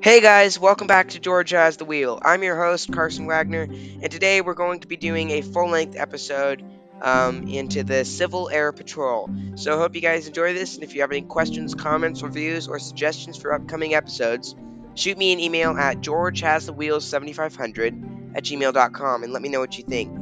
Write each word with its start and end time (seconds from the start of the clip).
Hey 0.00 0.20
guys, 0.20 0.60
welcome 0.60 0.86
back 0.86 1.08
to 1.08 1.18
George 1.18 1.50
Has 1.50 1.76
the 1.76 1.84
Wheel. 1.84 2.20
I'm 2.22 2.44
your 2.44 2.56
host, 2.56 2.92
Carson 2.92 3.26
Wagner, 3.26 3.62
and 3.62 4.08
today 4.12 4.40
we're 4.40 4.54
going 4.54 4.78
to 4.80 4.86
be 4.86 4.96
doing 4.96 5.32
a 5.32 5.42
full 5.42 5.70
length 5.70 5.96
episode 5.96 6.62
um, 7.02 7.48
into 7.48 7.82
the 7.82 8.04
Civil 8.04 8.48
Air 8.48 8.70
Patrol. 8.70 9.28
So 9.56 9.76
hope 9.76 9.96
you 9.96 10.00
guys 10.00 10.28
enjoy 10.28 10.54
this, 10.54 10.76
and 10.76 10.84
if 10.84 10.94
you 10.94 11.00
have 11.00 11.10
any 11.10 11.22
questions, 11.22 11.74
comments, 11.74 12.22
reviews, 12.22 12.68
or 12.68 12.78
suggestions 12.78 13.36
for 13.36 13.52
upcoming 13.52 13.92
episodes, 13.92 14.54
shoot 14.94 15.18
me 15.18 15.32
an 15.32 15.40
email 15.40 15.70
at 15.70 15.96
georgehasthewheels7500 15.96 18.36
at 18.36 18.44
gmail.com 18.44 19.24
and 19.24 19.32
let 19.32 19.42
me 19.42 19.48
know 19.48 19.58
what 19.58 19.76
you 19.78 19.82
think. 19.82 20.16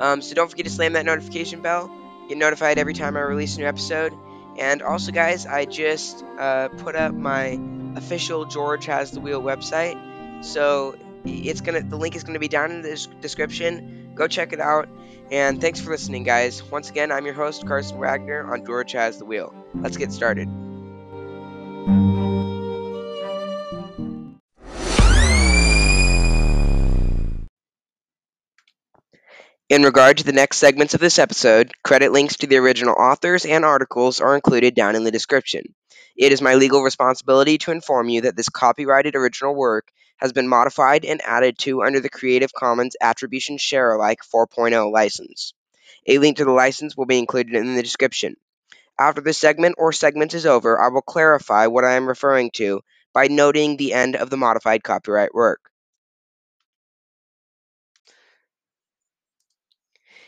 Um, 0.00 0.20
so 0.20 0.34
don't 0.34 0.50
forget 0.50 0.66
to 0.66 0.70
slam 0.70 0.92
that 0.92 1.06
notification 1.06 1.62
bell, 1.62 1.90
get 2.28 2.36
notified 2.36 2.78
every 2.78 2.92
time 2.92 3.16
I 3.16 3.20
release 3.20 3.56
a 3.56 3.60
new 3.60 3.66
episode. 3.66 4.12
And 4.58 4.82
also, 4.82 5.12
guys, 5.12 5.46
I 5.46 5.64
just 5.64 6.22
uh, 6.38 6.68
put 6.68 6.94
up 6.94 7.14
my 7.14 7.58
official 7.96 8.44
George 8.44 8.86
Has 8.86 9.10
the 9.10 9.20
Wheel 9.20 9.42
website. 9.42 10.44
So 10.44 10.96
it's 11.24 11.60
gonna 11.60 11.82
the 11.82 11.96
link 11.96 12.16
is 12.16 12.24
gonna 12.24 12.38
be 12.38 12.48
down 12.48 12.70
in 12.70 12.82
the 12.82 13.06
description. 13.20 14.12
Go 14.14 14.26
check 14.26 14.52
it 14.52 14.60
out. 14.60 14.88
And 15.30 15.60
thanks 15.60 15.80
for 15.80 15.90
listening, 15.90 16.24
guys. 16.24 16.62
Once 16.62 16.90
again, 16.90 17.12
I'm 17.12 17.24
your 17.24 17.34
host 17.34 17.66
Carson 17.66 17.98
Wagner 17.98 18.52
on 18.52 18.66
George 18.66 18.92
Has 18.92 19.18
the 19.18 19.24
Wheel. 19.24 19.54
Let's 19.74 19.96
get 19.96 20.12
started. 20.12 20.48
In 29.70 29.84
regard 29.84 30.18
to 30.18 30.24
the 30.24 30.32
next 30.32 30.56
segments 30.56 30.94
of 30.94 31.00
this 31.00 31.20
episode, 31.20 31.70
credit 31.84 32.10
links 32.10 32.38
to 32.38 32.48
the 32.48 32.56
original 32.56 32.96
authors 32.98 33.46
and 33.46 33.64
articles 33.64 34.20
are 34.20 34.34
included 34.34 34.74
down 34.74 34.96
in 34.96 35.04
the 35.04 35.12
description. 35.12 35.62
It 36.20 36.32
is 36.32 36.42
my 36.42 36.56
legal 36.56 36.82
responsibility 36.82 37.56
to 37.56 37.70
inform 37.70 38.10
you 38.10 38.20
that 38.20 38.36
this 38.36 38.50
copyrighted 38.50 39.16
original 39.16 39.54
work 39.54 39.88
has 40.18 40.34
been 40.34 40.48
modified 40.48 41.06
and 41.06 41.22
added 41.24 41.56
to 41.60 41.82
under 41.82 41.98
the 41.98 42.10
Creative 42.10 42.52
Commons 42.52 42.94
Attribution 43.00 43.56
Share 43.56 43.94
Alike 43.94 44.18
4.0 44.30 44.92
license. 44.92 45.54
A 46.06 46.18
link 46.18 46.36
to 46.36 46.44
the 46.44 46.50
license 46.50 46.94
will 46.94 47.06
be 47.06 47.18
included 47.18 47.54
in 47.54 47.74
the 47.74 47.82
description. 47.82 48.34
After 48.98 49.22
this 49.22 49.38
segment 49.38 49.76
or 49.78 49.94
segment 49.94 50.34
is 50.34 50.44
over, 50.44 50.78
I 50.78 50.88
will 50.88 51.00
clarify 51.00 51.68
what 51.68 51.86
I 51.86 51.94
am 51.94 52.06
referring 52.06 52.50
to 52.56 52.82
by 53.14 53.28
noting 53.28 53.78
the 53.78 53.94
end 53.94 54.14
of 54.14 54.28
the 54.28 54.36
modified 54.36 54.84
copyright 54.84 55.32
work. 55.32 55.70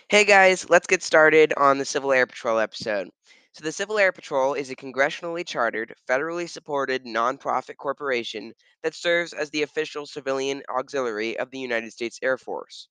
Hey 0.08 0.24
guys, 0.24 0.70
let's 0.70 0.86
get 0.86 1.02
started 1.02 1.52
on 1.54 1.76
the 1.76 1.84
Civil 1.84 2.14
Air 2.14 2.26
Patrol 2.26 2.58
episode. 2.58 3.10
So, 3.52 3.64
the 3.64 3.72
Civil 3.72 3.98
Air 3.98 4.12
Patrol 4.12 4.54
is 4.54 4.70
a 4.70 4.76
congressionally 4.76 5.46
chartered, 5.46 5.94
federally 6.08 6.48
supported 6.48 7.04
nonprofit 7.04 7.76
corporation 7.76 8.54
that 8.82 8.94
serves 8.94 9.34
as 9.34 9.50
the 9.50 9.62
official 9.62 10.06
civilian 10.06 10.62
auxiliary 10.68 11.38
of 11.38 11.50
the 11.50 11.58
United 11.58 11.92
States 11.92 12.18
Air 12.22 12.38
Force. 12.38 12.88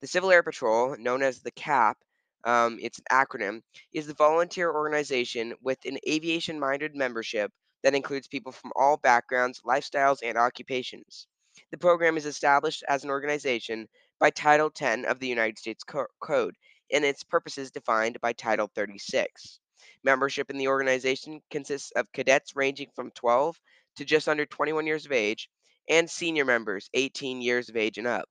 The 0.00 0.08
Civil 0.08 0.32
Air 0.32 0.42
Patrol, 0.42 0.96
known 0.98 1.22
as 1.22 1.42
the 1.42 1.52
CAP, 1.52 1.98
um, 2.44 2.80
it's 2.82 2.98
an 2.98 3.04
acronym, 3.12 3.62
is 3.92 4.08
the 4.08 4.14
volunteer 4.14 4.72
organization 4.72 5.54
with 5.62 5.78
an 5.86 5.98
aviation 6.08 6.58
minded 6.58 6.96
membership 6.96 7.52
that 7.84 7.94
includes 7.94 8.28
people 8.28 8.52
from 8.52 8.72
all 8.76 8.96
backgrounds, 8.96 9.62
lifestyles, 9.62 10.18
and 10.24 10.36
occupations. 10.36 11.28
The 11.70 11.78
program 11.78 12.16
is 12.16 12.26
established 12.26 12.82
as 12.88 13.04
an 13.04 13.10
organization 13.10 13.88
by 14.18 14.30
Title 14.30 14.70
10 14.70 15.04
of 15.04 15.20
the 15.20 15.28
United 15.28 15.60
States 15.60 15.84
Co- 15.84 16.08
Code, 16.20 16.56
and 16.92 17.04
its 17.04 17.22
purposes 17.22 17.70
defined 17.70 18.20
by 18.20 18.32
Title 18.32 18.68
36. 18.74 19.59
Membership 20.02 20.50
in 20.50 20.58
the 20.58 20.68
organization 20.68 21.40
consists 21.50 21.90
of 21.92 22.12
cadets 22.12 22.56
ranging 22.56 22.90
from 22.94 23.10
12 23.12 23.60
to 23.96 24.04
just 24.04 24.28
under 24.28 24.46
21 24.46 24.86
years 24.86 25.06
of 25.06 25.12
age, 25.12 25.50
and 25.88 26.10
senior 26.10 26.44
members 26.44 26.90
18 26.94 27.40
years 27.40 27.68
of 27.68 27.76
age 27.76 27.98
and 27.98 28.06
up. 28.06 28.28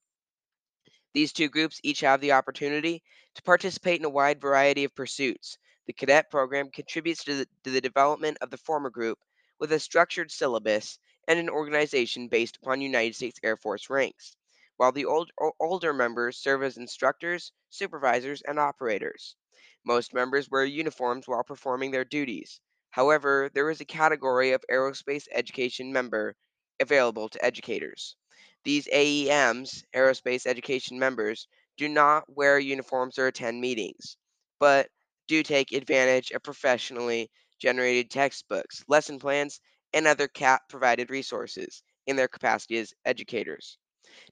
These 1.13 1.33
two 1.33 1.49
groups 1.49 1.79
each 1.83 2.01
have 2.01 2.21
the 2.21 2.33
opportunity 2.33 3.03
to 3.35 3.43
participate 3.43 3.99
in 3.99 4.05
a 4.05 4.09
wide 4.09 4.39
variety 4.39 4.83
of 4.83 4.95
pursuits. 4.95 5.57
The 5.87 5.93
cadet 5.93 6.29
program 6.29 6.69
contributes 6.71 7.23
to 7.25 7.35
the, 7.35 7.47
to 7.63 7.71
the 7.71 7.81
development 7.81 8.37
of 8.41 8.51
the 8.51 8.57
former 8.57 8.89
group 8.89 9.19
with 9.59 9.71
a 9.71 9.79
structured 9.79 10.31
syllabus 10.31 10.99
and 11.27 11.39
an 11.39 11.49
organization 11.49 12.27
based 12.27 12.57
upon 12.57 12.81
United 12.81 13.15
States 13.15 13.39
Air 13.43 13.57
Force 13.57 13.89
ranks 13.89 14.35
while 14.79 14.93
the 14.93 15.03
old, 15.03 15.29
older 15.59 15.91
members 15.91 16.37
serve 16.37 16.63
as 16.63 16.77
instructors, 16.77 17.51
supervisors, 17.69 18.41
and 18.43 18.57
operators. 18.57 19.35
Most 19.83 20.13
members 20.13 20.49
wear 20.49 20.65
uniforms 20.65 21.27
while 21.27 21.43
performing 21.43 21.91
their 21.91 22.05
duties. 22.05 22.59
However, 22.91 23.49
there 23.53 23.69
is 23.69 23.81
a 23.81 23.85
category 23.85 24.51
of 24.51 24.63
aerospace 24.71 25.27
education 25.31 25.91
member 25.93 26.35
available 26.79 27.29
to 27.29 27.45
educators. 27.45 28.15
These 28.63 28.87
AEMs, 28.87 29.83
aerospace 29.95 30.45
education 30.45 30.99
members, 30.99 31.47
do 31.77 31.87
not 31.87 32.23
wear 32.27 32.59
uniforms 32.59 33.17
or 33.17 33.27
attend 33.27 33.61
meetings, 33.61 34.17
but 34.59 34.89
do 35.27 35.43
take 35.43 35.71
advantage 35.71 36.31
of 36.31 36.43
professionally 36.43 37.31
generated 37.59 38.09
textbooks, 38.09 38.83
lesson 38.87 39.19
plans, 39.19 39.61
and 39.93 40.07
other 40.07 40.27
CAP 40.27 40.67
provided 40.69 41.09
resources 41.09 41.83
in 42.07 42.15
their 42.15 42.27
capacity 42.27 42.77
as 42.77 42.93
educators. 43.05 43.77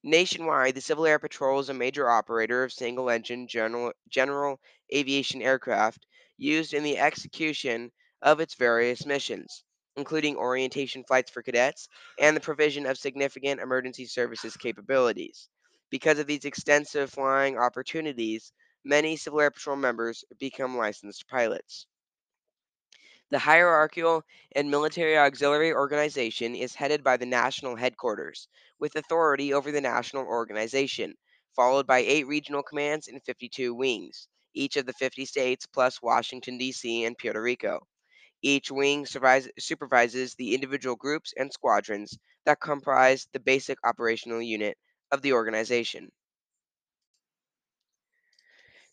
Nationwide, 0.04 0.76
the 0.76 0.82
Civil 0.82 1.06
Air 1.06 1.20
Patrol 1.20 1.60
is 1.60 1.70
a 1.70 1.74
major 1.74 2.10
operator 2.10 2.64
of 2.64 2.74
single 2.74 3.10
engine 3.10 3.48
general, 3.48 3.94
general 4.10 4.60
aviation 4.94 5.42
aircraft 5.42 6.06
used 6.38 6.74
in 6.74 6.84
the 6.84 6.98
execution 6.98 7.92
of 8.22 8.40
its 8.40 8.56
various 8.56 9.06
missions, 9.06 9.64
including 9.96 10.36
orientation 10.36 11.04
flights 11.04 11.32
for 11.32 11.42
cadets 11.42 11.88
and 12.20 12.36
the 12.36 12.42
provision 12.42 12.86
of 12.86 12.98
significant 12.98 13.60
emergency 13.62 14.06
services 14.06 14.58
capabilities. 14.58 15.50
Because 15.90 16.20
of 16.20 16.28
these 16.28 16.46
extensive 16.46 17.10
flying 17.10 17.58
opportunities, 17.58 18.52
many 18.84 19.16
Civil 19.16 19.42
Air 19.42 19.52
Patrol 19.52 19.76
members 19.76 20.24
become 20.40 20.78
licensed 20.78 21.28
pilots. 21.28 21.88
The 23.30 23.40
hierarchical 23.40 24.24
and 24.54 24.70
military 24.70 25.18
auxiliary 25.18 25.72
organization 25.72 26.56
is 26.56 26.76
headed 26.76 27.06
by 27.06 27.16
the 27.16 27.26
national 27.26 27.78
headquarters, 27.78 28.50
with 28.80 28.98
authority 28.98 29.54
over 29.54 29.72
the 29.72 29.80
national 29.80 30.26
organization, 30.26 31.16
followed 31.56 31.88
by 31.88 32.00
eight 32.00 32.28
regional 32.28 32.64
commands 32.64 33.08
and 33.08 33.24
52 33.24 33.74
wings, 33.74 34.28
each 34.54 34.76
of 34.76 34.86
the 34.86 34.94
50 34.94 35.24
states 35.26 35.66
plus 35.66 36.02
Washington, 36.02 36.58
D.C. 36.58 37.06
and 37.06 37.18
Puerto 37.18 37.42
Rico. 37.42 37.88
Each 38.42 38.72
wing 38.72 39.06
supervises 39.06 40.36
the 40.36 40.56
individual 40.56 40.96
groups 40.96 41.34
and 41.38 41.54
squadrons 41.54 42.18
that 42.46 42.60
comprise 42.62 43.28
the 43.32 43.40
basic 43.40 43.78
operational 43.84 44.42
unit 44.42 44.78
of 45.12 45.22
the 45.22 45.34
organization. 45.34 46.12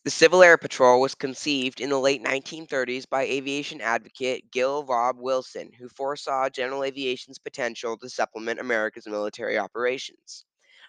The 0.04 0.10
Civil 0.10 0.42
Air 0.42 0.58
Patrol 0.58 1.00
was 1.00 1.14
conceived 1.14 1.80
in 1.80 1.88
the 1.88 1.98
late 1.98 2.22
1930s 2.22 3.08
by 3.08 3.22
aviation 3.22 3.80
advocate 3.80 4.50
Gill 4.50 4.84
Robb 4.84 5.16
Wilson, 5.18 5.72
who 5.72 5.88
foresaw 5.88 6.50
general 6.50 6.84
aviation's 6.84 7.38
potential 7.38 7.96
to 7.96 8.10
supplement 8.10 8.60
America's 8.60 9.06
military 9.06 9.56
operations. 9.56 10.44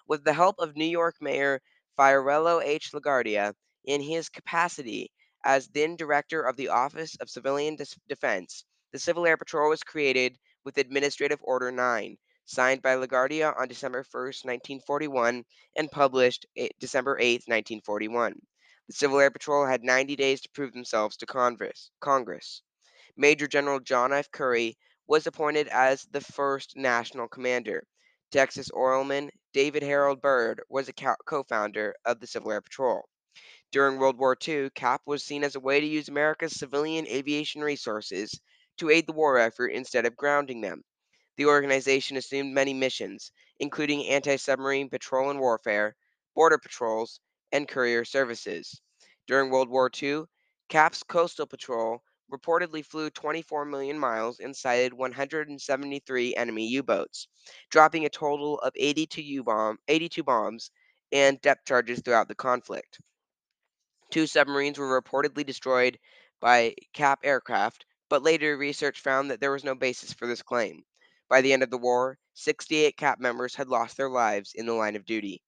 With 0.05 0.25
the 0.25 0.33
help 0.33 0.57
of 0.59 0.75
New 0.75 0.83
York 0.83 1.15
Mayor 1.21 1.61
Fiorello 1.97 2.61
H. 2.61 2.91
LaGuardia, 2.91 3.53
in 3.85 4.01
his 4.01 4.27
capacity 4.27 5.13
as 5.45 5.69
then 5.69 5.95
director 5.95 6.41
of 6.41 6.57
the 6.57 6.67
Office 6.67 7.15
of 7.21 7.29
Civilian 7.29 7.77
Defense, 8.09 8.65
the 8.91 8.99
Civil 8.99 9.25
Air 9.25 9.37
Patrol 9.37 9.69
was 9.69 9.81
created 9.81 10.37
with 10.65 10.77
Administrative 10.77 11.39
Order 11.41 11.71
9, 11.71 12.17
signed 12.43 12.81
by 12.81 12.97
LaGuardia 12.97 13.57
on 13.57 13.69
December 13.69 14.03
1, 14.11 14.23
1941, 14.43 15.45
and 15.77 15.89
published 15.89 16.45
eh, 16.57 16.67
December 16.81 17.17
8, 17.17 17.43
1941. 17.47 18.41
The 18.87 18.93
Civil 18.93 19.19
Air 19.19 19.31
Patrol 19.31 19.65
had 19.65 19.83
90 19.83 20.15
days 20.15 20.41
to 20.41 20.49
prove 20.49 20.71
themselves 20.73 21.17
to 21.17 21.25
Congress. 21.25 22.61
Major 23.17 23.47
General 23.47 23.79
John 23.79 24.13
F. 24.13 24.29
Curry 24.29 24.77
was 25.07 25.25
appointed 25.25 25.67
as 25.69 26.03
the 26.05 26.21
first 26.21 26.75
national 26.77 27.27
commander. 27.27 27.87
Texas 28.29 28.69
Oilman 28.71 29.31
David 29.53 29.81
Harold 29.81 30.21
Byrd 30.21 30.61
was 30.69 30.87
a 30.87 30.93
co 30.93 31.43
founder 31.43 31.95
of 32.05 32.19
the 32.19 32.27
Civil 32.27 32.51
Air 32.51 32.61
Patrol. 32.61 33.09
During 33.71 33.97
World 33.97 34.19
War 34.19 34.37
II, 34.47 34.69
CAP 34.69 35.01
was 35.07 35.23
seen 35.23 35.43
as 35.43 35.55
a 35.55 35.59
way 35.59 35.79
to 35.79 35.87
use 35.87 36.07
America's 36.07 36.53
civilian 36.53 37.07
aviation 37.07 37.61
resources 37.61 38.39
to 38.77 38.91
aid 38.91 39.07
the 39.07 39.13
war 39.13 39.39
effort 39.39 39.69
instead 39.69 40.05
of 40.05 40.15
grounding 40.15 40.61
them. 40.61 40.83
The 41.37 41.47
organization 41.47 42.17
assumed 42.17 42.53
many 42.53 42.75
missions, 42.75 43.31
including 43.59 44.05
anti 44.05 44.35
submarine 44.35 44.89
patrol 44.91 45.31
and 45.31 45.39
warfare, 45.39 45.95
border 46.35 46.59
patrols, 46.59 47.19
and 47.51 47.67
courier 47.67 48.05
services. 48.05 48.81
During 49.27 49.49
World 49.49 49.69
War 49.69 49.89
II, 50.01 50.23
CAP's 50.69 51.03
Coastal 51.03 51.45
Patrol 51.45 52.01
reportedly 52.31 52.83
flew 52.83 53.09
24 53.09 53.65
million 53.65 53.99
miles 53.99 54.39
and 54.39 54.55
sighted 54.55 54.93
173 54.93 56.35
enemy 56.35 56.67
U 56.69 56.83
boats, 56.83 57.27
dropping 57.69 58.05
a 58.05 58.09
total 58.09 58.59
of 58.59 58.73
82, 58.75 59.21
U-bomb, 59.21 59.77
82 59.87 60.23
bombs 60.23 60.71
and 61.11 61.39
depth 61.41 61.65
charges 61.65 62.01
throughout 62.01 62.27
the 62.27 62.35
conflict. 62.35 62.99
Two 64.11 64.27
submarines 64.27 64.77
were 64.77 65.01
reportedly 65.01 65.45
destroyed 65.45 65.99
by 66.41 66.75
CAP 66.93 67.19
aircraft, 67.23 67.85
but 68.09 68.23
later 68.23 68.57
research 68.57 68.99
found 68.99 69.29
that 69.31 69.39
there 69.39 69.51
was 69.51 69.63
no 69.63 69.75
basis 69.75 70.13
for 70.13 70.27
this 70.27 70.41
claim. 70.41 70.83
By 71.29 71.41
the 71.41 71.53
end 71.53 71.63
of 71.63 71.69
the 71.69 71.77
war, 71.77 72.17
68 72.33 72.97
CAP 72.97 73.19
members 73.19 73.55
had 73.55 73.67
lost 73.67 73.97
their 73.97 74.09
lives 74.09 74.53
in 74.53 74.65
the 74.65 74.73
line 74.73 74.95
of 74.95 75.05
duty. 75.05 75.41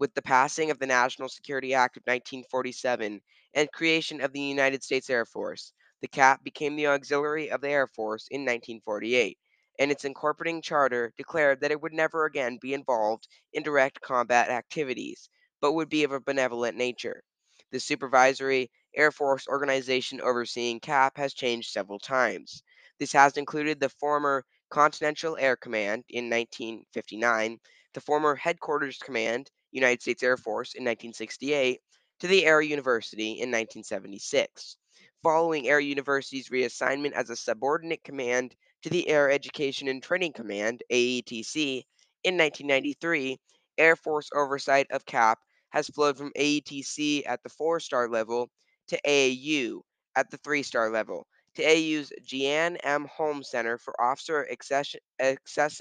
With 0.00 0.14
the 0.14 0.22
passing 0.22 0.70
of 0.70 0.78
the 0.78 0.86
National 0.86 1.28
Security 1.28 1.74
Act 1.74 1.98
of 1.98 2.04
1947 2.04 3.20
and 3.52 3.72
creation 3.72 4.22
of 4.22 4.32
the 4.32 4.40
United 4.40 4.82
States 4.82 5.10
Air 5.10 5.26
Force, 5.26 5.74
the 6.00 6.08
CAP 6.08 6.42
became 6.42 6.74
the 6.74 6.86
auxiliary 6.86 7.50
of 7.50 7.60
the 7.60 7.68
Air 7.68 7.86
Force 7.86 8.26
in 8.30 8.40
1948, 8.40 9.38
and 9.78 9.90
its 9.90 10.06
incorporating 10.06 10.62
charter 10.62 11.12
declared 11.18 11.60
that 11.60 11.70
it 11.70 11.82
would 11.82 11.92
never 11.92 12.24
again 12.24 12.56
be 12.62 12.72
involved 12.72 13.28
in 13.52 13.62
direct 13.62 14.00
combat 14.00 14.48
activities, 14.48 15.28
but 15.60 15.74
would 15.74 15.90
be 15.90 16.02
of 16.02 16.12
a 16.12 16.20
benevolent 16.20 16.78
nature. 16.78 17.22
The 17.70 17.78
supervisory 17.78 18.70
Air 18.96 19.12
Force 19.12 19.46
organization 19.48 20.22
overseeing 20.22 20.80
CAP 20.80 21.18
has 21.18 21.34
changed 21.34 21.72
several 21.72 21.98
times. 21.98 22.62
This 22.98 23.12
has 23.12 23.36
included 23.36 23.80
the 23.80 23.90
former 23.90 24.46
Continental 24.70 25.36
Air 25.36 25.56
Command 25.56 26.04
in 26.08 26.30
1959, 26.30 27.60
the 27.92 28.00
former 28.00 28.34
Headquarters 28.34 28.96
Command 28.96 29.50
United 29.72 30.02
States 30.02 30.22
Air 30.22 30.36
Force 30.36 30.74
in 30.74 30.82
1968 30.82 31.80
to 32.20 32.26
the 32.26 32.44
Air 32.44 32.60
University 32.60 33.32
in 33.32 33.50
1976. 33.50 34.76
Following 35.22 35.68
Air 35.68 35.80
University's 35.80 36.48
reassignment 36.48 37.12
as 37.12 37.30
a 37.30 37.36
subordinate 37.36 38.02
command 38.04 38.54
to 38.82 38.90
the 38.90 39.08
Air 39.08 39.30
Education 39.30 39.88
and 39.88 40.02
Training 40.02 40.32
Command, 40.32 40.82
AETC, 40.90 41.82
in 42.24 42.36
1993, 42.36 43.38
Air 43.78 43.96
Force 43.96 44.28
oversight 44.34 44.86
of 44.90 45.06
CAP 45.06 45.38
has 45.70 45.88
flowed 45.88 46.18
from 46.18 46.32
AETC 46.36 47.22
at 47.26 47.42
the 47.42 47.48
four 47.48 47.80
star 47.80 48.08
level 48.08 48.50
to 48.88 49.00
AAU 49.06 49.80
at 50.16 50.30
the 50.30 50.38
three 50.38 50.62
star 50.62 50.90
level 50.90 51.26
to 51.54 51.62
AAU's 51.62 52.12
Jeanne 52.24 52.76
M. 52.76 53.06
Holmes 53.06 53.50
Center 53.50 53.78
for 53.78 54.00
Officer 54.00 54.42
Accession, 54.50 55.00
Access, 55.18 55.80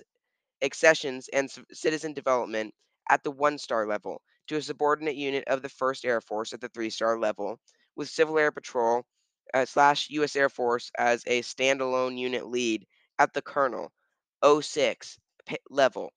accessions 0.61 1.29
and 1.31 1.49
citizen 1.71 2.13
development 2.13 2.73
at 3.09 3.23
the 3.23 3.31
one 3.31 3.57
star 3.57 3.87
level 3.87 4.21
to 4.47 4.55
a 4.55 4.61
subordinate 4.61 5.15
unit 5.15 5.43
of 5.47 5.61
the 5.61 5.69
1st 5.69 6.05
Air 6.05 6.21
Force 6.21 6.53
at 6.53 6.61
the 6.61 6.69
three 6.69 6.89
star 6.89 7.19
level, 7.19 7.59
with 7.95 8.09
Civil 8.09 8.39
Air 8.39 8.51
Patrol 8.51 9.03
uh, 9.53 9.65
slash 9.65 10.09
U.S. 10.11 10.35
Air 10.35 10.49
Force 10.49 10.91
as 10.97 11.23
a 11.27 11.41
standalone 11.41 12.17
unit 12.17 12.47
lead 12.47 12.85
at 13.17 13.33
the 13.33 13.41
Colonel 13.41 13.91
06 14.43 15.19
level. 15.69 16.11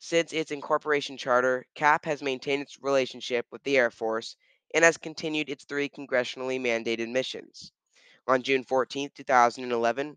Since 0.00 0.32
its 0.32 0.50
incorporation 0.50 1.16
charter, 1.16 1.64
CAP 1.74 2.04
has 2.04 2.22
maintained 2.22 2.62
its 2.62 2.78
relationship 2.80 3.46
with 3.50 3.62
the 3.62 3.76
Air 3.76 3.90
Force 3.90 4.36
and 4.74 4.84
has 4.84 4.96
continued 4.96 5.48
its 5.48 5.64
three 5.64 5.88
congressionally 5.88 6.60
mandated 6.60 7.10
missions. 7.10 7.72
On 8.26 8.42
June 8.42 8.64
14, 8.64 9.10
2011, 9.14 10.16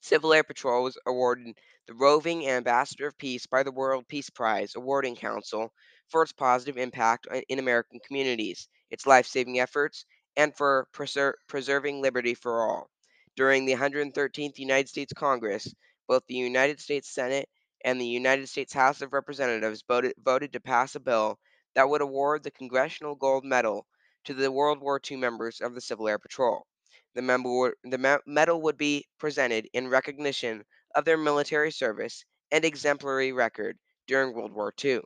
Civil 0.00 0.32
Air 0.32 0.42
Patrol 0.44 0.82
was 0.84 0.98
awarded 1.06 1.58
the 1.86 1.94
Roving 1.94 2.48
Ambassador 2.48 3.06
of 3.06 3.18
Peace 3.18 3.46
by 3.46 3.62
the 3.62 3.70
World 3.72 4.08
Peace 4.08 4.30
Prize 4.30 4.74
Awarding 4.74 5.16
Council 5.16 5.72
for 6.08 6.22
its 6.22 6.32
positive 6.32 6.76
impact 6.76 7.26
in 7.48 7.58
American 7.58 8.00
communities, 8.00 8.68
its 8.90 9.06
life 9.06 9.26
saving 9.26 9.60
efforts, 9.60 10.04
and 10.36 10.56
for 10.56 10.88
preser- 10.92 11.34
preserving 11.46 12.00
liberty 12.00 12.34
for 12.34 12.62
all. 12.62 12.90
During 13.36 13.64
the 13.64 13.74
113th 13.74 14.58
United 14.58 14.88
States 14.88 15.12
Congress, 15.12 15.74
both 16.06 16.26
the 16.26 16.34
United 16.34 16.80
States 16.80 17.08
Senate 17.08 17.48
and 17.84 18.00
the 18.00 18.06
United 18.06 18.48
States 18.48 18.72
House 18.72 19.02
of 19.02 19.12
Representatives 19.12 19.82
voted, 19.86 20.14
voted 20.18 20.52
to 20.52 20.60
pass 20.60 20.94
a 20.94 21.00
bill 21.00 21.38
that 21.74 21.88
would 21.88 22.00
award 22.00 22.42
the 22.42 22.50
Congressional 22.50 23.14
Gold 23.14 23.44
Medal 23.44 23.86
to 24.24 24.34
the 24.34 24.50
World 24.50 24.80
War 24.80 25.00
II 25.10 25.16
members 25.18 25.60
of 25.60 25.74
the 25.74 25.80
Civil 25.80 26.08
Air 26.08 26.18
Patrol. 26.18 26.66
The, 27.14 27.22
member, 27.22 27.74
the 27.84 28.20
medal 28.26 28.62
would 28.62 28.76
be 28.76 29.08
presented 29.18 29.68
in 29.72 29.88
recognition 29.88 30.64
of 30.94 31.04
their 31.04 31.16
military 31.16 31.72
service 31.72 32.24
and 32.50 32.64
exemplary 32.64 33.32
record 33.32 33.78
during 34.06 34.34
World 34.34 34.52
War 34.52 34.72
II. 34.84 35.00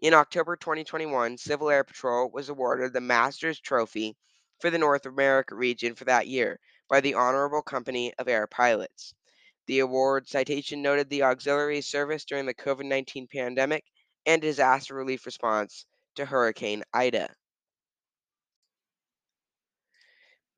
In 0.00 0.14
October 0.14 0.56
2021, 0.56 1.38
Civil 1.38 1.70
Air 1.70 1.84
Patrol 1.84 2.30
was 2.30 2.48
awarded 2.48 2.92
the 2.92 3.00
Masters 3.00 3.60
Trophy 3.60 4.16
for 4.60 4.68
the 4.70 4.78
North 4.78 5.06
America 5.06 5.54
region 5.54 5.94
for 5.94 6.04
that 6.04 6.26
year 6.26 6.58
by 6.88 7.00
the 7.00 7.14
Honorable 7.14 7.62
Company 7.62 8.12
of 8.18 8.28
Air 8.28 8.46
Pilots. 8.46 9.14
The 9.66 9.78
award 9.78 10.28
citation 10.28 10.82
noted 10.82 11.08
the 11.08 11.22
auxiliary 11.22 11.80
service 11.82 12.24
during 12.24 12.46
the 12.46 12.54
COVID 12.54 12.84
19 12.84 13.28
pandemic 13.28 13.84
and 14.26 14.42
disaster 14.42 14.94
relief 14.94 15.24
response 15.24 15.86
to 16.16 16.24
Hurricane 16.24 16.82
Ida. 16.92 17.32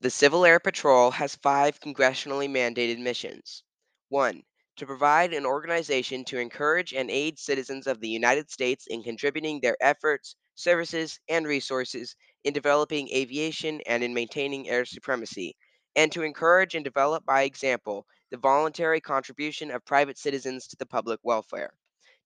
The 0.03 0.11
Civil 0.11 0.45
Air 0.45 0.59
Patrol 0.59 1.13
has 1.13 1.37
five 1.37 1.79
congressionally 1.79 2.51
mandated 2.51 2.99
missions. 2.99 3.63
1. 4.09 4.43
To 4.79 4.87
provide 4.87 5.33
an 5.33 5.47
organization 5.47 6.25
to 6.25 6.41
encourage 6.41 6.93
and 6.93 7.09
aid 7.09 7.39
citizens 7.39 7.87
of 7.87 8.01
the 8.01 8.09
United 8.09 8.51
States 8.51 8.89
in 8.89 9.05
contributing 9.05 9.61
their 9.61 9.77
efforts, 9.81 10.35
services, 10.57 11.21
and 11.29 11.47
resources 11.47 12.17
in 12.43 12.53
developing 12.53 13.11
aviation 13.15 13.81
and 13.83 14.03
in 14.03 14.13
maintaining 14.13 14.69
air 14.69 14.85
supremacy, 14.85 15.55
and 15.95 16.11
to 16.11 16.25
encourage 16.25 16.75
and 16.75 16.83
develop 16.83 17.25
by 17.25 17.43
example 17.43 18.05
the 18.33 18.39
voluntary 18.39 19.01
contribution 19.01 19.71
of 19.71 19.85
private 19.85 20.19
citizens 20.19 20.67
to 20.67 20.77
the 20.81 20.87
public 20.87 21.21
welfare. 21.23 21.75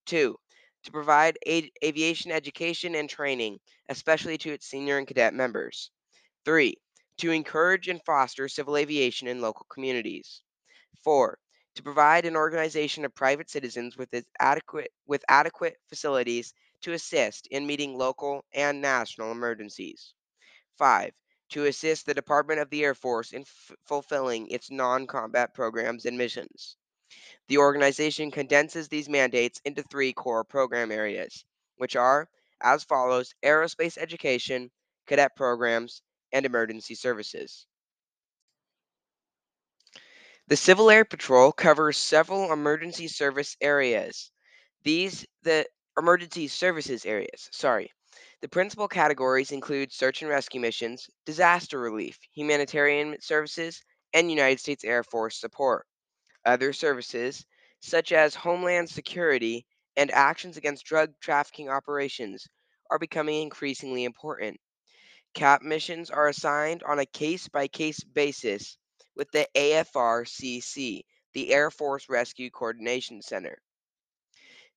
2. 0.07 0.35
To 0.85 0.91
provide 0.91 1.37
aviation 1.47 2.31
education 2.33 2.95
and 2.95 3.11
training, 3.11 3.59
especially 3.91 4.39
to 4.39 4.53
its 4.55 4.67
senior 4.67 4.97
and 4.97 5.07
cadet 5.07 5.35
members. 5.35 5.91
3 6.47 6.75
to 7.19 7.31
encourage 7.31 7.89
and 7.89 8.03
foster 8.05 8.49
civil 8.49 8.77
aviation 8.77 9.29
in 9.29 9.41
local 9.41 9.67
communities. 9.71 10.43
4. 11.05 11.39
To 11.77 11.83
provide 11.83 12.25
an 12.25 12.37
organization 12.37 13.05
of 13.05 13.15
private 13.15 13.51
citizens 13.51 13.97
with 13.97 14.15
adequate 14.41 14.93
with 15.07 15.25
adequate 15.29 15.77
facilities 15.89 16.55
to 16.83 16.93
assist 16.93 17.47
in 17.49 17.67
meeting 17.67 17.97
local 17.97 18.45
and 18.53 18.81
national 18.81 19.33
emergencies. 19.33 20.15
5. 20.79 21.13
To 21.51 21.65
assist 21.67 22.07
the 22.07 22.15
Department 22.15 22.61
of 22.61 22.71
the 22.71 22.85
Air 22.85 22.95
Force 22.95 23.33
in 23.33 23.43
f- 23.43 23.73
fulfilling 23.85 24.49
its 24.49 24.71
non-combat 24.71 25.55
programs 25.55 26.05
and 26.05 26.19
missions. 26.19 26.77
The 27.49 27.59
organization 27.59 28.31
condenses 28.31 28.89
these 28.89 29.09
mandates 29.09 29.61
into 29.65 29.83
three 29.83 30.13
core 30.13 30.45
program 30.45 30.93
areas, 30.93 31.45
which 31.77 31.97
are 31.97 32.29
as 32.61 32.85
follows 32.85 33.35
aerospace 33.45 33.99
education, 33.99 34.71
cadet 35.07 35.35
programs, 35.35 36.03
and 36.37 36.47
emergency 36.47 36.95
services. 36.95 37.67
The 40.49 40.57
Civil 40.57 40.91
Air 40.91 41.05
Patrol 41.05 41.53
covers 41.53 41.97
several 41.97 42.53
emergency 42.53 43.09
service 43.09 43.57
areas. 43.61 44.33
These, 44.85 45.27
the 45.43 45.67
emergency 45.99 46.49
services 46.49 47.07
areas, 47.07 47.49
sorry. 47.53 47.93
The 48.43 48.49
principal 48.49 48.89
categories 48.89 49.53
include 49.53 49.93
search 49.93 50.23
and 50.23 50.31
rescue 50.31 50.61
missions, 50.61 51.09
disaster 51.25 51.81
relief, 51.81 52.19
humanitarian 52.33 53.21
services, 53.21 53.83
and 54.13 54.31
United 54.31 54.61
States 54.61 54.85
Air 54.85 55.03
Force 55.05 55.41
support. 55.41 55.87
Other 56.45 56.73
services, 56.73 57.47
such 57.81 58.13
as 58.13 58.35
homeland 58.35 58.91
security 58.91 59.67
and 59.97 60.11
actions 60.13 60.57
against 60.57 60.87
drug 60.87 61.15
trafficking 61.21 61.69
operations, 61.69 62.47
are 62.91 62.99
becoming 62.99 63.43
increasingly 63.43 64.05
important. 64.05 64.61
CAP 65.37 65.61
missions 65.61 66.09
are 66.11 66.29
assigned 66.29 66.83
on 66.85 66.99
a 66.99 67.05
case 67.05 67.47
by 67.47 67.69
case 67.69 68.03
basis 68.03 68.79
with 69.17 69.31
the 69.33 69.47
AFRCC, 69.55 71.03
the 71.35 71.53
Air 71.53 71.71
Force 71.71 72.09
Rescue 72.09 72.49
Coordination 72.49 73.21
Center. 73.21 73.59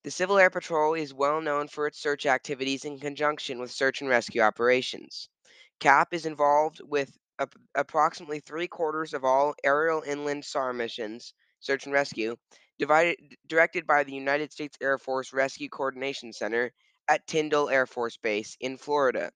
The 0.04 0.10
Civil 0.10 0.36
Air 0.36 0.50
Patrol 0.50 0.92
is 0.92 1.14
well 1.14 1.40
known 1.40 1.66
for 1.66 1.86
its 1.86 1.98
search 1.98 2.26
activities 2.26 2.84
in 2.84 2.98
conjunction 2.98 3.58
with 3.58 3.70
search 3.70 4.02
and 4.02 4.10
rescue 4.10 4.42
operations. 4.42 5.30
CAP 5.78 6.12
is 6.12 6.26
involved 6.26 6.82
with 6.84 7.16
ap- 7.38 7.54
approximately 7.74 8.40
three 8.40 8.68
quarters 8.68 9.14
of 9.14 9.24
all 9.24 9.54
aerial 9.64 10.02
inland 10.02 10.44
SAR 10.44 10.74
missions, 10.74 11.32
search 11.60 11.86
and 11.86 11.94
rescue, 11.94 12.36
divided, 12.78 13.16
directed 13.46 13.86
by 13.86 14.04
the 14.04 14.12
United 14.12 14.52
States 14.52 14.76
Air 14.82 14.98
Force 14.98 15.32
Rescue 15.32 15.70
Coordination 15.70 16.34
Center 16.34 16.70
at 17.08 17.26
Tyndall 17.26 17.70
Air 17.70 17.86
Force 17.86 18.18
Base 18.18 18.58
in 18.60 18.76
Florida. 18.76 19.32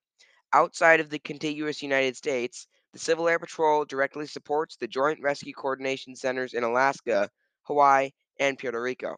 Outside 0.54 1.00
of 1.00 1.10
the 1.10 1.18
contiguous 1.18 1.82
United 1.82 2.16
States, 2.16 2.68
the 2.92 2.98
Civil 3.00 3.28
Air 3.28 3.40
Patrol 3.40 3.84
directly 3.84 4.28
supports 4.28 4.76
the 4.76 4.86
Joint 4.86 5.20
Rescue 5.20 5.52
Coordination 5.52 6.14
Centers 6.14 6.54
in 6.54 6.62
Alaska, 6.62 7.28
Hawaii, 7.62 8.12
and 8.38 8.56
Puerto 8.56 8.80
Rico. 8.80 9.16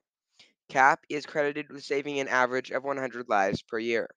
CAP 0.70 1.04
is 1.10 1.26
credited 1.26 1.70
with 1.70 1.84
saving 1.84 2.18
an 2.20 2.28
average 2.28 2.70
of 2.70 2.84
100 2.84 3.28
lives 3.28 3.60
per 3.60 3.78
year. 3.78 4.08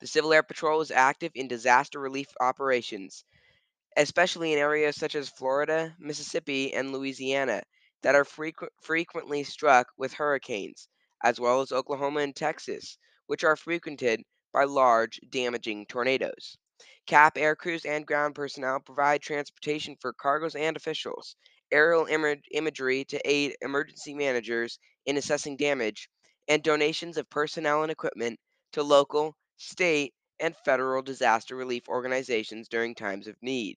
The 0.00 0.08
Civil 0.08 0.32
Air 0.32 0.42
Patrol 0.42 0.80
is 0.80 0.90
active 0.90 1.30
in 1.36 1.46
disaster 1.46 2.00
relief 2.00 2.26
operations, 2.40 3.24
especially 3.96 4.52
in 4.52 4.58
areas 4.58 4.96
such 4.96 5.14
as 5.14 5.28
Florida, 5.28 5.94
Mississippi, 6.00 6.74
and 6.74 6.92
Louisiana 6.92 7.62
that 8.02 8.16
are 8.16 8.24
frequ- 8.24 8.68
frequently 8.82 9.44
struck 9.44 9.92
with 9.96 10.14
hurricanes, 10.14 10.88
as 11.22 11.38
well 11.38 11.60
as 11.60 11.70
Oklahoma 11.70 12.20
and 12.20 12.34
Texas, 12.34 12.98
which 13.28 13.44
are 13.44 13.54
frequented 13.54 14.24
by 14.54 14.64
large, 14.64 15.20
damaging 15.28 15.84
tornadoes. 15.86 16.56
CAP 17.06 17.36
air 17.36 17.56
crews 17.56 17.84
and 17.84 18.06
ground 18.06 18.34
personnel 18.34 18.80
provide 18.80 19.20
transportation 19.22 19.96
for 20.00 20.14
cargoes 20.14 20.54
and 20.56 20.76
officials. 20.78 21.36
aerial 21.72 22.06
ima- 22.06 22.36
imagery 22.52 23.04
to 23.04 23.20
aid 23.28 23.56
emergency 23.60 24.14
managers 24.14 24.78
in 25.04 25.18
assessing 25.18 25.58
damage, 25.58 26.08
and 26.48 26.62
donations 26.62 27.18
of 27.18 27.28
personnel 27.28 27.82
and 27.82 27.92
equipment 27.92 28.40
to 28.72 28.82
local, 28.82 29.36
state, 29.58 30.14
and 30.40 30.56
federal 30.64 31.02
disaster 31.02 31.56
relief 31.56 31.88
organizations 31.88 32.68
during 32.68 32.94
times 32.94 33.26
of 33.28 33.36
need. 33.42 33.76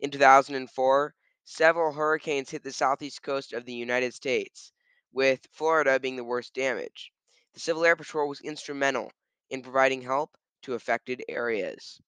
In 0.00 0.10
2004, 0.10 1.14
several 1.44 1.92
hurricanes 1.92 2.50
hit 2.50 2.62
the 2.62 2.72
southeast 2.72 3.22
coast 3.22 3.52
of 3.52 3.64
the 3.64 3.74
United 3.74 4.14
States, 4.14 4.72
with 5.12 5.46
Florida 5.52 6.00
being 6.00 6.16
the 6.16 6.24
worst 6.24 6.54
damage. 6.54 7.12
The 7.54 7.60
Civil 7.60 7.84
Air 7.84 7.96
Patrol 7.96 8.28
was 8.28 8.40
instrumental 8.40 9.12
in 9.50 9.62
providing 9.62 10.02
help 10.02 10.36
to 10.62 10.74
affected 10.74 11.24
areas. 11.28 12.00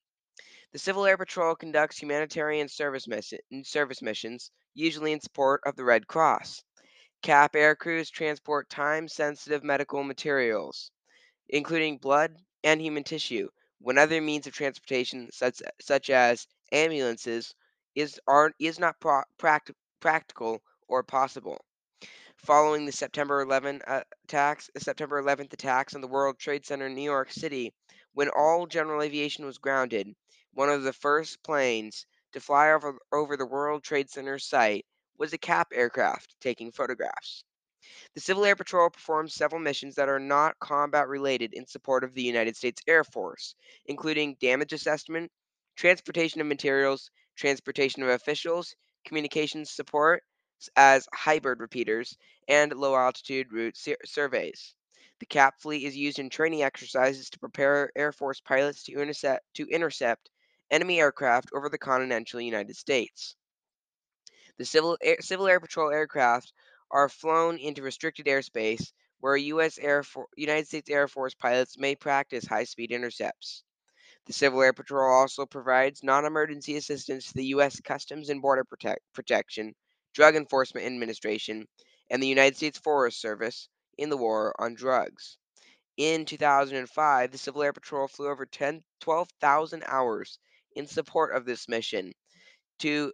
The 0.73 0.79
Civil 0.79 1.05
Air 1.05 1.19
Patrol 1.19 1.55
conducts 1.55 1.99
humanitarian 1.99 2.69
service, 2.69 3.07
service 3.65 4.03
missions, 4.03 4.51
usually 4.75 5.13
in 5.13 5.21
support 5.21 5.61
of 5.67 5.77
the 5.77 5.85
Red 5.85 6.07
Cross. 6.07 6.65
CAP 7.23 7.55
air 7.55 7.77
crews 7.77 8.11
transport 8.11 8.69
time 8.71 9.07
sensitive 9.07 9.63
medical 9.63 10.03
materials, 10.03 10.91
including 11.49 11.99
blood 11.99 12.37
and 12.65 12.81
human 12.81 13.05
tissue, 13.05 13.49
when 13.81 13.99
other 13.99 14.21
means 14.21 14.47
of 14.47 14.55
transportation, 14.55 15.31
such, 15.31 15.61
such 15.81 16.11
as 16.11 16.47
ambulances, 16.73 17.55
is, 17.95 18.19
are, 18.27 18.53
is 18.59 18.79
not 18.79 18.99
pro- 18.99 19.23
pract- 19.39 19.75
practical 20.01 20.63
or 20.89 21.03
possible. 21.03 21.65
Following 22.45 22.87
the 22.87 22.93
September 22.93 23.41
11 23.41 23.83
uh, 23.87 24.01
attacks, 24.25 24.69
September 24.77 25.23
11th 25.23 25.53
attacks 25.53 25.95
on 25.95 26.01
the 26.01 26.09
World 26.09 26.41
Trade 26.41 26.67
Center 26.67 26.87
in 26.87 26.95
New 26.97 27.03
York 27.03 27.31
City, 27.31 27.73
when 28.15 28.31
all 28.31 28.67
general 28.67 29.01
aviation 29.01 29.47
was 29.47 29.59
grounded, 29.59 30.13
one 30.53 30.69
of 30.69 30.83
the 30.83 30.93
first 30.93 31.41
planes 31.45 32.05
to 32.33 32.41
fly 32.41 32.73
over, 32.73 32.99
over 33.13 33.37
the 33.37 33.47
World 33.47 33.85
Trade 33.85 34.11
Center 34.11 34.41
site 34.41 34.85
was 35.17 35.33
a 35.33 35.39
CAP 35.39 35.69
aircraft 35.73 36.35
taking 36.41 36.73
photographs. 36.73 37.45
The 38.17 38.21
Civil 38.21 38.45
Air 38.45 38.57
Patrol 38.57 38.91
performs 38.91 39.37
several 39.37 39.63
missions 39.63 39.95
that 39.95 40.09
are 40.09 40.19
not 40.19 40.59
combat 40.59 41.07
related 41.07 41.55
in 41.55 41.65
support 41.69 42.03
of 42.03 42.13
the 42.13 42.25
United 42.25 42.57
States 42.57 42.83
Air 42.89 43.05
Force, 43.05 43.55
including 43.87 44.37
damage 44.41 44.73
assessment, 44.73 45.31
transportation 45.77 46.41
of 46.41 46.49
materials, 46.49 47.09
transportation 47.37 48.03
of 48.03 48.09
officials, 48.09 48.75
communications 49.05 49.71
support 49.71 50.25
as 50.77 51.09
hybrid 51.15 51.61
repeaters, 51.61 52.17
and 52.49 52.73
low 52.73 52.97
altitude 52.97 53.53
route 53.53 53.77
sur- 53.77 53.97
surveys. 54.05 54.75
The 55.21 55.27
CAP 55.27 55.61
fleet 55.61 55.85
is 55.85 55.97
used 55.97 56.19
in 56.19 56.31
training 56.31 56.63
exercises 56.63 57.31
to 57.31 57.39
prepare 57.39 57.93
Air 57.95 58.13
Force 58.13 58.41
pilots 58.41 58.83
to 58.85 58.93
intercept, 58.93 59.45
to 59.55 59.67
intercept 59.69 60.31
enemy 60.71 61.01
aircraft 61.01 61.51
over 61.55 61.69
the 61.69 61.79
continental 61.79 62.41
United 62.41 62.77
States. 62.77 63.37
The 64.59 64.65
Civil 64.65 64.99
Air, 65.01 65.17
Civil 65.21 65.49
Air 65.49 65.61
Patrol 65.61 65.91
aircraft 65.91 66.53
are 66.91 67.09
flown 67.09 67.59
into 67.59 67.83
restricted 67.83 68.27
airspace 68.27 68.93
where 69.21 69.37
US 69.37 69.79
Air 69.79 70.03
For- 70.03 70.29
United 70.37 70.67
States 70.67 70.91
Air 70.91 71.07
Force 71.07 71.35
pilots 71.35 71.79
may 71.79 71.95
practice 71.95 72.45
high-speed 72.45 72.91
intercepts. 72.91 73.63
The 74.27 74.33
Civil 74.33 74.63
Air 74.63 74.73
Patrol 74.73 75.13
also 75.13 75.47
provides 75.47 76.03
non-emergency 76.03 76.77
assistance 76.77 77.27
to 77.29 77.35
the 77.35 77.47
U.S. 77.47 77.81
Customs 77.81 78.31
and 78.31 78.43
Border 78.43 78.65
Protect- 78.65 79.03
Protection, 79.13 79.75
Drug 80.15 80.37
Enforcement 80.37 80.87
Administration, 80.87 81.67
and 82.11 82.23
the 82.23 82.29
United 82.29 82.57
States 82.57 82.79
Forest 82.79 83.21
Service 83.21 83.69
in 83.99 84.11
the 84.11 84.17
war 84.17 84.55
on 84.59 84.75
drugs. 84.75 85.39
In 85.97 86.25
2005, 86.25 87.31
the 87.31 87.39
Civil 87.39 87.63
Air 87.63 87.73
Patrol 87.73 88.09
flew 88.09 88.29
over 88.29 88.47
10, 88.47 88.83
12,000 89.01 89.85
hours 89.87 90.39
in 90.75 90.87
support 90.87 91.35
of 91.35 91.45
this 91.45 91.69
mission 91.69 92.13
to 92.79 93.13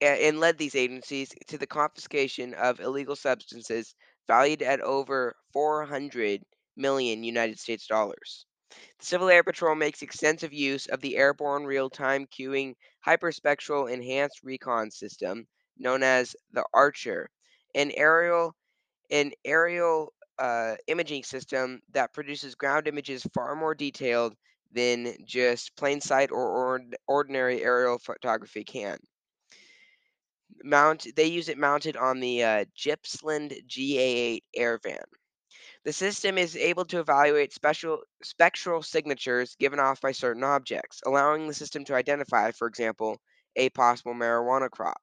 and 0.00 0.40
led 0.40 0.58
these 0.58 0.74
agencies 0.74 1.32
to 1.46 1.58
the 1.58 1.66
confiscation 1.66 2.54
of 2.54 2.80
illegal 2.80 3.16
substances 3.16 3.94
valued 4.26 4.62
at 4.62 4.80
over 4.80 5.34
400 5.52 6.42
million 6.76 7.24
United 7.24 7.58
States 7.58 7.86
dollars. 7.86 8.46
The 8.98 9.06
Civil 9.06 9.28
Air 9.28 9.44
Patrol 9.44 9.74
makes 9.74 10.02
extensive 10.02 10.52
use 10.52 10.86
of 10.86 11.00
the 11.00 11.16
airborne 11.16 11.64
real-time 11.64 12.26
cueing 12.26 12.74
hyperspectral 13.06 13.90
enhanced 13.92 14.40
recon 14.42 14.90
system 14.90 15.46
known 15.78 16.02
as 16.02 16.36
the 16.52 16.64
Archer, 16.74 17.30
an 17.74 17.90
aerial 17.92 18.54
an 19.10 19.32
aerial 19.44 20.12
uh, 20.38 20.76
imaging 20.88 21.24
system 21.24 21.80
that 21.92 22.12
produces 22.12 22.54
ground 22.54 22.88
images 22.88 23.26
far 23.34 23.54
more 23.56 23.74
detailed 23.74 24.34
than 24.72 25.16
just 25.24 25.76
plain 25.76 26.00
sight 26.00 26.30
or 26.32 26.48
ord- 26.48 26.96
ordinary 27.08 27.62
aerial 27.62 27.98
photography 27.98 28.64
can 28.64 28.98
mount 30.64 31.06
they 31.14 31.26
use 31.26 31.48
it 31.48 31.56
mounted 31.58 31.96
on 31.96 32.18
the 32.18 32.42
uh, 32.42 32.64
Gippsland 32.74 33.54
GA8 33.68 34.44
Airvan. 34.60 35.04
The 35.84 35.92
system 35.92 36.38
is 36.38 36.56
able 36.56 36.86
to 36.86 37.00
evaluate 37.00 37.52
special 37.54 38.02
spectral 38.24 38.82
signatures 38.82 39.56
given 39.56 39.80
off 39.80 40.00
by 40.02 40.12
certain 40.12 40.44
objects, 40.44 41.02
allowing 41.06 41.48
the 41.48 41.54
system 41.54 41.84
to 41.86 41.94
identify, 41.96 42.52
for 42.52 42.68
example, 42.68 43.20
a 43.56 43.70
possible 43.70 44.14
marijuana 44.14 44.70
crop. 44.70 45.02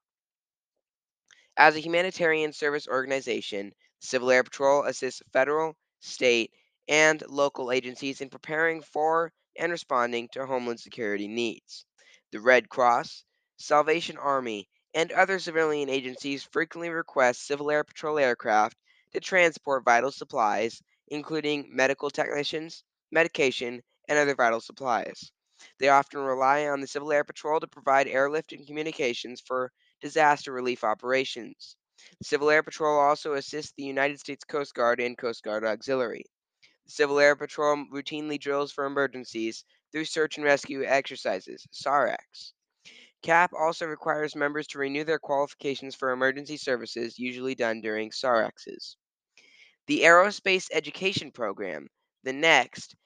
As 1.56 1.76
a 1.76 1.80
humanitarian 1.80 2.52
service 2.52 2.86
organization, 2.86 3.72
Civil 4.00 4.30
Air 4.30 4.44
Patrol 4.44 4.84
assists 4.84 5.22
federal, 5.32 5.76
state, 6.00 6.52
and 6.88 7.22
local 7.28 7.72
agencies 7.72 8.20
in 8.20 8.28
preparing 8.28 8.82
for 8.82 9.32
and 9.56 9.72
responding 9.72 10.28
to 10.32 10.44
homeland 10.46 10.80
security 10.80 11.28
needs. 11.28 11.86
The 12.32 12.40
Red 12.40 12.68
Cross, 12.68 13.24
Salvation 13.56 14.18
Army, 14.18 14.68
and 14.94 15.10
other 15.12 15.38
civilian 15.38 15.88
agencies 15.88 16.42
frequently 16.42 16.90
request 16.90 17.46
Civil 17.46 17.70
Air 17.70 17.84
Patrol 17.84 18.18
aircraft 18.18 18.76
to 19.12 19.20
transport 19.20 19.84
vital 19.84 20.10
supplies, 20.10 20.82
including 21.08 21.68
medical 21.74 22.10
technicians, 22.10 22.84
medication, 23.10 23.82
and 24.08 24.18
other 24.18 24.34
vital 24.34 24.60
supplies. 24.60 25.32
They 25.78 25.88
often 25.88 26.20
rely 26.20 26.66
on 26.66 26.80
the 26.80 26.86
Civil 26.86 27.12
Air 27.12 27.24
Patrol 27.24 27.60
to 27.60 27.66
provide 27.66 28.08
airlift 28.08 28.52
and 28.52 28.66
communications 28.66 29.40
for 29.40 29.72
disaster 30.02 30.52
relief 30.52 30.84
operations. 30.84 31.76
Civil 32.22 32.50
Air 32.50 32.62
Patrol 32.62 32.98
also 32.98 33.34
assists 33.34 33.72
the 33.76 33.84
United 33.84 34.18
States 34.18 34.44
Coast 34.44 34.74
Guard 34.74 35.00
and 35.00 35.16
Coast 35.16 35.42
Guard 35.42 35.64
Auxiliary. 35.64 36.24
The 36.84 36.90
Civil 36.90 37.20
Air 37.20 37.36
Patrol 37.36 37.86
routinely 37.92 38.38
drills 38.38 38.72
for 38.72 38.84
emergencies 38.84 39.64
through 39.92 40.04
search 40.04 40.36
and 40.36 40.44
rescue 40.44 40.84
exercises, 40.84 41.66
SAREX. 41.72 42.52
CAP 43.22 43.52
also 43.56 43.86
requires 43.86 44.34
members 44.34 44.66
to 44.68 44.78
renew 44.78 45.04
their 45.04 45.20
qualifications 45.20 45.94
for 45.94 46.10
emergency 46.10 46.56
services, 46.56 47.18
usually 47.18 47.54
done 47.54 47.80
during 47.80 48.10
SAREXs. 48.10 48.96
The 49.86 50.00
Aerospace 50.00 50.66
Education 50.72 51.30
Program, 51.30 51.86
the 52.24 52.32
next, 52.32 52.96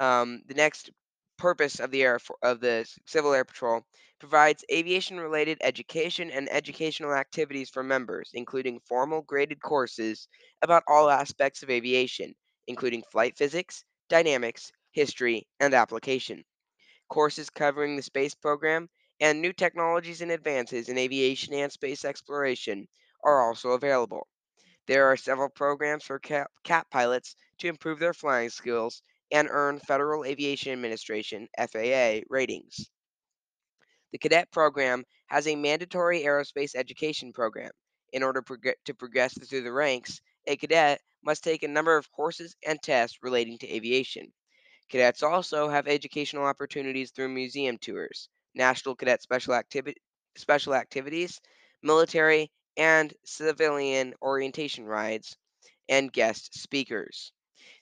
um, 0.00 0.42
the 0.46 0.54
next 0.54 0.90
purpose 1.36 1.78
of 1.78 1.90
the 1.90 2.02
Air 2.02 2.18
of 2.42 2.60
the 2.60 2.88
Civil 3.06 3.34
Air 3.34 3.44
Patrol 3.44 3.82
provides 4.18 4.64
aviation-related 4.72 5.58
education 5.62 6.30
and 6.30 6.48
educational 6.52 7.14
activities 7.14 7.70
for 7.70 7.82
members, 7.82 8.30
including 8.34 8.80
formal 8.80 9.22
graded 9.22 9.60
courses 9.62 10.28
about 10.62 10.84
all 10.88 11.10
aspects 11.10 11.62
of 11.62 11.70
aviation, 11.70 12.34
including 12.66 13.02
flight 13.12 13.36
physics, 13.36 13.84
dynamics, 14.08 14.72
history, 14.92 15.46
and 15.60 15.74
application. 15.74 16.44
Courses 17.08 17.50
covering 17.50 17.96
the 17.96 18.02
space 18.02 18.34
program 18.34 18.88
and 19.20 19.42
new 19.42 19.52
technologies 19.52 20.20
and 20.20 20.30
advances 20.30 20.88
in 20.88 20.96
aviation 20.98 21.52
and 21.52 21.72
space 21.72 22.04
exploration 22.04 22.86
are 23.24 23.42
also 23.42 23.70
available. 23.70 24.28
There 24.86 25.06
are 25.06 25.16
several 25.16 25.50
programs 25.50 26.04
for 26.04 26.18
CAP 26.18 26.90
pilots 26.90 27.36
to 27.58 27.68
improve 27.68 28.00
their 28.00 28.14
flying 28.14 28.50
skills 28.50 29.02
and 29.30 29.48
earn 29.50 29.80
Federal 29.80 30.24
Aviation 30.24 30.72
Administration 30.72 31.48
FAA 31.56 32.24
ratings. 32.30 32.90
The 34.12 34.18
cadet 34.18 34.50
program 34.52 35.04
has 35.26 35.46
a 35.46 35.56
mandatory 35.56 36.22
aerospace 36.22 36.74
education 36.74 37.32
program. 37.32 37.70
In 38.12 38.22
order 38.22 38.42
prog- 38.42 38.76
to 38.84 38.94
progress 38.94 39.36
through 39.38 39.62
the 39.62 39.72
ranks, 39.72 40.20
a 40.46 40.56
cadet 40.56 41.00
must 41.24 41.42
take 41.42 41.62
a 41.62 41.68
number 41.68 41.96
of 41.96 42.10
courses 42.12 42.56
and 42.64 42.80
tests 42.80 43.18
relating 43.22 43.58
to 43.58 43.68
aviation. 43.68 44.32
Cadets 44.88 45.22
also 45.24 45.68
have 45.68 45.88
educational 45.88 46.44
opportunities 46.44 47.10
through 47.10 47.28
museum 47.28 47.76
tours, 47.78 48.28
National 48.54 48.94
Cadet 48.94 49.20
Special, 49.20 49.54
Activi- 49.54 49.96
special 50.36 50.74
Activities, 50.74 51.40
military 51.82 52.52
and 52.76 53.12
civilian 53.24 54.14
orientation 54.22 54.84
rides, 54.84 55.36
and 55.88 56.12
guest 56.12 56.54
speakers. 56.54 57.32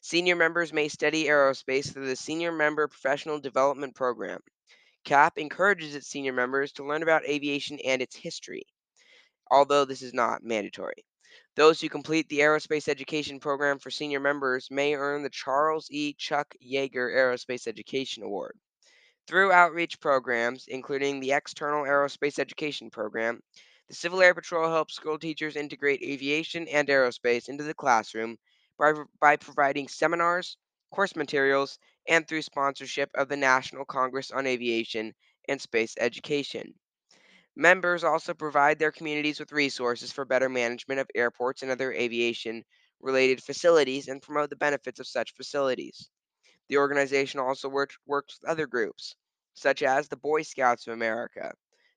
Senior 0.00 0.36
members 0.36 0.72
may 0.72 0.88
study 0.88 1.24
aerospace 1.24 1.92
through 1.92 2.06
the 2.06 2.16
Senior 2.16 2.52
Member 2.52 2.88
Professional 2.88 3.38
Development 3.38 3.94
Program. 3.94 4.40
CAP 5.04 5.38
encourages 5.38 5.94
its 5.94 6.08
senior 6.08 6.32
members 6.32 6.72
to 6.72 6.84
learn 6.84 7.02
about 7.02 7.26
aviation 7.26 7.78
and 7.84 8.00
its 8.00 8.16
history, 8.16 8.66
although 9.50 9.84
this 9.84 10.02
is 10.02 10.14
not 10.14 10.42
mandatory. 10.42 11.04
Those 11.56 11.80
who 11.80 11.88
complete 11.88 12.28
the 12.28 12.40
Aerospace 12.40 12.88
Education 12.88 13.38
Program 13.38 13.78
for 13.78 13.90
senior 13.90 14.18
members 14.18 14.70
may 14.70 14.94
earn 14.94 15.22
the 15.22 15.30
Charles 15.30 15.88
E. 15.90 16.14
Chuck 16.14 16.54
Yeager 16.64 17.14
Aerospace 17.14 17.68
Education 17.68 18.22
Award. 18.22 18.58
Through 19.26 19.52
outreach 19.52 20.00
programs, 20.00 20.66
including 20.68 21.20
the 21.20 21.32
External 21.32 21.84
Aerospace 21.84 22.38
Education 22.38 22.90
Program, 22.90 23.40
The 23.88 23.94
Civil 23.94 24.22
Air 24.22 24.34
Patrol 24.34 24.70
helps 24.70 24.94
school 24.94 25.18
teachers 25.18 25.56
integrate 25.56 26.02
aviation 26.02 26.66
and 26.68 26.88
aerospace 26.88 27.48
into 27.48 27.64
the 27.64 27.74
classroom 27.74 28.36
by, 28.78 28.92
by 29.20 29.36
providing 29.36 29.88
seminars, 29.88 30.56
course 30.90 31.14
materials, 31.14 31.78
and 32.08 32.26
through 32.26 32.42
sponsorship 32.42 33.10
of 33.14 33.28
the 33.28 33.36
National 33.36 33.84
Congress 33.84 34.30
on 34.30 34.46
Aviation 34.46 35.14
and 35.48 35.60
Space 35.60 35.94
Education. 35.98 36.74
Members 37.56 38.02
also 38.02 38.34
provide 38.34 38.78
their 38.78 38.90
communities 38.92 39.38
with 39.38 39.52
resources 39.52 40.10
for 40.10 40.24
better 40.24 40.48
management 40.48 41.00
of 41.00 41.10
airports 41.14 41.62
and 41.62 41.70
other 41.70 41.92
aviation 41.92 42.64
related 43.00 43.42
facilities 43.42 44.08
and 44.08 44.22
promote 44.22 44.50
the 44.50 44.56
benefits 44.56 44.98
of 44.98 45.06
such 45.06 45.34
facilities. 45.34 46.10
The 46.68 46.78
organization 46.78 47.40
also 47.40 47.68
works, 47.68 47.96
with 48.06 48.24
other 48.48 48.66
groups, 48.66 49.14
such 49.52 49.82
as 49.82 50.08
the 50.08 50.16
Boy 50.16 50.42
Scouts 50.42 50.86
of 50.86 50.94
America, 50.94 51.52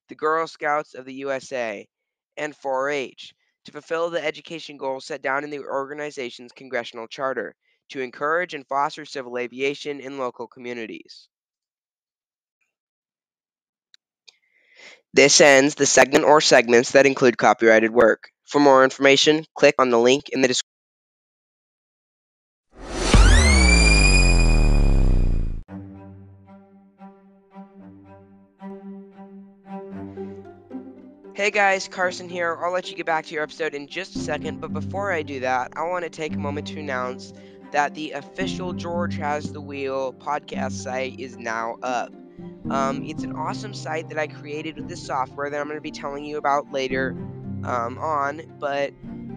the 0.10 0.16
Girl 0.16 0.46
Scouts 0.46 0.94
of 0.94 1.06
the 1.06 1.14
USA, 1.14 1.88
and 2.36 2.56
4 2.56 2.90
H, 2.90 3.34
to 3.66 3.72
fulfill 3.72 4.10
the 4.10 4.24
education 4.24 4.78
goals 4.78 5.06
set 5.06 5.22
down 5.22 5.44
in 5.44 5.50
the 5.50 5.60
organization's 5.60 6.52
congressional 6.52 7.08
charter 7.08 7.56
to 7.90 8.02
encourage 8.02 8.54
and 8.54 8.68
foster 8.68 9.06
civil 9.06 9.38
aviation 9.38 10.00
in 10.00 10.18
local 10.18 10.48
communities. 10.48 11.28
This 15.14 15.42
ends 15.42 15.76
the 15.76 15.86
segment 15.86 16.26
or 16.26 16.42
segments 16.42 16.92
that 16.92 17.06
include 17.06 17.38
copyrighted 17.38 17.92
work. 17.92 18.30
For 18.46 18.60
more 18.60 18.84
information, 18.84 19.46
click 19.56 19.76
on 19.80 19.90
the 19.90 20.00
link 20.00 20.30
in 20.30 20.42
the 20.42 20.48
description. 20.48 20.68
Hey 31.38 31.52
guys, 31.52 31.88
Carson 31.88 32.28
here. 32.28 32.58
I'll 32.60 32.72
let 32.72 32.90
you 32.90 32.96
get 32.96 33.06
back 33.06 33.26
to 33.28 33.34
your 33.36 33.44
episode 33.44 33.76
in 33.76 33.88
just 33.88 34.16
a 34.16 34.20
second, 34.20 34.60
but 34.60 34.74
before 34.74 35.12
I 35.12 35.22
do 35.22 35.40
that, 35.42 35.72
I 35.76 35.84
want 35.84 36.04
to 36.04 36.10
take 36.10 36.34
a 36.34 36.40
moment 36.40 36.66
to 36.70 36.80
announce 36.80 37.32
that 37.72 37.96
the 37.96 38.12
official 38.12 38.74
George 38.74 39.18
Has 39.18 39.52
the 39.52 39.62
Wheel 39.62 40.14
podcast 40.14 40.74
site 40.74 41.20
is 41.20 41.38
now 41.38 41.78
up. 41.82 42.14
Um, 42.70 43.04
it's 43.06 43.24
an 43.24 43.36
awesome 43.36 43.74
site 43.74 44.10
that 44.10 44.20
I 44.20 44.28
created 44.28 44.76
with 44.76 44.90
this 44.90 45.06
software 45.06 45.50
that 45.50 45.60
I'm 45.60 45.68
going 45.68 45.78
to 45.78 45.82
be 45.82 45.92
telling 45.92 46.26
you 46.26 46.38
about 46.38 46.72
later 46.72 47.12
um, 47.64 47.98
on, 47.98 48.42
but 48.60 48.94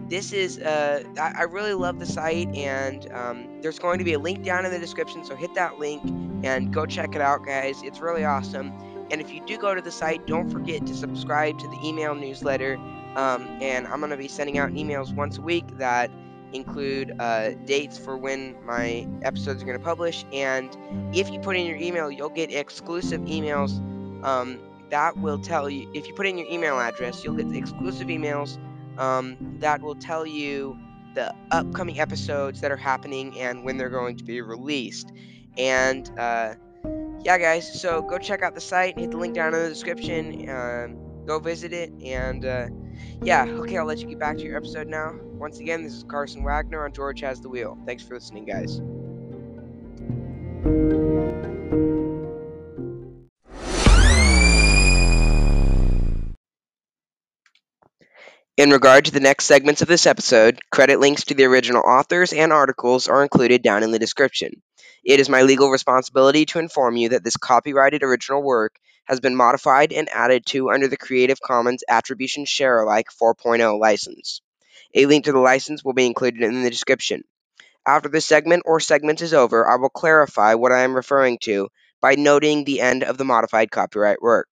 this 0.09 0.33
is 0.33 0.59
uh, 0.59 1.03
I, 1.17 1.33
I, 1.39 1.43
really 1.43 1.73
love 1.73 1.99
the 1.99 2.05
site 2.05 2.53
and 2.53 3.09
um, 3.13 3.61
there's 3.61 3.79
going 3.79 3.97
to 3.97 4.03
be 4.03 4.13
a 4.13 4.19
link 4.19 4.43
down 4.43 4.65
in 4.65 4.71
the 4.71 4.77
description 4.77 5.23
so 5.23 5.37
hit 5.37 5.53
that 5.55 5.79
link 5.79 6.03
and 6.43 6.73
go 6.73 6.85
check 6.85 7.15
it 7.15 7.21
out 7.21 7.45
guys 7.45 7.81
it's 7.81 8.01
really 8.01 8.25
awesome 8.25 8.73
and 9.11 9.19
if 9.19 9.33
you 9.33 9.41
do 9.45 9.57
go 9.57 9.75
to 9.75 9.81
the 9.81 9.91
site, 9.91 10.25
don't 10.25 10.49
forget 10.49 10.87
to 10.87 10.95
subscribe 10.95 11.59
to 11.59 11.67
the 11.67 11.77
email 11.83 12.15
newsletter. 12.15 12.77
Um, 13.17 13.45
and 13.61 13.85
I'm 13.87 13.99
going 13.99 14.11
to 14.11 14.17
be 14.17 14.29
sending 14.29 14.57
out 14.57 14.71
emails 14.71 15.13
once 15.13 15.37
a 15.37 15.41
week 15.41 15.65
that 15.77 16.09
include 16.53 17.13
uh, 17.19 17.51
dates 17.65 17.97
for 17.97 18.17
when 18.17 18.55
my 18.65 19.07
episodes 19.23 19.61
are 19.63 19.65
going 19.65 19.77
to 19.77 19.83
publish. 19.83 20.25
And 20.33 20.75
if 21.13 21.29
you 21.29 21.39
put 21.39 21.55
in 21.55 21.65
your 21.65 21.77
email, 21.77 22.11
you'll 22.11 22.29
get 22.29 22.53
exclusive 22.53 23.21
emails 23.21 23.79
um, 24.23 24.59
that 24.89 25.17
will 25.17 25.39
tell 25.39 25.69
you, 25.69 25.89
if 25.93 26.07
you 26.07 26.13
put 26.13 26.27
in 26.27 26.37
your 26.37 26.47
email 26.51 26.79
address, 26.79 27.23
you'll 27.23 27.35
get 27.35 27.53
exclusive 27.55 28.07
emails 28.07 28.59
um, 28.97 29.37
that 29.59 29.81
will 29.81 29.95
tell 29.95 30.25
you 30.25 30.77
the 31.15 31.33
upcoming 31.51 31.99
episodes 31.99 32.61
that 32.61 32.71
are 32.71 32.77
happening 32.77 33.37
and 33.39 33.63
when 33.63 33.77
they're 33.77 33.89
going 33.89 34.17
to 34.17 34.23
be 34.23 34.41
released. 34.41 35.11
And 35.57 36.09
uh, 36.19 36.55
yeah, 37.23 37.37
guys, 37.37 37.81
so 37.81 38.01
go 38.01 38.17
check 38.17 38.41
out 38.43 38.53
the 38.53 38.61
site, 38.61 38.99
hit 38.99 39.11
the 39.11 39.17
link 39.17 39.33
down 39.33 39.53
in 39.53 39.63
the 39.63 39.69
description, 39.69 40.49
um, 40.49 40.97
go 41.25 41.39
visit 41.39 41.73
it, 41.73 41.91
and 42.03 42.45
uh, 42.45 42.67
yeah, 43.23 43.45
okay, 43.47 43.77
I'll 43.77 43.85
let 43.85 43.99
you 43.99 44.07
get 44.07 44.19
back 44.19 44.37
to 44.37 44.43
your 44.43 44.57
episode 44.57 44.87
now. 44.87 45.13
Once 45.33 45.59
again, 45.59 45.83
this 45.83 45.93
is 45.93 46.03
Carson 46.03 46.43
Wagner 46.43 46.85
on 46.85 46.93
George 46.93 47.21
Has 47.21 47.39
the 47.39 47.49
Wheel. 47.49 47.77
Thanks 47.85 48.03
for 48.03 48.15
listening, 48.15 48.45
guys. 48.45 48.81
In 58.57 58.69
regard 58.69 59.05
to 59.05 59.11
the 59.11 59.19
next 59.19 59.45
segments 59.45 59.81
of 59.81 59.87
this 59.87 60.05
episode, 60.05 60.59
credit 60.71 60.99
links 60.99 61.23
to 61.25 61.33
the 61.33 61.45
original 61.45 61.81
authors 61.81 62.33
and 62.33 62.51
articles 62.51 63.07
are 63.07 63.23
included 63.23 63.63
down 63.63 63.81
in 63.81 63.91
the 63.91 63.97
description. 63.97 64.61
It 65.03 65.19
is 65.19 65.29
my 65.29 65.43
legal 65.43 65.69
responsibility 65.71 66.45
to 66.47 66.59
inform 66.59 66.95
you 66.95 67.09
that 67.09 67.23
this 67.23 67.37
copyrighted 67.37 68.03
original 68.03 68.43
work 68.43 68.75
has 69.05 69.19
been 69.19 69.35
modified 69.35 69.91
and 69.91 70.09
added 70.09 70.45
to 70.47 70.69
under 70.71 70.87
the 70.87 70.97
Creative 70.97 71.39
Commons 71.41 71.83
Attribution 71.87 72.45
Share 72.45 72.81
Alike 72.81 73.07
4.0 73.21 73.79
license. 73.79 74.41
A 74.93 75.05
link 75.05 75.25
to 75.25 75.31
the 75.31 75.39
license 75.39 75.83
will 75.83 75.93
be 75.93 76.05
included 76.05 76.43
in 76.43 76.63
the 76.63 76.69
description. 76.69 77.23
After 77.85 78.09
the 78.09 78.21
segment 78.21 78.63
or 78.65 78.79
segment 78.79 79.21
is 79.21 79.33
over, 79.33 79.69
I 79.69 79.77
will 79.77 79.89
clarify 79.89 80.53
what 80.53 80.71
I 80.71 80.81
am 80.81 80.95
referring 80.95 81.39
to 81.43 81.69
by 82.01 82.15
noting 82.15 82.63
the 82.63 82.81
end 82.81 83.03
of 83.03 83.17
the 83.17 83.25
modified 83.25 83.71
copyright 83.71 84.21
work. 84.21 84.47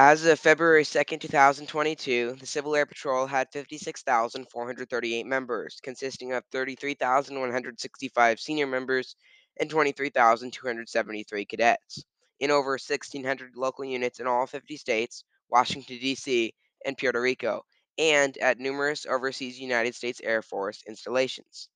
As 0.00 0.24
of 0.24 0.38
February 0.38 0.84
2nd, 0.84 1.20
2022, 1.22 2.36
the 2.38 2.46
Civil 2.46 2.76
Air 2.76 2.86
Patrol 2.86 3.26
had 3.26 3.50
56,438 3.50 5.26
members, 5.26 5.80
consisting 5.82 6.32
of 6.32 6.44
33,165 6.52 8.38
senior 8.38 8.68
members 8.68 9.16
and 9.58 9.68
23,273 9.68 11.44
cadets, 11.46 12.04
in 12.38 12.52
over 12.52 12.70
1,600 12.70 13.56
local 13.56 13.84
units 13.84 14.20
in 14.20 14.28
all 14.28 14.46
50 14.46 14.76
states, 14.76 15.24
Washington, 15.50 15.98
D.C., 15.98 16.54
and 16.84 16.96
Puerto 16.96 17.20
Rico, 17.20 17.64
and 17.98 18.38
at 18.38 18.60
numerous 18.60 19.04
overseas 19.04 19.58
United 19.58 19.96
States 19.96 20.20
Air 20.22 20.42
Force 20.42 20.80
installations. 20.86 21.68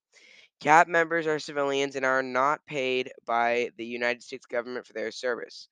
CAP 0.61 0.87
members 0.87 1.27
are 1.27 1.41
civilians 1.41 1.97
and 1.97 2.07
are 2.07 2.23
not 2.23 2.65
paid 2.67 3.11
by 3.27 3.71
the 3.77 3.85
United 3.85 4.23
States 4.23 4.47
government 4.47 4.87
for 4.87 4.93
their 4.93 5.11
service. 5.11 5.67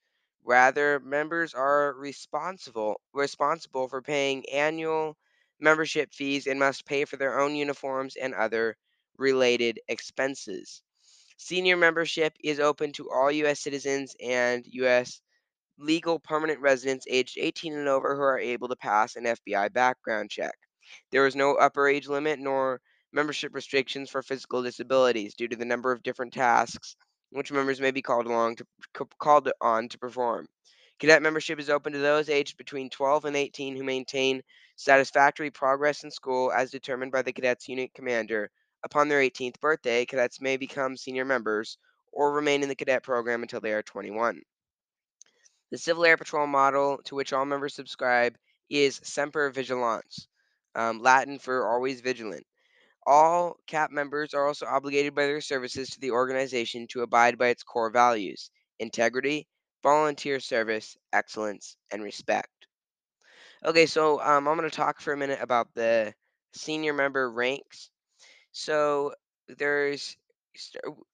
Rather, 0.44 1.00
members 1.00 1.54
are 1.54 1.92
responsible 1.94 3.00
responsible 3.12 3.88
for 3.88 4.02
paying 4.02 4.48
annual 4.48 5.16
membership 5.60 6.12
fees 6.12 6.46
and 6.46 6.58
must 6.58 6.86
pay 6.86 7.04
for 7.04 7.16
their 7.16 7.38
own 7.38 7.54
uniforms 7.54 8.16
and 8.16 8.34
other 8.34 8.76
related 9.18 9.80
expenses. 9.88 10.82
Senior 11.36 11.76
membership 11.76 12.34
is 12.42 12.60
open 12.60 12.92
to 12.92 13.10
all 13.10 13.30
U.S. 13.30 13.60
citizens 13.60 14.16
and 14.20 14.64
U.S. 14.66 15.20
legal 15.78 16.18
permanent 16.18 16.60
residents 16.60 17.06
aged 17.08 17.36
18 17.38 17.74
and 17.74 17.88
over 17.88 18.16
who 18.16 18.22
are 18.22 18.38
able 18.38 18.68
to 18.68 18.76
pass 18.76 19.16
an 19.16 19.24
FBI 19.24 19.72
background 19.72 20.30
check. 20.30 20.58
There 21.12 21.26
is 21.26 21.36
no 21.36 21.54
upper 21.54 21.88
age 21.88 22.08
limit 22.08 22.38
nor 22.38 22.80
membership 23.12 23.54
restrictions 23.54 24.10
for 24.10 24.22
physical 24.22 24.62
disabilities 24.62 25.34
due 25.34 25.48
to 25.48 25.56
the 25.56 25.64
number 25.64 25.92
of 25.92 26.02
different 26.02 26.32
tasks 26.32 26.96
which 27.30 27.52
members 27.52 27.80
may 27.80 27.90
be 27.90 28.02
called 28.02 28.26
along 28.26 28.56
to 28.56 28.66
called 29.18 29.50
on 29.60 29.88
to 29.88 29.98
perform. 29.98 30.46
Cadet 30.98 31.22
membership 31.22 31.58
is 31.58 31.70
open 31.70 31.92
to 31.94 31.98
those 31.98 32.28
aged 32.28 32.58
between 32.58 32.90
12 32.90 33.24
and 33.24 33.36
18 33.36 33.74
who 33.74 33.82
maintain 33.82 34.42
satisfactory 34.76 35.50
progress 35.50 36.04
in 36.04 36.10
school 36.10 36.52
as 36.52 36.70
determined 36.70 37.12
by 37.12 37.22
the 37.22 37.32
cadets 37.32 37.68
unit 37.68 37.94
commander. 37.94 38.50
Upon 38.82 39.08
their 39.08 39.20
18th 39.20 39.60
birthday, 39.60 40.04
cadets 40.04 40.40
may 40.40 40.56
become 40.56 40.96
senior 40.96 41.24
members 41.24 41.78
or 42.12 42.32
remain 42.32 42.62
in 42.62 42.68
the 42.68 42.74
cadet 42.74 43.02
program 43.02 43.42
until 43.42 43.60
they 43.60 43.72
are 43.72 43.82
21. 43.82 44.42
The 45.70 45.78
Civil 45.78 46.04
Air 46.04 46.16
Patrol 46.16 46.46
model 46.46 46.98
to 47.04 47.14
which 47.14 47.32
all 47.32 47.44
members 47.44 47.74
subscribe 47.74 48.36
is 48.68 49.00
Semper 49.02 49.50
Vigilans, 49.50 50.26
um, 50.74 51.00
Latin 51.00 51.38
for 51.38 51.68
always 51.68 52.00
vigilant. 52.00 52.44
All 53.10 53.58
CAP 53.66 53.90
members 53.90 54.34
are 54.34 54.46
also 54.46 54.66
obligated 54.66 55.14
by 55.14 55.26
their 55.26 55.42
services 55.42 55.90
to 55.90 56.00
the 56.00 56.12
organization 56.12 56.86
to 56.88 57.02
abide 57.02 57.38
by 57.38 57.48
its 57.48 57.62
core 57.64 57.90
values 57.90 58.50
integrity, 58.78 59.48
volunteer 59.82 60.40
service, 60.40 60.96
excellence, 61.12 61.76
and 61.90 62.02
respect. 62.02 62.68
Okay, 63.64 63.86
so 63.86 64.20
um, 64.20 64.48
I'm 64.48 64.56
going 64.56 64.68
to 64.68 64.74
talk 64.76 65.00
for 65.00 65.12
a 65.12 65.16
minute 65.16 65.38
about 65.42 65.68
the 65.74 66.14
senior 66.54 66.92
member 66.92 67.30
ranks. 67.30 67.90
So 68.52 69.14
there's 69.48 70.16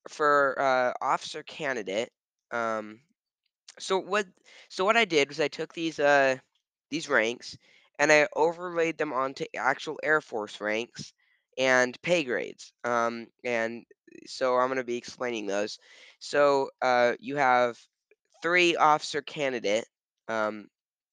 for 0.09 0.55
uh, 0.59 0.93
officer 1.01 1.43
candidate. 1.43 2.11
Um, 2.51 3.01
so 3.79 3.99
what? 3.99 4.27
So 4.69 4.85
what 4.85 4.97
I 4.97 5.05
did 5.05 5.29
was 5.29 5.39
I 5.41 5.49
took 5.49 5.73
these 5.73 5.99
uh 5.99 6.37
these 6.91 7.09
ranks 7.09 7.57
and 7.99 8.11
I 8.11 8.27
overlaid 8.35 8.97
them 8.97 9.13
onto 9.13 9.45
actual 9.57 9.99
Air 10.03 10.21
Force 10.21 10.61
ranks 10.61 11.13
and 11.57 11.99
pay 12.01 12.23
grades. 12.23 12.71
Um, 12.83 13.27
and 13.43 13.85
so 14.27 14.55
I'm 14.55 14.67
going 14.67 14.77
to 14.77 14.83
be 14.83 14.97
explaining 14.97 15.47
those. 15.47 15.79
So 16.19 16.69
uh, 16.81 17.13
you 17.19 17.37
have 17.37 17.77
three 18.41 18.75
officer 18.75 19.21
candidate. 19.21 19.85
Um, 20.27 20.67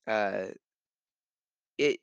uh, 0.09 0.47
it 1.79 1.99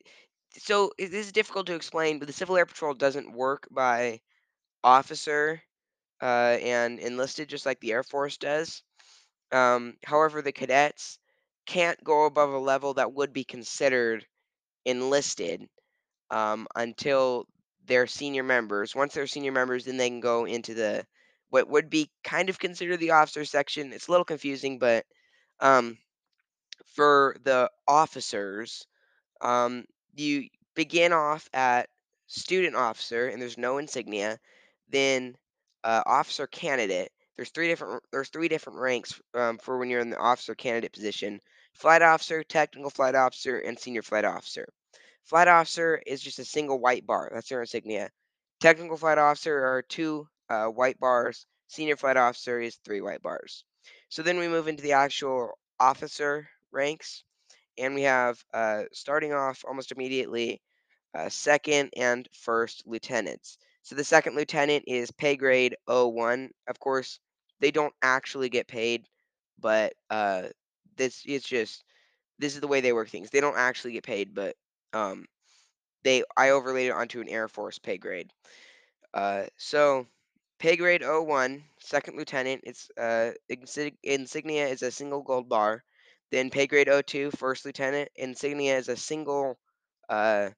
so 0.58 0.92
it 0.98 1.14
is 1.14 1.32
difficult 1.32 1.68
to 1.68 1.76
explain, 1.76 2.20
but 2.20 2.28
the 2.28 2.34
Civil 2.34 2.58
Air 2.58 2.66
Patrol 2.66 2.94
doesn't 2.94 3.32
work 3.34 3.68
by 3.72 4.20
officer 4.84 5.62
uh, 6.22 6.58
and 6.62 7.00
enlisted 7.00 7.50
just 7.50 7.66
like 7.66 7.80
the 7.82 7.94
Air 7.94 8.04
Force 8.04 8.38
does. 8.38 8.84
Um, 9.52 9.96
however, 10.06 10.42
the 10.42 10.52
cadets 10.54 11.20
can't 11.68 12.02
go 12.04 12.26
above 12.26 12.52
a 12.52 12.60
level 12.60 12.96
that 12.96 13.14
would 13.14 13.34
be 13.34 13.44
considered 13.44 14.26
enlisted 14.86 15.68
um, 16.32 16.68
until 16.76 17.46
they're 17.92 18.08
senior 18.08 18.44
members. 18.44 18.96
Once 18.96 19.14
they're 19.14 19.28
senior 19.28 19.52
members, 19.52 19.84
then 19.84 19.98
they 19.98 20.08
can 20.10 20.22
go 20.22 20.46
into 20.46 20.74
the 20.74 21.06
what 21.50 21.68
would 21.68 21.90
be 21.90 22.10
kind 22.24 22.48
of 22.48 22.58
considered 22.58 23.02
the 23.02 23.12
officer 23.12 23.44
section. 23.44 23.92
It's 23.92 24.08
a 24.08 24.12
little 24.12 24.24
confusing, 24.24 24.80
but 24.80 25.06
um, 25.60 25.98
for 26.96 27.36
the 27.44 27.70
officers, 27.90 28.88
um, 29.42 29.84
you 30.16 30.48
begin 30.74 31.12
off 31.12 31.50
at 31.54 31.90
student 32.28 32.78
officer, 32.78 33.28
and 33.28 33.42
there's 33.42 33.58
no 33.58 33.78
insignia. 33.78 34.40
Then 34.88 35.36
uh, 35.84 36.04
officer 36.06 36.48
candidate. 36.48 37.12
There's 37.36 37.50
three 37.50 37.68
different 37.68 38.04
there's 38.14 38.30
three 38.30 38.48
different 38.48 38.80
ranks 38.80 39.20
um, 39.34 39.58
for 39.58 39.78
when 39.78 39.90
you're 39.90 40.00
in 40.00 40.12
the 40.12 40.18
officer 40.18 40.56
candidate 40.56 40.94
position: 40.94 41.42
flight 41.74 42.02
officer, 42.02 42.42
technical 42.42 42.90
flight 42.90 43.16
officer, 43.16 43.60
and 43.60 43.78
senior 43.78 44.02
flight 44.02 44.24
officer. 44.24 44.66
Flight 45.24 45.48
officer 45.48 46.02
is 46.06 46.22
just 46.22 46.40
a 46.40 46.46
single 46.46 46.80
white 46.80 47.06
bar. 47.06 47.30
That's 47.34 47.50
their 47.50 47.62
insignia. 47.62 48.10
Technical 48.60 48.98
flight 48.98 49.18
officer 49.18 49.64
are 49.64 49.82
two 49.82 50.28
uh, 50.50 50.68
white 50.68 51.00
bars. 51.00 51.48
Senior 51.68 51.96
flight 51.96 52.18
officer 52.18 52.60
is 52.60 52.76
three 52.76 53.02
white 53.02 53.22
bars. 53.22 53.64
So 54.10 54.22
then 54.22 54.38
we 54.38 54.48
move 54.48 54.68
into 54.68 54.84
the 54.84 54.92
actual 54.92 55.58
officer 55.80 56.50
ranks, 56.72 57.24
and 57.78 57.96
we 57.96 58.04
have 58.04 58.44
uh, 58.54 58.84
starting 58.92 59.34
off 59.34 59.64
almost 59.68 59.92
immediately 59.92 60.62
uh, 61.16 61.30
second 61.30 61.92
and 61.96 62.28
first 62.34 62.84
lieutenants. 62.86 63.58
So 63.84 63.96
the 63.96 64.04
second 64.04 64.36
lieutenant 64.36 64.84
is 64.88 65.12
pay 65.12 65.36
grade 65.36 65.76
O1. 65.88 66.50
Of 66.68 66.80
course, 66.80 67.20
they 67.60 67.72
don't 67.72 67.94
actually 68.02 68.50
get 68.50 68.68
paid, 68.68 69.08
but 69.60 69.94
uh, 70.10 70.44
this 70.98 71.26
is 71.26 71.44
just 71.44 71.84
this 72.38 72.56
is 72.56 72.62
the 72.62 72.68
way 72.68 72.82
they 72.82 72.94
work 72.94 73.10
things. 73.10 73.30
They 73.30 73.42
don't 73.42 73.58
actually 73.58 73.94
get 73.94 74.04
paid, 74.04 74.34
but 74.34 74.56
um, 74.94 75.26
they 76.04 76.24
I 76.38 76.52
overlaid 76.52 76.88
it 76.88 76.92
onto 76.94 77.22
an 77.22 77.30
Air 77.30 77.48
Force 77.48 77.80
pay 77.80 77.98
grade. 77.98 78.32
Uh, 79.14 79.46
so 79.58 80.08
pay 80.60 80.76
grade 80.78 81.04
O1, 81.04 81.64
second 81.80 82.18
lieutenant. 82.18 82.62
It's 82.66 82.90
uh, 82.98 83.32
insig- 83.52 83.98
insignia 84.04 84.68
is 84.68 84.84
a 84.84 84.92
single 84.92 85.22
gold 85.24 85.50
bar. 85.50 85.84
Then 86.32 86.50
pay 86.52 86.68
grade 86.68 86.90
O2, 86.90 87.32
first 87.32 87.66
lieutenant. 87.66 88.10
Insignia 88.16 88.78
is 88.78 88.90
a 88.90 88.98
single 88.98 89.58
uh, 90.10 90.50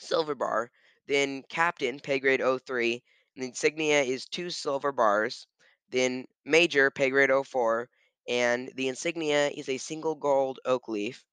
silver 0.00 0.34
bar. 0.34 0.72
Then 1.06 1.44
captain, 1.48 2.00
pay 2.00 2.18
grade 2.18 2.40
O3. 2.40 3.02
And 3.36 3.44
the 3.44 3.48
insignia 3.48 4.02
is 4.02 4.26
two 4.26 4.50
silver 4.50 4.90
bars. 4.90 5.46
Then 5.90 6.26
major, 6.44 6.90
pay 6.90 7.10
grade 7.10 7.30
O4. 7.30 7.88
And 8.28 8.72
the 8.74 8.88
insignia 8.88 9.48
is 9.50 9.68
a 9.68 9.78
single 9.78 10.16
gold 10.16 10.58
oak 10.64 10.88
leaf. 10.88 11.24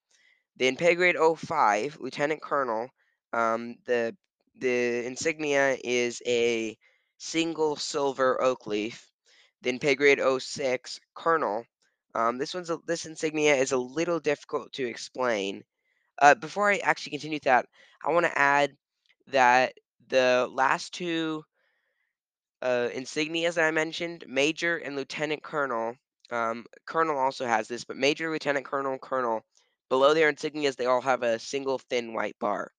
Then 0.58 0.76
pay 0.78 0.96
grade 0.96 1.18
'05, 1.18 1.98
lieutenant 2.00 2.42
colonel. 2.42 2.90
Um, 3.34 3.76
the 3.86 4.16
the 4.56 5.06
insignia 5.06 5.78
is 5.84 6.22
a 6.26 6.78
single 7.18 7.76
silver 7.76 8.42
oak 8.42 8.68
leaf. 8.68 9.10
Then 9.62 9.80
pay 9.80 9.96
grade 9.96 10.20
'06, 10.22 11.00
colonel. 11.14 11.66
Um, 12.14 12.38
this 12.38 12.54
one's 12.54 12.70
a, 12.70 12.78
this 12.86 13.06
insignia 13.06 13.56
is 13.56 13.72
a 13.74 13.78
little 13.78 14.20
difficult 14.20 14.72
to 14.74 14.88
explain. 14.88 15.64
Uh, 16.22 16.36
before 16.36 16.72
I 16.72 16.78
actually 16.78 17.12
continue 17.12 17.40
that, 17.44 17.68
I 18.04 18.12
want 18.12 18.26
to 18.26 18.38
add 18.38 18.78
that 19.28 19.74
the 20.08 20.50
last 20.52 20.94
two 20.94 21.44
uh, 22.62 22.90
insignias 22.94 23.56
that 23.56 23.66
I 23.66 23.72
mentioned, 23.72 24.26
major 24.28 24.78
and 24.78 24.96
lieutenant 24.96 25.44
colonel. 25.44 25.96
Um, 26.32 26.66
colonel 26.86 27.18
also 27.18 27.46
has 27.46 27.68
this, 27.68 27.84
but 27.84 27.98
major, 27.98 28.32
lieutenant 28.32 28.66
colonel, 28.66 28.98
colonel. 28.98 29.44
Below 29.90 30.14
their 30.14 30.32
insignias, 30.32 30.76
they 30.76 30.86
all 30.86 31.02
have 31.02 31.24
a 31.24 31.40
single 31.40 31.80
thin 31.80 32.14
white 32.14 32.38
bar. 32.40 32.72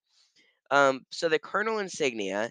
Um, 0.71 1.03
so 1.11 1.29
the 1.29 1.39
colonel 1.39 1.79
insignia 1.79 2.51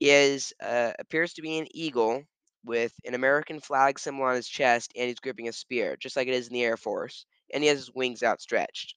is 0.00 0.52
uh, 0.62 0.92
appears 0.98 1.34
to 1.34 1.42
be 1.42 1.58
an 1.58 1.66
eagle 1.72 2.24
with 2.64 2.92
an 3.04 3.14
American 3.14 3.60
flag 3.60 3.98
symbol 3.98 4.24
on 4.24 4.34
his 4.36 4.48
chest, 4.48 4.92
and 4.96 5.08
he's 5.08 5.20
gripping 5.20 5.48
a 5.48 5.52
spear, 5.52 5.96
just 5.96 6.16
like 6.16 6.28
it 6.28 6.34
is 6.34 6.48
in 6.48 6.54
the 6.54 6.64
Air 6.64 6.76
Force, 6.76 7.26
and 7.52 7.62
he 7.62 7.68
has 7.68 7.78
his 7.78 7.92
wings 7.94 8.22
outstretched. 8.22 8.94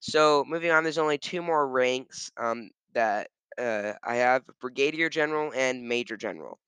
So 0.00 0.44
moving 0.46 0.70
on, 0.70 0.82
there's 0.84 0.98
only 0.98 1.18
two 1.18 1.42
more 1.42 1.68
ranks 1.68 2.30
um, 2.36 2.70
that 2.94 3.28
uh, 3.58 3.94
I 4.02 4.16
have: 4.16 4.42
brigadier 4.60 5.10
general 5.10 5.52
and 5.54 5.86
major 5.86 6.16
general. 6.16 6.58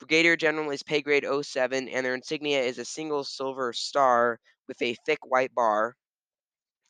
Brigadier 0.00 0.36
General 0.36 0.70
is 0.70 0.82
pay 0.82 1.02
grade 1.02 1.24
07, 1.42 1.88
and 1.88 2.06
their 2.06 2.14
insignia 2.14 2.60
is 2.62 2.78
a 2.78 2.84
single 2.84 3.24
silver 3.24 3.72
star 3.72 4.38
with 4.68 4.80
a 4.82 4.94
thick 5.06 5.18
white 5.26 5.54
bar 5.54 5.96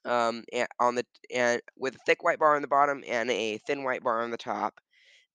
um, 0.05 0.45
on 0.81 0.95
the 0.95 1.05
and 1.35 1.61
with 1.77 1.97
a 1.97 2.01
thick 2.07 2.23
white 2.23 2.39
bar 2.39 2.57
on 2.57 2.63
the 2.63 2.69
bottom 2.69 3.03
and 3.07 3.31
a 3.31 3.59
thin 3.59 3.85
white 3.85 4.03
bar 4.03 4.23
on 4.23 4.31
the 4.31 4.37
top. 4.37 4.81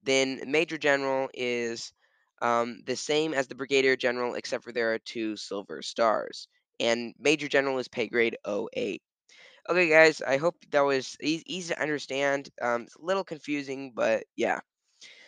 Then 0.03 0.41
Major 0.47 0.77
General 0.77 1.29
is 1.33 1.93
um, 2.41 2.81
the 2.85 2.95
same 2.95 3.33
as 3.33 3.47
the 3.47 3.55
Brigadier 3.55 3.95
General, 3.95 4.35
except 4.35 4.63
for 4.63 4.71
there 4.71 4.93
are 4.93 4.99
two 4.99 5.37
silver 5.37 5.81
stars. 5.81 6.47
And 6.79 7.13
Major 7.19 7.47
General 7.47 7.79
is 7.79 7.87
pay 7.87 8.07
grade 8.07 8.37
08. 8.45 9.01
Okay, 9.69 9.89
guys, 9.89 10.21
I 10.21 10.37
hope 10.37 10.55
that 10.71 10.81
was 10.81 11.15
e- 11.21 11.43
easy 11.45 11.73
to 11.73 11.81
understand. 11.81 12.49
Um, 12.61 12.83
it's 12.83 12.95
a 12.95 13.01
little 13.01 13.23
confusing, 13.23 13.93
but 13.95 14.25
yeah. 14.35 14.59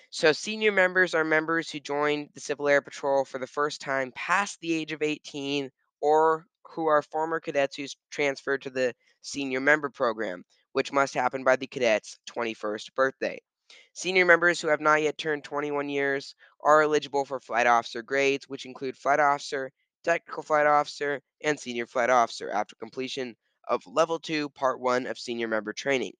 So, 0.10 0.32
senior 0.34 0.71
members 0.71 1.13
are 1.13 1.24
members 1.24 1.69
who 1.69 1.80
joined 1.80 2.30
the 2.34 2.41
Civil 2.41 2.67
Air 2.67 2.82
Patrol 2.82 3.26
for 3.26 3.39
the 3.39 3.48
first 3.48 3.82
time 3.82 4.12
past 4.13 4.60
the 4.62 4.74
age 4.74 4.91
of 4.91 5.02
18 5.02 5.71
or 6.02 6.45
who 6.73 6.88
are 6.88 7.01
former 7.01 7.39
cadets 7.39 7.75
who 7.75 7.86
transferred 8.10 8.62
to 8.63 8.69
the 8.69 8.93
senior 9.21 9.60
member 9.60 9.89
program, 9.89 10.43
which 10.73 10.91
must 10.91 11.13
happen 11.13 11.43
by 11.43 11.56
the 11.56 11.67
cadet's 11.67 12.17
21st 12.30 12.93
birthday. 12.95 13.39
Senior 13.93 14.25
members 14.25 14.62
who 14.62 14.67
have 14.67 14.82
not 14.82 15.01
yet 15.01 15.17
turned 15.17 15.43
21 15.43 15.89
years 15.89 16.36
are 16.62 16.84
eligible 16.84 17.25
for 17.25 17.39
flight 17.39 17.65
officer 17.65 18.01
grades, 18.01 18.47
which 18.47 18.65
include 18.65 18.97
flight 18.97 19.19
officer, 19.19 19.71
technical 20.04 20.43
flight 20.43 20.67
officer, 20.67 21.21
and 21.41 21.60
senior 21.60 21.88
flight 21.88 22.10
officer 22.10 22.49
after 22.51 22.75
completion 22.75 23.36
of 23.67 23.82
level 23.88 24.19
2, 24.19 24.49
part 24.49 24.80
1 24.80 25.08
of 25.08 25.17
senior 25.17 25.47
member 25.47 25.73
training. 25.73 26.13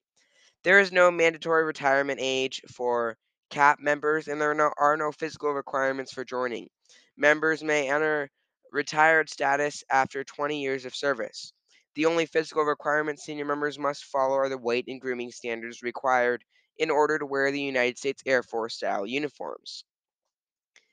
There 0.64 0.80
is 0.80 0.92
no 0.92 1.12
mandatory 1.12 1.64
retirement 1.64 2.20
age 2.22 2.62
for 2.74 3.18
CAP 3.52 3.80
members, 3.80 4.28
and 4.28 4.42
there 4.42 4.52
are 4.52 4.56
no, 4.56 4.72
are 4.78 4.98
no 4.98 5.12
physical 5.12 5.52
requirements 5.52 6.12
for 6.12 6.26
joining. 6.26 6.68
Members 7.16 7.64
may 7.64 7.90
enter 7.90 8.30
retired 8.76 9.30
status 9.30 9.84
after 9.90 10.24
20 10.24 10.62
years 10.62 10.84
of 10.86 10.94
service. 10.94 11.54
The 11.96 12.06
only 12.06 12.26
physical 12.26 12.64
requirements 12.64 13.24
senior 13.24 13.46
members 13.46 13.80
must 13.80 14.04
follow 14.04 14.36
are 14.36 14.50
the 14.50 14.58
weight 14.58 14.86
and 14.90 15.00
grooming 15.00 15.32
standards 15.32 15.82
required 15.82 16.44
in 16.78 16.92
order 16.92 17.18
to 17.18 17.26
wear 17.26 17.52
the 17.52 17.62
United 17.62 17.98
States 17.98 18.22
Air 18.26 18.44
Force 18.44 18.76
style 18.76 19.08
uniforms. 19.08 19.86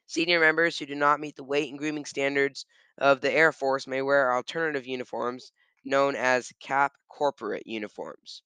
Senior 0.07 0.38
members 0.38 0.79
who 0.79 0.87
do 0.87 0.95
not 0.95 1.18
meet 1.18 1.35
the 1.35 1.42
weight 1.42 1.71
and 1.71 1.79
grooming 1.79 2.05
standards 2.05 2.66
of 2.99 3.21
the 3.21 3.33
Air 3.33 3.51
Force 3.51 3.88
may 3.88 4.01
wear 4.01 4.33
alternative 4.33 4.87
uniforms 4.87 5.51
known 5.85 6.14
as 6.14 6.53
CAP 6.61 6.92
corporate 7.09 7.66
uniforms. 7.66 8.42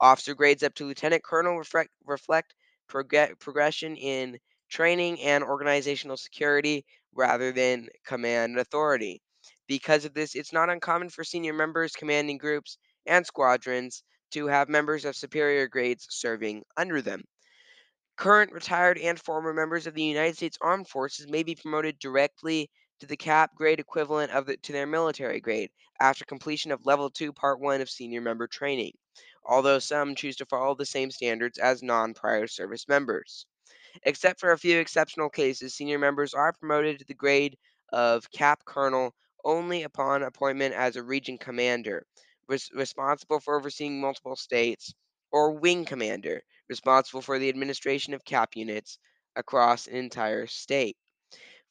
Officer 0.00 0.34
grades 0.34 0.64
up 0.64 0.74
to 0.74 0.86
lieutenant 0.86 1.22
colonel 1.22 1.56
reflect, 1.56 1.90
reflect 2.04 2.52
prog- 2.88 3.38
progression 3.38 3.94
in 3.94 4.40
training 4.68 5.20
and 5.20 5.44
organizational 5.44 6.16
security 6.16 6.84
rather 7.14 7.52
than 7.52 7.88
command 8.04 8.58
authority. 8.58 9.22
Because 9.66 10.04
of 10.04 10.14
this, 10.14 10.34
it's 10.34 10.52
not 10.52 10.70
uncommon 10.70 11.10
for 11.10 11.24
senior 11.24 11.52
members 11.52 11.92
commanding 11.92 12.38
groups 12.38 12.78
and 13.06 13.26
squadrons 13.26 14.02
to 14.32 14.46
have 14.46 14.68
members 14.68 15.04
of 15.04 15.16
superior 15.16 15.68
grades 15.68 16.06
serving 16.10 16.64
under 16.76 17.02
them. 17.02 17.24
Current, 18.16 18.52
retired, 18.52 18.98
and 18.98 19.20
former 19.20 19.52
members 19.52 19.86
of 19.86 19.94
the 19.94 20.02
United 20.02 20.36
States 20.36 20.56
Armed 20.60 20.88
Forces 20.88 21.28
may 21.28 21.42
be 21.42 21.54
promoted 21.54 21.98
directly 21.98 22.70
to 23.00 23.06
the 23.06 23.16
cap 23.16 23.54
grade 23.54 23.80
equivalent 23.80 24.32
of 24.32 24.46
the, 24.46 24.56
to 24.58 24.72
their 24.72 24.86
military 24.86 25.40
grade 25.40 25.70
after 26.00 26.24
completion 26.24 26.70
of 26.72 26.86
level 26.86 27.10
2 27.10 27.32
part 27.32 27.60
1 27.60 27.80
of 27.80 27.90
senior 27.90 28.20
member 28.20 28.46
training, 28.46 28.92
although 29.44 29.78
some 29.78 30.14
choose 30.14 30.36
to 30.36 30.46
follow 30.46 30.74
the 30.74 30.86
same 30.86 31.10
standards 31.10 31.58
as 31.58 31.82
non-prior 31.82 32.46
service 32.46 32.88
members. 32.88 33.44
Except 34.04 34.40
for 34.40 34.52
a 34.52 34.58
few 34.58 34.78
exceptional 34.78 35.28
cases, 35.30 35.74
senior 35.74 35.98
members 35.98 36.34
are 36.34 36.52
promoted 36.52 36.98
to 36.98 37.04
the 37.04 37.14
grade 37.14 37.58
of 37.92 38.30
cap 38.30 38.64
colonel 38.64 39.14
only 39.44 39.82
upon 39.82 40.22
appointment 40.22 40.74
as 40.74 40.96
a 40.96 41.02
region 41.02 41.38
commander, 41.38 42.06
res- 42.48 42.70
responsible 42.72 43.40
for 43.40 43.56
overseeing 43.56 44.00
multiple 44.00 44.36
states, 44.36 44.94
or 45.30 45.52
wing 45.52 45.84
commander, 45.84 46.42
responsible 46.68 47.22
for 47.22 47.38
the 47.38 47.48
administration 47.48 48.14
of 48.14 48.24
cap 48.24 48.56
units 48.56 48.98
across 49.36 49.86
an 49.86 49.96
entire 49.96 50.46
state. 50.46 50.96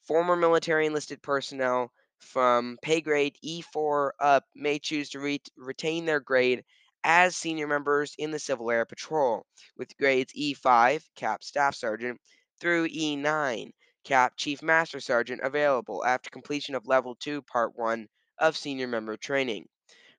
Former 0.02 0.36
military 0.36 0.86
enlisted 0.86 1.22
personnel 1.22 1.92
from 2.18 2.78
pay 2.82 3.00
grade 3.00 3.36
E4 3.42 4.12
up 4.20 4.44
may 4.54 4.78
choose 4.78 5.10
to 5.10 5.20
re- 5.20 5.42
retain 5.56 6.04
their 6.04 6.20
grade 6.20 6.64
as 7.04 7.36
senior 7.36 7.66
members 7.66 8.14
in 8.18 8.30
the 8.30 8.38
Civil 8.38 8.70
Air 8.70 8.84
Patrol, 8.84 9.46
with 9.76 9.96
grades 9.96 10.32
E5, 10.34 11.02
Cap 11.16 11.42
Staff 11.42 11.74
Sergeant, 11.74 12.20
through 12.60 12.88
E9, 12.88 13.72
Cap 14.04 14.34
Chief 14.36 14.62
Master 14.62 15.00
Sergeant, 15.00 15.40
available 15.42 16.04
after 16.04 16.30
completion 16.30 16.74
of 16.74 16.86
Level 16.86 17.14
2, 17.14 17.42
Part 17.42 17.76
1 17.76 18.08
of 18.38 18.56
senior 18.56 18.86
member 18.86 19.16
training. 19.16 19.68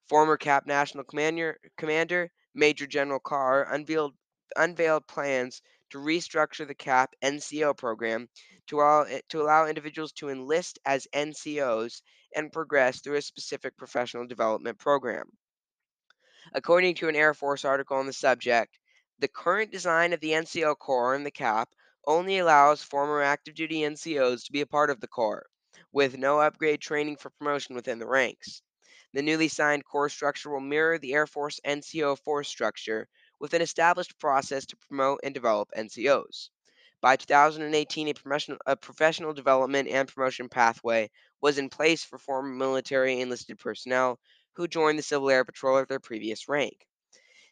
Former 0.10 0.38
CAP 0.38 0.66
National 0.68 1.04
Commander, 1.04 1.60
Commander 1.78 2.32
Major 2.54 2.86
General 2.86 3.20
Carr 3.20 3.64
unveiled, 3.74 4.16
unveiled 4.56 5.08
plans 5.08 5.62
to 5.90 5.98
restructure 5.98 6.68
the 6.68 6.76
CAP 6.76 7.16
NCO 7.22 7.74
program 7.78 8.28
to 8.68 8.78
allow, 8.78 9.04
eh, 9.04 9.22
to 9.30 9.42
allow 9.42 9.68
individuals 9.68 10.12
to 10.14 10.30
enlist 10.30 10.80
as 10.86 11.08
NCOs 11.14 12.02
and 12.36 12.52
progress 12.52 13.00
through 13.02 13.16
a 13.16 13.22
specific 13.22 13.78
professional 13.78 14.28
development 14.28 14.80
program. 14.80 15.30
According 16.52 16.96
to 16.96 17.08
an 17.08 17.16
Air 17.16 17.34
Force 17.34 17.64
article 17.64 17.96
on 17.96 18.06
the 18.06 18.12
subject, 18.12 18.78
the 19.18 19.30
current 19.30 19.72
design 19.72 20.12
of 20.12 20.20
the 20.20 20.32
NCO 20.32 20.78
Corps 20.78 21.16
and 21.16 21.26
the 21.26 21.32
CAP 21.32 21.70
only 22.06 22.40
allows 22.40 22.84
former 22.84 23.22
active 23.22 23.56
duty 23.56 23.80
NCOs 23.80 24.44
to 24.44 24.52
be 24.52 24.60
a 24.60 24.66
part 24.68 24.90
of 24.90 25.00
the 25.00 25.08
Corps, 25.08 25.46
with 25.94 26.18
no 26.18 26.42
upgrade 26.42 26.82
training 26.82 27.16
for 27.16 27.30
promotion 27.30 27.76
within 27.76 28.00
the 28.00 28.08
ranks. 28.08 28.62
The 29.14 29.22
newly 29.22 29.48
signed 29.48 29.86
Corps 29.86 30.10
structure 30.10 30.50
will 30.50 30.60
mirror 30.60 30.98
the 30.98 31.14
Air 31.14 31.28
Force 31.28 31.62
NCO 31.66 32.20
force 32.20 32.50
structure 32.50 33.08
with 33.40 33.54
an 33.54 33.62
established 33.62 34.20
process 34.20 34.66
to 34.66 34.76
promote 34.76 35.22
and 35.24 35.34
develop 35.34 35.70
NCOs. 35.78 36.50
By 37.00 37.16
2018, 37.16 38.08
a 38.08 38.14
professional, 38.14 38.58
a 38.66 38.76
professional 38.76 39.34
development 39.34 39.88
and 39.88 40.08
promotion 40.08 40.50
pathway 40.50 41.10
was 41.42 41.58
in 41.58 41.70
place 41.70 42.04
for 42.04 42.18
former 42.18 42.50
military 42.50 43.20
enlisted 43.20 43.60
personnel 43.60 44.20
who 44.56 44.68
joined 44.68 45.00
the 45.00 45.04
Civil 45.04 45.30
Air 45.30 45.46
Patrol 45.46 45.80
at 45.80 45.88
their 45.88 46.00
previous 46.00 46.48
rank. 46.48 46.86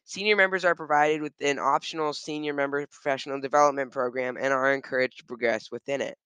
Senior 0.03 0.35
members 0.35 0.65
are 0.65 0.75
provided 0.75 1.21
with 1.21 1.33
an 1.41 1.59
optional 1.59 2.13
senior 2.13 2.53
member 2.53 2.85
professional 2.87 3.39
development 3.39 3.91
program 3.91 4.37
and 4.37 4.51
are 4.51 4.73
encouraged 4.73 5.19
to 5.19 5.25
progress 5.25 5.71
within 5.71 6.01
it. 6.01 6.17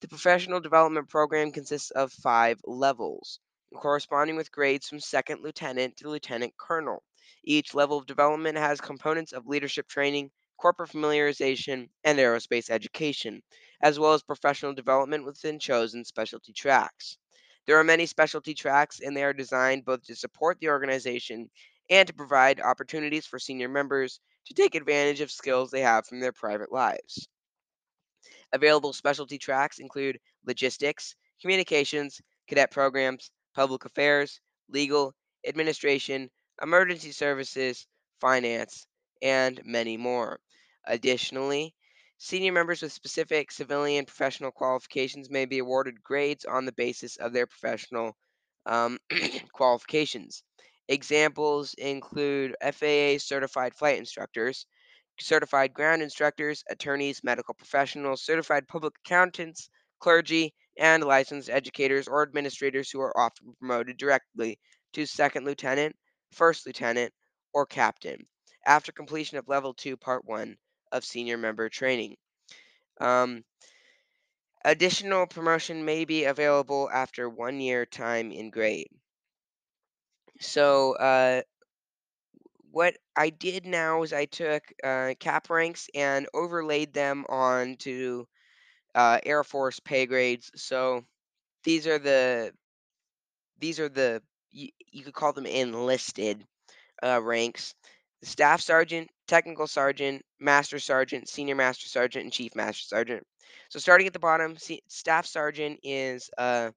The 0.00 0.08
professional 0.08 0.60
development 0.60 1.08
program 1.08 1.52
consists 1.52 1.90
of 1.90 2.12
five 2.12 2.58
levels, 2.64 3.40
corresponding 3.74 4.36
with 4.36 4.50
grades 4.50 4.88
from 4.88 5.00
second 5.00 5.42
lieutenant 5.42 5.96
to 5.98 6.08
lieutenant 6.08 6.56
colonel. 6.56 7.02
Each 7.44 7.74
level 7.74 7.98
of 7.98 8.06
development 8.06 8.56
has 8.56 8.80
components 8.80 9.32
of 9.32 9.46
leadership 9.46 9.88
training, 9.88 10.30
corporate 10.56 10.90
familiarization, 10.90 11.88
and 12.04 12.18
aerospace 12.18 12.70
education, 12.70 13.42
as 13.82 13.98
well 13.98 14.14
as 14.14 14.22
professional 14.22 14.72
development 14.72 15.24
within 15.24 15.58
chosen 15.58 16.04
specialty 16.04 16.52
tracks. 16.52 17.18
There 17.66 17.78
are 17.78 17.84
many 17.84 18.06
specialty 18.06 18.54
tracks, 18.54 19.00
and 19.00 19.16
they 19.16 19.24
are 19.24 19.32
designed 19.32 19.84
both 19.84 20.02
to 20.04 20.14
support 20.16 20.58
the 20.60 20.68
organization 20.68 21.50
and 21.88 22.06
to 22.06 22.14
provide 22.14 22.60
opportunities 22.60 23.26
for 23.26 23.38
senior 23.38 23.68
members 23.68 24.20
to 24.46 24.54
take 24.54 24.74
advantage 24.74 25.20
of 25.20 25.30
skills 25.30 25.70
they 25.70 25.80
have 25.82 26.06
from 26.06 26.20
their 26.20 26.32
private 26.32 26.72
lives. 26.72 27.28
Available 28.52 28.92
specialty 28.92 29.38
tracks 29.38 29.78
include 29.78 30.20
logistics, 30.44 31.16
communications, 31.40 32.20
cadet 32.48 32.70
programs, 32.70 33.30
public 33.54 33.84
affairs, 33.84 34.40
legal, 34.68 35.14
administration, 35.46 36.30
emergency 36.62 37.12
services, 37.12 37.86
finance, 38.20 38.86
and 39.22 39.60
many 39.64 39.96
more. 39.96 40.40
Additionally, 40.84 41.74
senior 42.22 42.52
members 42.52 42.82
with 42.82 42.92
specific 42.92 43.50
civilian 43.50 44.04
professional 44.04 44.50
qualifications 44.52 45.30
may 45.30 45.46
be 45.46 45.58
awarded 45.58 46.02
grades 46.02 46.44
on 46.44 46.66
the 46.66 46.72
basis 46.72 47.16
of 47.16 47.32
their 47.32 47.46
professional 47.46 48.14
um, 48.66 48.98
qualifications. 49.54 50.44
Examples 50.88 51.72
include 51.78 52.54
FAA 52.62 53.16
certified 53.16 53.74
flight 53.74 53.98
instructors, 53.98 54.66
certified 55.18 55.72
ground 55.72 56.02
instructors, 56.02 56.62
attorneys, 56.68 57.24
medical 57.24 57.54
professionals, 57.54 58.22
certified 58.22 58.68
public 58.68 58.92
accountants, 59.04 59.70
clergy, 59.98 60.54
and 60.76 61.02
licensed 61.02 61.48
educators 61.48 62.06
or 62.06 62.22
administrators 62.22 62.90
who 62.90 63.00
are 63.00 63.18
often 63.18 63.54
promoted 63.58 63.96
directly 63.96 64.60
to 64.92 65.06
second 65.06 65.46
lieutenant, 65.46 65.96
first 66.32 66.66
lieutenant, 66.66 67.14
or 67.54 67.64
captain 67.64 68.26
after 68.66 68.92
completion 68.92 69.38
of 69.38 69.48
level 69.48 69.72
2 69.72 69.96
part 69.96 70.22
1 70.26 70.58
of 70.92 71.04
senior 71.04 71.36
member 71.38 71.68
training. 71.68 72.16
Um, 73.00 73.44
additional 74.64 75.26
promotion 75.26 75.84
may 75.84 76.06
be 76.06 76.24
available 76.24 76.88
after 76.90 77.28
one 77.28 77.60
year 77.60 77.84
time 77.84 78.32
in 78.32 78.48
grade. 78.48 78.88
So, 80.40 80.94
uh, 80.96 81.42
what 82.70 82.96
I 83.16 83.30
did 83.30 83.66
now 83.66 84.02
is 84.02 84.12
I 84.12 84.26
took 84.26 84.62
uh, 84.84 85.14
cap 85.18 85.50
ranks 85.50 85.88
and 85.94 86.28
overlaid 86.32 86.92
them 86.92 87.24
onto 87.28 88.26
uh, 88.94 89.20
Air 89.24 89.44
Force 89.44 89.80
pay 89.80 90.06
grades. 90.06 90.50
So 90.56 91.04
these 91.64 91.86
are 91.86 91.98
the 91.98 92.52
these 93.58 93.78
are 93.80 93.88
the 93.88 94.22
you, 94.50 94.70
you 94.90 95.04
could 95.04 95.14
call 95.14 95.32
them 95.32 95.46
enlisted 95.46 96.44
uh, 97.04 97.22
ranks: 97.22 97.74
staff 98.22 98.60
sergeant, 98.60 99.10
technical 99.30 99.68
sergeant, 99.68 100.22
master 100.40 100.80
sergeant, 100.80 101.28
senior 101.28 101.54
master 101.54 101.86
sergeant, 101.86 102.24
and 102.24 102.32
chief 102.32 102.56
master 102.56 102.82
sergeant. 102.82 103.24
So 103.68 103.78
starting 103.78 104.08
at 104.08 104.12
the 104.12 104.18
bottom, 104.18 104.56
staff 104.88 105.24
sergeant 105.24 105.78
is 105.84 106.28
uh, 106.36 106.70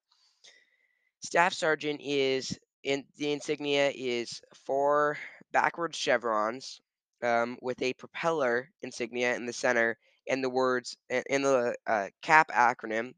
staff 1.22 1.54
sergeant 1.54 2.00
is 2.04 2.56
in 2.84 3.06
the 3.18 3.32
insignia 3.32 3.92
is 3.96 4.40
four 4.68 5.18
backwards 5.52 5.98
chevrons 5.98 6.80
um, 7.24 7.58
with 7.62 7.82
a 7.82 7.94
propeller 7.94 8.70
insignia 8.84 9.36
in 9.36 9.48
the 9.48 9.54
center 9.54 9.98
and 10.30 10.44
the 10.44 10.50
words 10.50 10.96
in 11.10 11.42
the 11.42 11.76
uh, 11.88 12.08
CAP 12.22 12.50
acronym, 12.52 13.14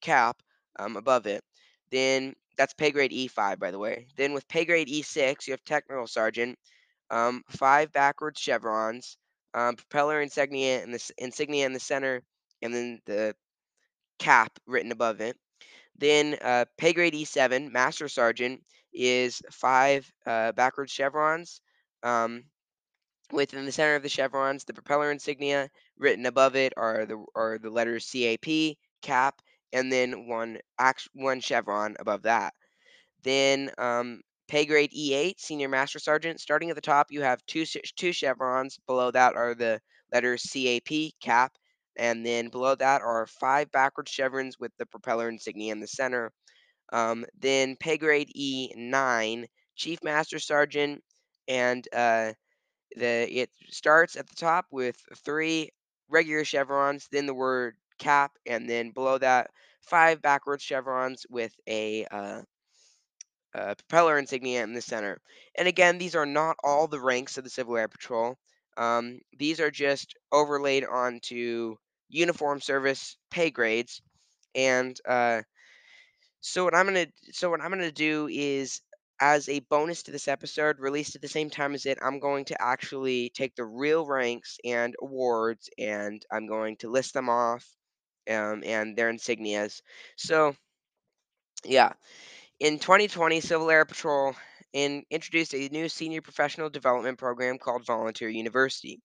CAP, 0.00 0.42
um, 0.80 0.96
above 0.96 1.26
it. 1.26 1.44
Then 1.92 2.34
that's 2.56 2.74
pay 2.74 2.90
grade 2.90 3.12
E5, 3.12 3.60
by 3.60 3.70
the 3.70 3.78
way. 3.78 4.08
Then 4.16 4.32
with 4.32 4.48
pay 4.48 4.64
grade 4.64 4.88
E6, 4.88 5.46
you 5.46 5.52
have 5.52 5.64
technical 5.64 6.08
sergeant, 6.08 6.58
um, 7.12 7.44
five 7.50 7.92
backwards 7.92 8.40
chevrons, 8.40 9.18
um, 9.54 9.76
propeller 9.76 10.22
insignia 10.22 10.82
in 10.82 10.92
the 10.92 11.12
insignia 11.18 11.66
in 11.66 11.74
the 11.74 11.80
center, 11.80 12.22
and 12.62 12.74
then 12.74 13.00
the 13.06 13.36
cap 14.18 14.58
written 14.66 14.92
above 14.92 15.20
it. 15.20 15.36
Then 15.96 16.38
uh, 16.42 16.66
pay 16.78 16.92
grade 16.94 17.14
E7, 17.14 17.70
master 17.70 18.08
sergeant, 18.08 18.62
is 18.92 19.42
five 19.52 20.10
uh, 20.26 20.52
backwards 20.52 20.92
chevrons. 20.92 21.60
Um, 22.02 22.44
within 23.32 23.64
the 23.66 23.72
center 23.72 23.96
of 23.96 24.02
the 24.02 24.08
chevrons, 24.08 24.64
the 24.64 24.74
propeller 24.74 25.10
insignia 25.10 25.70
written 25.98 26.26
above 26.26 26.56
it 26.56 26.72
are 26.76 27.06
the 27.06 27.24
are 27.34 27.58
the 27.58 27.70
letters 27.70 28.08
CAP, 28.10 28.76
cap, 29.02 29.40
and 29.72 29.92
then 29.92 30.28
one 30.28 30.58
act, 30.78 31.08
one 31.14 31.40
chevron 31.40 31.96
above 31.98 32.22
that. 32.22 32.54
Then 33.22 33.70
um, 33.78 34.22
pay 34.52 34.66
grade 34.66 34.92
E8, 34.92 35.40
senior 35.40 35.68
master 35.70 35.98
sergeant. 35.98 36.38
Starting 36.38 36.68
at 36.68 36.76
the 36.76 36.82
top, 36.82 37.06
you 37.10 37.22
have 37.22 37.44
two 37.46 37.64
two 37.96 38.12
chevrons. 38.12 38.78
Below 38.86 39.10
that 39.10 39.34
are 39.34 39.54
the 39.54 39.80
letters 40.12 40.42
CAP, 40.42 41.14
cap, 41.22 41.52
and 41.96 42.24
then 42.24 42.50
below 42.50 42.74
that 42.74 43.00
are 43.00 43.26
five 43.26 43.72
backwards 43.72 44.10
chevrons 44.10 44.58
with 44.60 44.70
the 44.78 44.84
propeller 44.84 45.30
insignia 45.30 45.72
in 45.72 45.80
the 45.80 45.86
center. 45.86 46.30
Um, 46.92 47.24
then 47.40 47.76
pay 47.80 47.96
grade 47.96 48.30
E9, 48.36 49.46
chief 49.74 49.98
master 50.04 50.38
sergeant, 50.38 51.02
and 51.48 51.88
uh, 51.94 52.32
the 52.94 53.34
it 53.34 53.48
starts 53.70 54.16
at 54.16 54.28
the 54.28 54.36
top 54.36 54.66
with 54.70 54.96
three 55.24 55.70
regular 56.10 56.44
chevrons, 56.44 57.08
then 57.10 57.24
the 57.24 57.32
word 57.32 57.76
cap, 57.98 58.32
and 58.44 58.68
then 58.68 58.90
below 58.90 59.16
that 59.16 59.50
five 59.80 60.20
backwards 60.20 60.62
chevrons 60.62 61.24
with 61.30 61.54
a 61.66 62.04
uh, 62.10 62.42
uh, 63.54 63.74
propeller 63.74 64.18
insignia 64.18 64.62
in 64.62 64.72
the 64.74 64.82
center. 64.82 65.20
And 65.56 65.68
again, 65.68 65.98
these 65.98 66.14
are 66.14 66.26
not 66.26 66.56
all 66.64 66.86
the 66.88 67.00
ranks 67.00 67.38
of 67.38 67.44
the 67.44 67.50
Civil 67.50 67.76
Air 67.76 67.88
Patrol. 67.88 68.38
Um, 68.76 69.20
these 69.38 69.60
are 69.60 69.70
just 69.70 70.14
overlaid 70.32 70.84
onto 70.84 71.76
uniform 72.08 72.60
service 72.60 73.16
pay 73.30 73.50
grades. 73.50 74.02
And 74.54 74.98
uh, 75.08 75.42
so 76.40 76.64
what 76.64 76.74
I'm 76.74 76.86
gonna 76.86 77.06
so 77.30 77.50
what 77.50 77.60
I'm 77.60 77.70
gonna 77.70 77.92
do 77.92 78.28
is 78.30 78.80
as 79.20 79.48
a 79.48 79.60
bonus 79.60 80.02
to 80.02 80.10
this 80.10 80.26
episode, 80.26 80.80
released 80.80 81.14
at 81.14 81.22
the 81.22 81.28
same 81.28 81.48
time 81.48 81.74
as 81.74 81.86
it, 81.86 81.98
I'm 82.02 82.18
going 82.18 82.44
to 82.46 82.60
actually 82.60 83.30
take 83.30 83.54
the 83.54 83.64
real 83.64 84.04
ranks 84.04 84.58
and 84.64 84.96
awards 85.00 85.70
and 85.78 86.24
I'm 86.32 86.48
going 86.48 86.76
to 86.78 86.90
list 86.90 87.14
them 87.14 87.28
off 87.28 87.64
um, 88.28 88.64
and 88.64 88.96
their 88.96 89.12
insignias. 89.12 89.80
So, 90.16 90.56
yeah. 91.64 91.92
In 92.62 92.78
2020, 92.78 93.40
Civil 93.40 93.72
Air 93.72 93.84
Patrol 93.84 94.36
in, 94.72 95.02
introduced 95.10 95.52
a 95.52 95.68
new 95.70 95.88
senior 95.88 96.22
professional 96.22 96.70
development 96.70 97.18
program 97.18 97.58
called 97.58 97.84
Volunteer 97.84 98.28
University. 98.28 99.02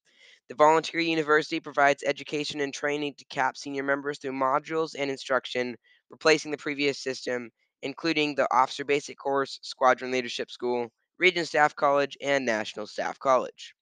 The 0.48 0.54
Volunteer 0.54 1.00
University 1.00 1.60
provides 1.60 2.04
education 2.04 2.62
and 2.62 2.72
training 2.72 3.16
to 3.18 3.26
CAP 3.32 3.58
senior 3.58 3.82
members 3.82 4.20
through 4.20 4.34
modules 4.34 4.92
and 4.96 5.10
instruction, 5.10 5.76
replacing 6.12 6.52
the 6.52 6.58
previous 6.60 7.00
system 7.00 7.50
including 7.82 8.36
the 8.36 8.48
Officer 8.56 8.86
Basic 8.86 9.18
Course, 9.18 9.58
Squadron 9.64 10.12
Leadership 10.12 10.52
School, 10.52 10.90
Region 11.18 11.44
Staff 11.44 11.76
College, 11.76 12.16
and 12.22 12.46
National 12.46 12.86
Staff 12.86 13.18
College. 13.18 13.74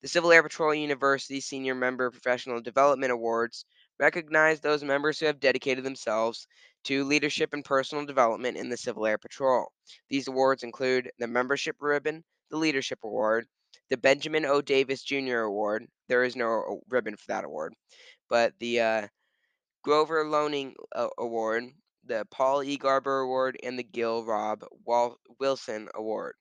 The 0.00 0.06
Civil 0.06 0.30
Air 0.30 0.44
Patrol 0.44 0.72
University 0.72 1.40
Senior 1.40 1.74
Member 1.74 2.12
Professional 2.12 2.60
Development 2.60 3.10
Awards 3.10 3.64
recognize 3.98 4.60
those 4.60 4.84
members 4.84 5.18
who 5.18 5.26
have 5.26 5.40
dedicated 5.40 5.82
themselves 5.82 6.46
to 6.84 7.04
leadership 7.04 7.52
and 7.52 7.64
personal 7.64 8.06
development 8.06 8.56
in 8.56 8.68
the 8.68 8.76
Civil 8.76 9.06
Air 9.06 9.18
Patrol. 9.18 9.72
These 10.08 10.28
awards 10.28 10.62
include 10.62 11.10
the 11.18 11.26
Membership 11.26 11.76
Ribbon, 11.80 12.24
the 12.50 12.56
Leadership 12.56 13.00
Award, 13.04 13.46
the 13.90 13.96
Benjamin 13.96 14.44
O. 14.44 14.60
Davis 14.60 15.02
Jr. 15.02 15.38
Award. 15.38 15.86
There 16.08 16.24
is 16.24 16.36
no 16.36 16.82
ribbon 16.88 17.16
for 17.16 17.26
that 17.28 17.44
award, 17.44 17.74
but 18.28 18.52
the 18.58 18.80
uh, 18.80 19.08
Grover 19.82 20.26
Loening 20.26 20.74
uh, 20.94 21.08
Award, 21.18 21.64
the 22.04 22.26
Paul 22.30 22.62
E. 22.62 22.76
Garber 22.76 23.20
Award, 23.20 23.58
and 23.62 23.78
the 23.78 23.82
Gill 23.82 24.24
Robb 24.24 24.64
Wal- 24.84 25.18
Wilson 25.38 25.88
Award. 25.94 26.34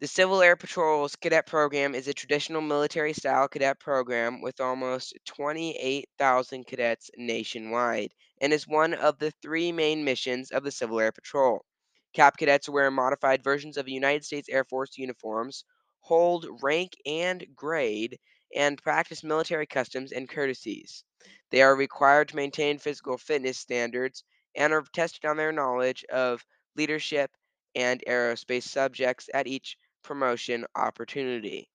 The 0.00 0.06
Civil 0.06 0.40
Air 0.40 0.56
Patrol's 0.56 1.14
cadet 1.14 1.46
program 1.46 1.94
is 1.94 2.08
a 2.08 2.14
traditional 2.14 2.62
military 2.62 3.12
style 3.12 3.48
cadet 3.48 3.78
program 3.78 4.40
with 4.40 4.58
almost 4.58 5.18
28,000 5.26 6.66
cadets 6.66 7.10
nationwide 7.18 8.10
and 8.40 8.52
is 8.52 8.66
one 8.66 8.94
of 8.94 9.18
the 9.18 9.30
three 9.42 9.72
main 9.72 10.04
missions 10.04 10.50
of 10.50 10.64
the 10.64 10.70
Civil 10.70 11.00
Air 11.00 11.12
Patrol. 11.12 11.64
Cap 12.12 12.36
cadets 12.36 12.68
wear 12.68 12.90
modified 12.90 13.42
versions 13.44 13.76
of 13.76 13.88
United 13.88 14.24
States 14.24 14.48
Air 14.48 14.64
Force 14.64 14.96
uniforms, 14.98 15.64
hold 16.00 16.46
rank 16.62 16.92
and 17.06 17.46
grade, 17.54 18.18
and 18.54 18.82
practice 18.82 19.22
military 19.22 19.66
customs 19.66 20.12
and 20.12 20.28
courtesies. 20.28 21.04
They 21.50 21.62
are 21.62 21.76
required 21.76 22.28
to 22.28 22.36
maintain 22.36 22.78
physical 22.78 23.18
fitness 23.18 23.58
standards 23.58 24.24
and 24.54 24.72
are 24.72 24.84
tested 24.92 25.24
on 25.24 25.36
their 25.36 25.52
knowledge 25.52 26.04
of 26.04 26.44
leadership 26.76 27.30
and 27.74 28.02
aerospace 28.06 28.64
subjects 28.64 29.28
at 29.34 29.46
each 29.46 29.76
promotion 30.02 30.66
opportunity. 30.74 31.70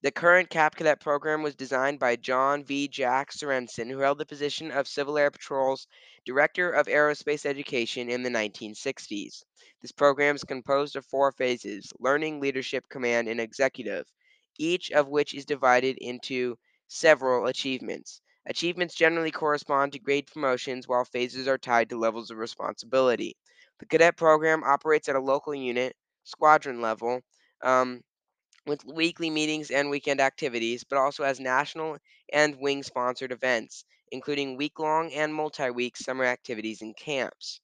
The 0.00 0.12
current 0.12 0.48
Cap 0.48 0.76
Cadet 0.76 1.00
program 1.00 1.42
was 1.42 1.56
designed 1.56 1.98
by 1.98 2.14
John 2.14 2.62
V. 2.62 2.86
Jack 2.86 3.32
Sorensen, 3.32 3.90
who 3.90 3.98
held 3.98 4.18
the 4.18 4.26
position 4.26 4.70
of 4.70 4.86
Civil 4.86 5.18
Air 5.18 5.32
Patrol's 5.32 5.88
Director 6.24 6.70
of 6.70 6.86
Aerospace 6.86 7.44
Education 7.44 8.08
in 8.08 8.22
the 8.22 8.30
1960s. 8.30 9.42
This 9.82 9.90
program 9.90 10.36
is 10.36 10.44
composed 10.44 10.94
of 10.94 11.04
four 11.04 11.32
phases 11.32 11.92
learning, 11.98 12.38
leadership, 12.38 12.88
command, 12.88 13.26
and 13.26 13.40
executive, 13.40 14.06
each 14.56 14.92
of 14.92 15.08
which 15.08 15.34
is 15.34 15.44
divided 15.44 15.98
into 15.98 16.56
several 16.86 17.48
achievements. 17.48 18.20
Achievements 18.46 18.94
generally 18.94 19.32
correspond 19.32 19.90
to 19.94 19.98
grade 19.98 20.28
promotions, 20.28 20.86
while 20.86 21.04
phases 21.04 21.48
are 21.48 21.58
tied 21.58 21.90
to 21.90 21.98
levels 21.98 22.30
of 22.30 22.38
responsibility. 22.38 23.36
The 23.80 23.86
cadet 23.86 24.16
program 24.16 24.62
operates 24.62 25.08
at 25.08 25.16
a 25.16 25.20
local 25.20 25.56
unit, 25.56 25.96
squadron 26.22 26.80
level, 26.80 27.20
um, 27.64 28.00
with 28.68 28.84
weekly 28.84 29.30
meetings 29.30 29.70
and 29.72 29.90
weekend 29.90 30.20
activities, 30.20 30.84
but 30.84 30.98
also 30.98 31.24
has 31.24 31.40
national 31.40 31.98
and 32.32 32.56
wing 32.60 32.84
sponsored 32.84 33.32
events, 33.32 33.84
including 34.12 34.56
week 34.56 34.78
long 34.78 35.12
and 35.12 35.34
multi 35.34 35.70
week 35.70 35.96
summer 35.96 36.24
activities 36.24 36.82
and 36.82 36.96
camps. 36.96 37.60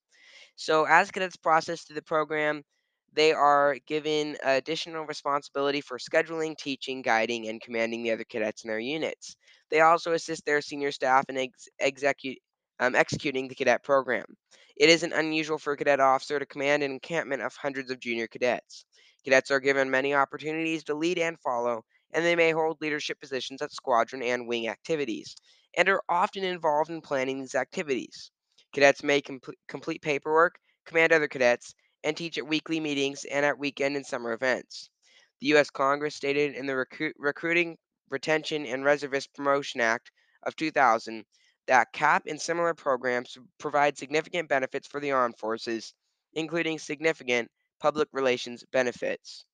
So, 0.56 0.84
as 0.84 1.10
cadets 1.12 1.36
process 1.36 1.82
through 1.84 1.96
the 1.96 2.02
program, 2.02 2.64
they 3.12 3.32
are 3.32 3.76
given 3.86 4.36
additional 4.42 5.04
responsibility 5.06 5.80
for 5.80 5.98
scheduling, 5.98 6.56
teaching, 6.56 7.02
guiding, 7.02 7.48
and 7.48 7.60
commanding 7.60 8.02
the 8.02 8.10
other 8.12 8.24
cadets 8.24 8.64
in 8.64 8.68
their 8.68 8.80
units. 8.80 9.36
They 9.70 9.80
also 9.80 10.12
assist 10.12 10.44
their 10.44 10.60
senior 10.60 10.90
staff 10.92 11.24
in 11.28 11.38
ex- 11.38 11.68
execu- 11.80 12.38
um, 12.80 12.94
executing 12.96 13.48
the 13.48 13.54
cadet 13.54 13.84
program. 13.84 14.26
It 14.76 14.90
isn't 14.90 15.12
unusual 15.12 15.58
for 15.58 15.72
a 15.74 15.76
cadet 15.76 16.00
officer 16.00 16.38
to 16.38 16.46
command 16.46 16.82
an 16.82 16.90
encampment 16.92 17.42
of 17.42 17.54
hundreds 17.56 17.90
of 17.90 18.00
junior 18.00 18.26
cadets. 18.26 18.84
Cadets 19.24 19.50
are 19.50 19.60
given 19.60 19.90
many 19.90 20.14
opportunities 20.14 20.84
to 20.84 20.94
lead 20.94 21.18
and 21.18 21.40
follow, 21.40 21.84
and 22.12 22.24
they 22.24 22.36
may 22.36 22.50
hold 22.50 22.80
leadership 22.80 23.18
positions 23.20 23.62
at 23.62 23.72
squadron 23.72 24.22
and 24.22 24.46
wing 24.46 24.68
activities, 24.68 25.34
and 25.76 25.88
are 25.88 26.02
often 26.08 26.44
involved 26.44 26.90
in 26.90 27.00
planning 27.00 27.40
these 27.40 27.54
activities. 27.54 28.30
Cadets 28.74 29.02
may 29.02 29.22
com- 29.22 29.40
complete 29.66 30.02
paperwork, 30.02 30.56
command 30.84 31.12
other 31.12 31.28
cadets, 31.28 31.74
and 32.02 32.16
teach 32.16 32.36
at 32.36 32.46
weekly 32.46 32.78
meetings 32.78 33.24
and 33.24 33.46
at 33.46 33.58
weekend 33.58 33.96
and 33.96 34.04
summer 34.04 34.32
events. 34.32 34.90
The 35.40 35.48
U.S. 35.48 35.70
Congress 35.70 36.14
stated 36.14 36.54
in 36.54 36.66
the 36.66 36.74
Recru- 36.74 37.14
Recruiting, 37.16 37.78
Retention, 38.10 38.66
and 38.66 38.84
Reservist 38.84 39.32
Promotion 39.34 39.80
Act 39.80 40.10
of 40.42 40.54
2000 40.56 41.24
that 41.66 41.92
CAP 41.92 42.26
and 42.26 42.40
similar 42.40 42.74
programs 42.74 43.38
provide 43.58 43.96
significant 43.96 44.50
benefits 44.50 44.86
for 44.86 45.00
the 45.00 45.12
armed 45.12 45.38
forces, 45.38 45.94
including 46.34 46.78
significant 46.78 47.50
public 47.84 48.08
relations 48.12 48.64
benefits. 48.72 49.44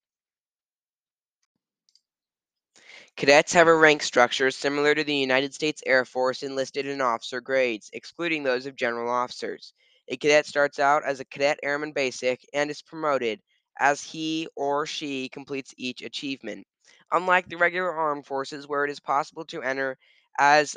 Cadets 3.16 3.52
have 3.54 3.66
a 3.66 3.74
rank 3.74 4.04
structure 4.04 4.52
similar 4.52 4.94
to 4.94 5.02
the 5.02 5.16
United 5.16 5.52
States 5.52 5.82
Air 5.84 6.04
Force 6.04 6.44
enlisted 6.44 6.86
and 6.86 7.02
officer 7.02 7.40
grades, 7.40 7.90
excluding 7.92 8.44
those 8.44 8.66
of 8.66 8.76
general 8.76 9.10
officers. 9.10 9.74
A 10.06 10.16
cadet 10.16 10.46
starts 10.46 10.78
out 10.78 11.02
as 11.04 11.18
a 11.18 11.24
cadet 11.24 11.58
airman 11.64 11.90
basic 11.90 12.46
and 12.54 12.70
is 12.70 12.82
promoted 12.82 13.40
as 13.80 14.00
he 14.00 14.46
or 14.54 14.86
she 14.86 15.28
completes 15.28 15.74
each 15.76 16.00
achievement. 16.00 16.64
Unlike 17.10 17.48
the 17.48 17.56
regular 17.56 17.90
armed 17.92 18.26
forces, 18.26 18.68
where 18.68 18.84
it 18.84 18.92
is 18.92 19.00
possible 19.00 19.44
to 19.46 19.60
enter 19.62 19.98
as, 20.38 20.76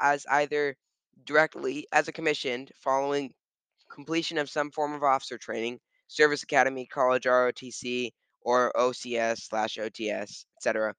as 0.00 0.26
either 0.28 0.76
directly 1.24 1.86
as 1.92 2.08
a 2.08 2.12
commissioned 2.12 2.72
following 2.80 3.32
completion 3.88 4.36
of 4.36 4.50
some 4.50 4.72
form 4.72 4.94
of 4.94 5.04
officer 5.04 5.38
training, 5.38 5.78
service 6.08 6.42
academy, 6.42 6.86
college 6.86 7.24
ROTC, 7.24 8.10
or 8.42 8.72
OCS 8.74 9.42
slash 9.42 9.76
OTS, 9.76 10.46
etc., 10.56 10.94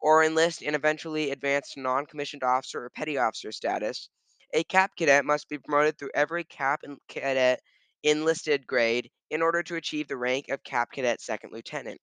or 0.00 0.24
enlist 0.24 0.62
and 0.62 0.74
eventually 0.74 1.30
advance 1.30 1.70
to 1.72 1.80
non-commissioned 1.80 2.42
officer 2.42 2.84
or 2.84 2.90
petty 2.90 3.16
officer 3.16 3.52
status, 3.52 4.08
a 4.52 4.64
cap 4.64 4.92
cadet 4.96 5.24
must 5.24 5.48
be 5.48 5.58
promoted 5.58 5.98
through 5.98 6.10
every 6.14 6.44
cap 6.44 6.80
and 6.82 6.98
cadet 7.08 7.60
enlisted 8.02 8.66
grade 8.66 9.10
in 9.30 9.42
order 9.42 9.62
to 9.62 9.76
achieve 9.76 10.08
the 10.08 10.16
rank 10.16 10.48
of 10.48 10.62
cap 10.62 10.90
cadet 10.92 11.20
second 11.20 11.52
lieutenant. 11.52 12.00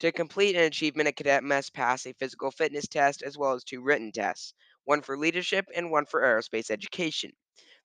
To 0.00 0.12
complete 0.12 0.54
an 0.54 0.62
achievement, 0.62 1.08
a 1.08 1.12
cadet 1.12 1.42
must 1.42 1.74
pass 1.74 2.06
a 2.06 2.12
physical 2.14 2.50
fitness 2.50 2.86
test 2.86 3.22
as 3.22 3.38
well 3.38 3.52
as 3.52 3.64
two 3.64 3.82
written 3.82 4.12
tests, 4.12 4.52
one 4.84 5.02
for 5.02 5.16
leadership 5.16 5.66
and 5.74 5.90
one 5.90 6.06
for 6.06 6.22
aerospace 6.22 6.70
education. 6.70 7.32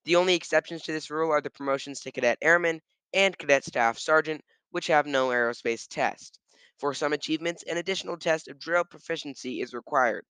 The 0.05 0.15
only 0.15 0.35
exceptions 0.35 0.83
to 0.83 0.91
this 0.91 1.09
rule 1.09 1.31
are 1.31 1.41
the 1.41 1.49
promotions 1.49 2.01
to 2.01 2.11
cadet 2.11 2.37
airman 2.41 2.81
and 3.13 3.37
cadet 3.37 3.63
staff 3.63 3.97
sergeant, 3.99 4.43
which 4.71 4.87
have 4.87 5.05
no 5.05 5.29
aerospace 5.29 5.87
test. 5.87 6.39
For 6.79 6.93
some 6.93 7.13
achievements, 7.13 7.63
an 7.63 7.77
additional 7.77 8.17
test 8.17 8.47
of 8.47 8.59
drill 8.59 8.83
proficiency 8.83 9.61
is 9.61 9.73
required. 9.73 10.25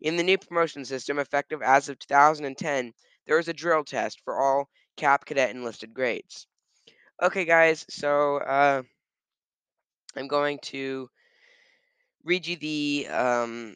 In 0.00 0.16
the 0.16 0.22
new 0.22 0.38
promotion 0.38 0.84
system, 0.84 1.18
effective 1.18 1.62
as 1.62 1.88
of 1.88 1.98
2010, 1.98 2.92
there 3.26 3.38
is 3.38 3.48
a 3.48 3.52
drill 3.54 3.84
test 3.84 4.20
for 4.24 4.38
all 4.38 4.68
cap 4.96 5.24
cadet 5.24 5.50
enlisted 5.50 5.94
grades. 5.94 6.46
Okay, 7.22 7.44
guys, 7.44 7.86
so 7.88 8.38
uh, 8.38 8.82
I'm 10.16 10.28
going 10.28 10.58
to 10.64 11.08
read 12.24 12.46
you 12.46 12.56
the 12.56 13.06
um, 13.08 13.74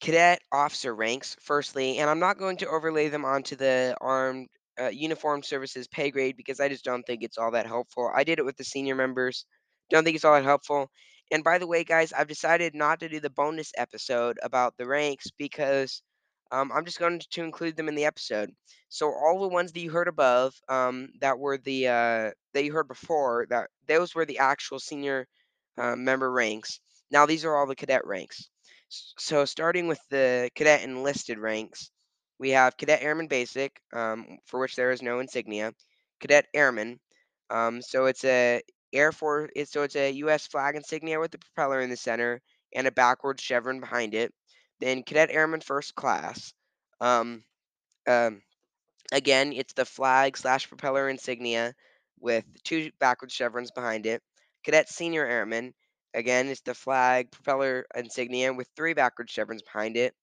cadet 0.00 0.40
officer 0.52 0.94
ranks, 0.94 1.36
firstly, 1.40 1.98
and 1.98 2.08
I'm 2.10 2.18
not 2.20 2.38
going 2.38 2.58
to 2.58 2.68
overlay 2.68 3.08
them 3.08 3.24
onto 3.24 3.56
the 3.56 3.96
armed 4.00 4.48
uh, 4.80 4.88
uniformed 4.88 5.44
services 5.44 5.88
pay 5.88 6.10
grade 6.10 6.36
because 6.36 6.60
I 6.60 6.68
just 6.68 6.84
don't 6.84 7.02
think 7.04 7.22
it's 7.22 7.38
all 7.38 7.52
that 7.52 7.66
helpful. 7.66 8.10
I 8.14 8.24
did 8.24 8.38
it 8.38 8.44
with 8.44 8.56
the 8.56 8.64
senior 8.64 8.94
members. 8.94 9.44
Don't 9.90 10.04
think 10.04 10.16
it's 10.16 10.24
all 10.24 10.34
that 10.34 10.44
helpful. 10.44 10.90
And 11.30 11.44
by 11.44 11.58
the 11.58 11.66
way, 11.66 11.84
guys, 11.84 12.12
I've 12.12 12.28
decided 12.28 12.74
not 12.74 13.00
to 13.00 13.08
do 13.08 13.20
the 13.20 13.30
bonus 13.30 13.72
episode 13.76 14.38
about 14.42 14.76
the 14.76 14.86
ranks 14.86 15.30
because 15.36 16.02
um, 16.52 16.70
I'm 16.72 16.84
just 16.84 16.98
going 16.98 17.20
to 17.30 17.42
include 17.42 17.76
them 17.76 17.88
in 17.88 17.94
the 17.94 18.04
episode. 18.04 18.50
So 18.88 19.08
all 19.12 19.40
the 19.40 19.48
ones 19.48 19.72
that 19.72 19.80
you 19.80 19.90
heard 19.90 20.08
above, 20.08 20.54
um, 20.68 21.08
that 21.20 21.38
were 21.38 21.58
the 21.58 21.88
uh, 21.88 22.30
that 22.52 22.64
you 22.64 22.72
heard 22.72 22.88
before, 22.88 23.46
that 23.50 23.70
those 23.88 24.14
were 24.14 24.26
the 24.26 24.38
actual 24.38 24.78
senior 24.78 25.26
uh, 25.78 25.96
member 25.96 26.30
ranks. 26.30 26.80
Now 27.10 27.26
these 27.26 27.44
are 27.44 27.56
all 27.56 27.66
the 27.66 27.74
cadet 27.74 28.06
ranks. 28.06 28.48
So 28.88 29.44
starting 29.44 29.88
with 29.88 30.00
the 30.10 30.50
cadet 30.54 30.82
enlisted 30.82 31.38
ranks, 31.38 31.90
we 32.38 32.50
have 32.50 32.76
Cadet 32.76 33.02
Airman 33.02 33.28
Basic, 33.28 33.80
um, 33.92 34.38
for 34.46 34.60
which 34.60 34.76
there 34.76 34.92
is 34.92 35.02
no 35.02 35.20
insignia. 35.20 35.72
Cadet 36.20 36.46
Airman, 36.54 37.00
um, 37.50 37.82
so 37.82 38.06
it's 38.06 38.24
a 38.24 38.62
Air 38.92 39.12
Force, 39.12 39.50
so 39.66 39.82
it's 39.82 39.96
a 39.96 40.10
U.S. 40.12 40.46
flag 40.46 40.76
insignia 40.76 41.20
with 41.20 41.32
the 41.32 41.38
propeller 41.38 41.80
in 41.80 41.90
the 41.90 41.96
center 41.96 42.40
and 42.74 42.86
a 42.86 42.92
backwards 42.92 43.42
chevron 43.42 43.80
behind 43.80 44.14
it. 44.14 44.32
Then 44.80 45.02
Cadet 45.02 45.30
Airman 45.30 45.60
First 45.60 45.94
Class, 45.94 46.52
um, 47.00 47.44
um, 48.08 48.42
again, 49.12 49.52
it's 49.52 49.72
the 49.74 49.84
flag 49.84 50.36
slash 50.36 50.68
propeller 50.68 51.08
insignia 51.08 51.74
with 52.20 52.44
two 52.64 52.90
backwards 52.98 53.34
chevrons 53.34 53.70
behind 53.70 54.06
it. 54.06 54.22
Cadet 54.64 54.88
Senior 54.88 55.26
Airman, 55.26 55.74
again, 56.14 56.48
it's 56.48 56.62
the 56.62 56.74
flag 56.74 57.30
propeller 57.30 57.86
insignia 57.94 58.52
with 58.52 58.68
three 58.76 58.94
backwards 58.94 59.32
chevrons 59.32 59.62
behind 59.62 59.96
it. 59.96 60.14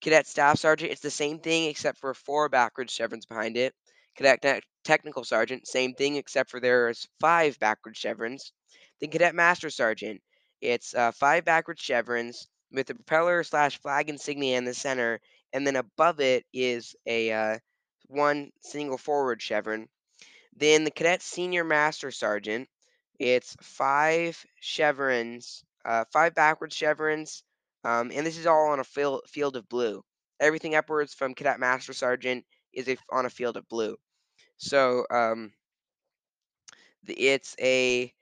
Cadet 0.00 0.26
Staff 0.26 0.58
Sergeant, 0.58 0.92
it's 0.92 1.00
the 1.00 1.10
same 1.10 1.38
thing 1.38 1.64
except 1.64 1.98
for 1.98 2.14
four 2.14 2.48
backwards 2.48 2.92
chevrons 2.92 3.26
behind 3.26 3.56
it. 3.56 3.74
Cadet 4.16 4.42
te- 4.42 4.66
Technical 4.84 5.24
Sergeant, 5.24 5.66
same 5.66 5.94
thing 5.94 6.16
except 6.16 6.50
for 6.50 6.60
there's 6.60 7.08
five 7.20 7.58
backwards 7.58 7.98
chevrons. 7.98 8.52
Then 9.00 9.10
Cadet 9.10 9.34
Master 9.34 9.70
Sergeant, 9.70 10.20
it's 10.60 10.94
uh, 10.94 11.12
five 11.12 11.44
backwards 11.44 11.82
chevrons 11.82 12.48
with 12.72 12.86
the 12.86 12.94
propeller 12.94 13.42
slash 13.44 13.78
flag 13.80 14.08
insignia 14.08 14.58
in 14.58 14.64
the 14.64 14.74
center, 14.74 15.20
and 15.52 15.66
then 15.66 15.76
above 15.76 16.20
it 16.20 16.44
is 16.52 16.94
a 17.06 17.32
uh, 17.32 17.58
one 18.08 18.50
single 18.62 18.98
forward 18.98 19.40
chevron. 19.40 19.88
Then 20.56 20.84
the 20.84 20.90
cadet 20.90 21.22
senior 21.22 21.64
master 21.64 22.10
sergeant, 22.10 22.68
it's 23.18 23.56
five 23.60 24.44
chevrons, 24.60 25.62
uh, 25.84 26.04
five 26.12 26.34
backwards 26.34 26.74
chevrons, 26.74 27.44
um, 27.84 28.10
and 28.14 28.26
this 28.26 28.38
is 28.38 28.46
all 28.46 28.68
on 28.68 28.80
a 28.80 28.84
fil- 28.84 29.22
field 29.26 29.56
of 29.56 29.68
blue. 29.68 30.02
Everything 30.40 30.74
upwards 30.74 31.14
from 31.14 31.34
cadet 31.34 31.58
master 31.58 31.92
sergeant 31.92 32.44
is 32.72 32.88
a, 32.88 32.96
on 33.10 33.26
a 33.26 33.30
field 33.30 33.56
of 33.56 33.68
blue. 33.68 33.96
So 34.58 35.04
um, 35.10 35.52
it's 37.06 37.54
a 37.60 38.12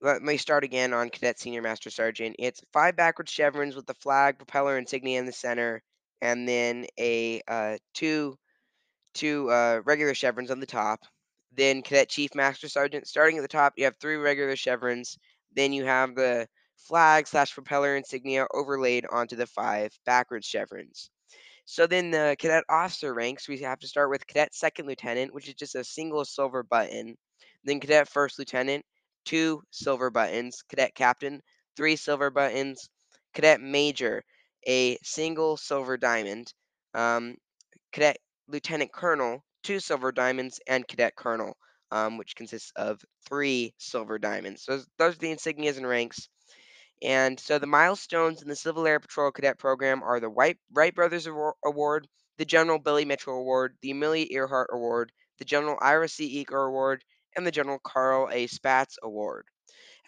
let 0.00 0.22
me 0.22 0.36
start 0.36 0.64
again 0.64 0.92
on 0.92 1.08
Cadet 1.08 1.38
Senior 1.38 1.62
Master 1.62 1.88
Sergeant. 1.88 2.36
It's 2.38 2.60
five 2.72 2.94
backwards 2.94 3.32
chevrons 3.32 3.74
with 3.74 3.86
the 3.86 3.94
flag, 3.94 4.36
propeller, 4.36 4.76
insignia 4.76 5.18
in 5.18 5.24
the 5.24 5.32
center, 5.32 5.82
and 6.20 6.46
then 6.46 6.86
a 6.98 7.40
uh, 7.48 7.78
two 7.94 8.36
two 9.14 9.50
uh, 9.50 9.80
regular 9.84 10.14
chevrons 10.14 10.50
on 10.50 10.60
the 10.60 10.66
top. 10.66 11.00
Then 11.56 11.82
Cadet 11.82 12.08
Chief 12.08 12.34
Master 12.34 12.68
Sergeant. 12.68 13.06
Starting 13.06 13.38
at 13.38 13.42
the 13.42 13.48
top, 13.48 13.74
you 13.76 13.84
have 13.84 13.96
three 13.96 14.16
regular 14.16 14.56
chevrons. 14.56 15.16
Then 15.54 15.72
you 15.72 15.84
have 15.84 16.14
the 16.14 16.48
flag 16.76 17.26
slash 17.26 17.54
propeller 17.54 17.96
insignia 17.96 18.46
overlaid 18.52 19.06
onto 19.10 19.36
the 19.36 19.46
five 19.46 19.90
backwards 20.04 20.46
chevrons. 20.46 21.10
So 21.66 21.86
then 21.86 22.10
the 22.10 22.36
cadet 22.38 22.64
officer 22.68 23.14
ranks, 23.14 23.48
we 23.48 23.58
have 23.60 23.78
to 23.80 23.88
start 23.88 24.10
with 24.10 24.26
cadet 24.26 24.54
second 24.54 24.86
lieutenant, 24.86 25.34
which 25.34 25.48
is 25.48 25.54
just 25.54 25.74
a 25.74 25.84
single 25.84 26.24
silver 26.24 26.62
button. 26.62 27.16
Then 27.64 27.80
cadet 27.80 28.08
first 28.08 28.38
lieutenant, 28.38 28.84
two 29.24 29.62
silver 29.70 30.10
buttons. 30.10 30.62
Cadet 30.68 30.94
captain, 30.94 31.40
three 31.76 31.96
silver 31.96 32.30
buttons. 32.30 32.88
Cadet 33.32 33.60
major, 33.60 34.22
a 34.68 34.98
single 35.02 35.56
silver 35.56 35.96
diamond. 35.96 36.52
Um, 36.92 37.36
cadet 37.92 38.18
lieutenant 38.48 38.92
colonel, 38.92 39.42
two 39.62 39.80
silver 39.80 40.12
diamonds, 40.12 40.60
and 40.68 40.86
cadet 40.86 41.16
colonel, 41.16 41.56
um, 41.90 42.18
which 42.18 42.36
consists 42.36 42.72
of 42.76 43.00
three 43.26 43.74
silver 43.78 44.18
diamonds. 44.18 44.64
So 44.64 44.76
those, 44.76 44.86
those 44.98 45.16
are 45.16 45.18
the 45.18 45.34
insignias 45.34 45.78
and 45.78 45.88
ranks. 45.88 46.28
And 47.04 47.38
so 47.38 47.58
the 47.58 47.66
milestones 47.66 48.40
in 48.40 48.48
the 48.48 48.56
Civil 48.56 48.86
Air 48.86 48.98
Patrol 48.98 49.30
Cadet 49.30 49.58
Program 49.58 50.02
are 50.02 50.20
the 50.20 50.30
White, 50.30 50.56
Wright 50.72 50.94
Brothers 50.94 51.26
Award, 51.26 52.08
the 52.38 52.46
General 52.46 52.78
Billy 52.78 53.04
Mitchell 53.04 53.36
Award, 53.36 53.76
the 53.82 53.90
Amelia 53.90 54.26
Earhart 54.30 54.70
Award, 54.72 55.12
the 55.38 55.44
General 55.44 55.76
Ira 55.82 56.08
C. 56.08 56.42
Eaker 56.42 56.66
Award, 56.66 57.04
and 57.36 57.46
the 57.46 57.50
General 57.50 57.78
Carl 57.78 58.30
A. 58.32 58.46
Spaatz 58.46 58.96
Award. 59.02 59.46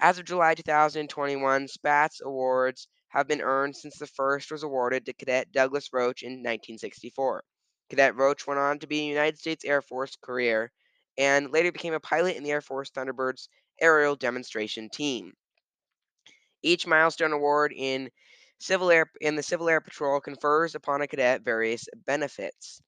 As 0.00 0.18
of 0.18 0.24
July 0.24 0.54
2021, 0.54 1.68
Spaatz 1.68 2.22
Awards 2.22 2.88
have 3.08 3.28
been 3.28 3.42
earned 3.42 3.76
since 3.76 3.98
the 3.98 4.06
first 4.06 4.50
was 4.50 4.62
awarded 4.62 5.04
to 5.04 5.12
Cadet 5.12 5.52
Douglas 5.52 5.92
Roach 5.92 6.22
in 6.22 6.32
1964. 6.38 7.44
Cadet 7.90 8.16
Roach 8.16 8.46
went 8.46 8.58
on 8.58 8.78
to 8.78 8.86
be 8.86 9.00
a 9.00 9.10
United 9.10 9.38
States 9.38 9.66
Air 9.66 9.82
Force 9.82 10.16
career 10.16 10.72
and 11.18 11.50
later 11.50 11.72
became 11.72 11.92
a 11.92 12.00
pilot 12.00 12.36
in 12.36 12.42
the 12.42 12.52
Air 12.52 12.62
Force 12.62 12.90
Thunderbirds 12.90 13.48
aerial 13.82 14.16
demonstration 14.16 14.88
team. 14.88 15.34
Each 16.66 16.84
milestone 16.84 17.32
award 17.32 17.72
in 17.72 18.10
Civil 18.58 18.90
Air 18.90 19.08
in 19.20 19.36
the 19.36 19.42
Civil 19.44 19.68
Air 19.68 19.80
Patrol 19.80 20.20
confers 20.20 20.74
upon 20.74 21.00
a 21.00 21.06
cadet 21.06 21.42
various 21.42 21.86
benefits. 22.06 22.82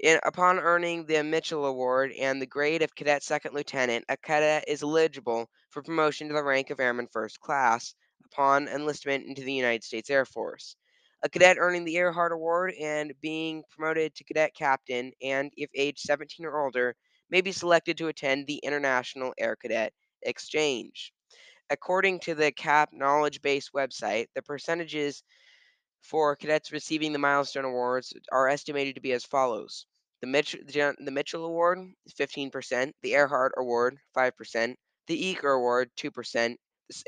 In, 0.00 0.18
upon 0.24 0.58
earning 0.58 1.06
the 1.06 1.22
Mitchell 1.22 1.64
Award 1.64 2.10
and 2.18 2.42
the 2.42 2.46
grade 2.46 2.82
of 2.82 2.92
Cadet 2.96 3.22
Second 3.22 3.54
Lieutenant, 3.54 4.04
a 4.08 4.16
cadet 4.16 4.64
is 4.66 4.82
eligible 4.82 5.48
for 5.68 5.80
promotion 5.80 6.26
to 6.26 6.34
the 6.34 6.42
rank 6.42 6.70
of 6.70 6.80
Airman 6.80 7.06
First 7.12 7.38
Class 7.38 7.94
upon 8.24 8.66
enlistment 8.66 9.24
into 9.24 9.42
the 9.42 9.52
United 9.52 9.84
States 9.84 10.10
Air 10.10 10.24
Force. 10.24 10.74
A 11.22 11.28
cadet 11.28 11.56
earning 11.56 11.84
the 11.84 11.94
Earhart 11.98 12.32
Award 12.32 12.74
and 12.80 13.14
being 13.20 13.62
promoted 13.70 14.12
to 14.16 14.24
cadet 14.24 14.54
captain, 14.56 15.12
and 15.22 15.52
if 15.56 15.70
age 15.76 16.00
17 16.00 16.44
or 16.44 16.64
older, 16.64 16.96
may 17.30 17.42
be 17.42 17.52
selected 17.52 17.96
to 17.98 18.08
attend 18.08 18.48
the 18.48 18.58
International 18.64 19.32
Air 19.38 19.54
Cadet 19.54 19.92
Exchange. 20.22 21.12
According 21.70 22.20
to 22.20 22.34
the 22.34 22.50
CAP 22.50 22.92
Knowledge 22.92 23.42
Base 23.42 23.70
website, 23.70 24.26
the 24.34 24.42
percentages 24.42 25.22
for 26.02 26.34
cadets 26.34 26.72
receiving 26.72 27.12
the 27.12 27.18
milestone 27.18 27.64
awards 27.64 28.12
are 28.32 28.48
estimated 28.48 28.96
to 28.96 29.00
be 29.00 29.12
as 29.12 29.24
follows. 29.24 29.86
The 30.20 30.26
Mitchell, 30.26 30.60
the 30.66 31.10
Mitchell 31.10 31.44
Award 31.44 31.78
15%, 32.18 32.92
the 33.02 33.14
Earhart 33.14 33.52
Award 33.56 33.98
5%, 34.16 34.74
the 35.06 35.34
Eaker 35.34 35.56
Award 35.56 35.90
2%, 35.96 36.56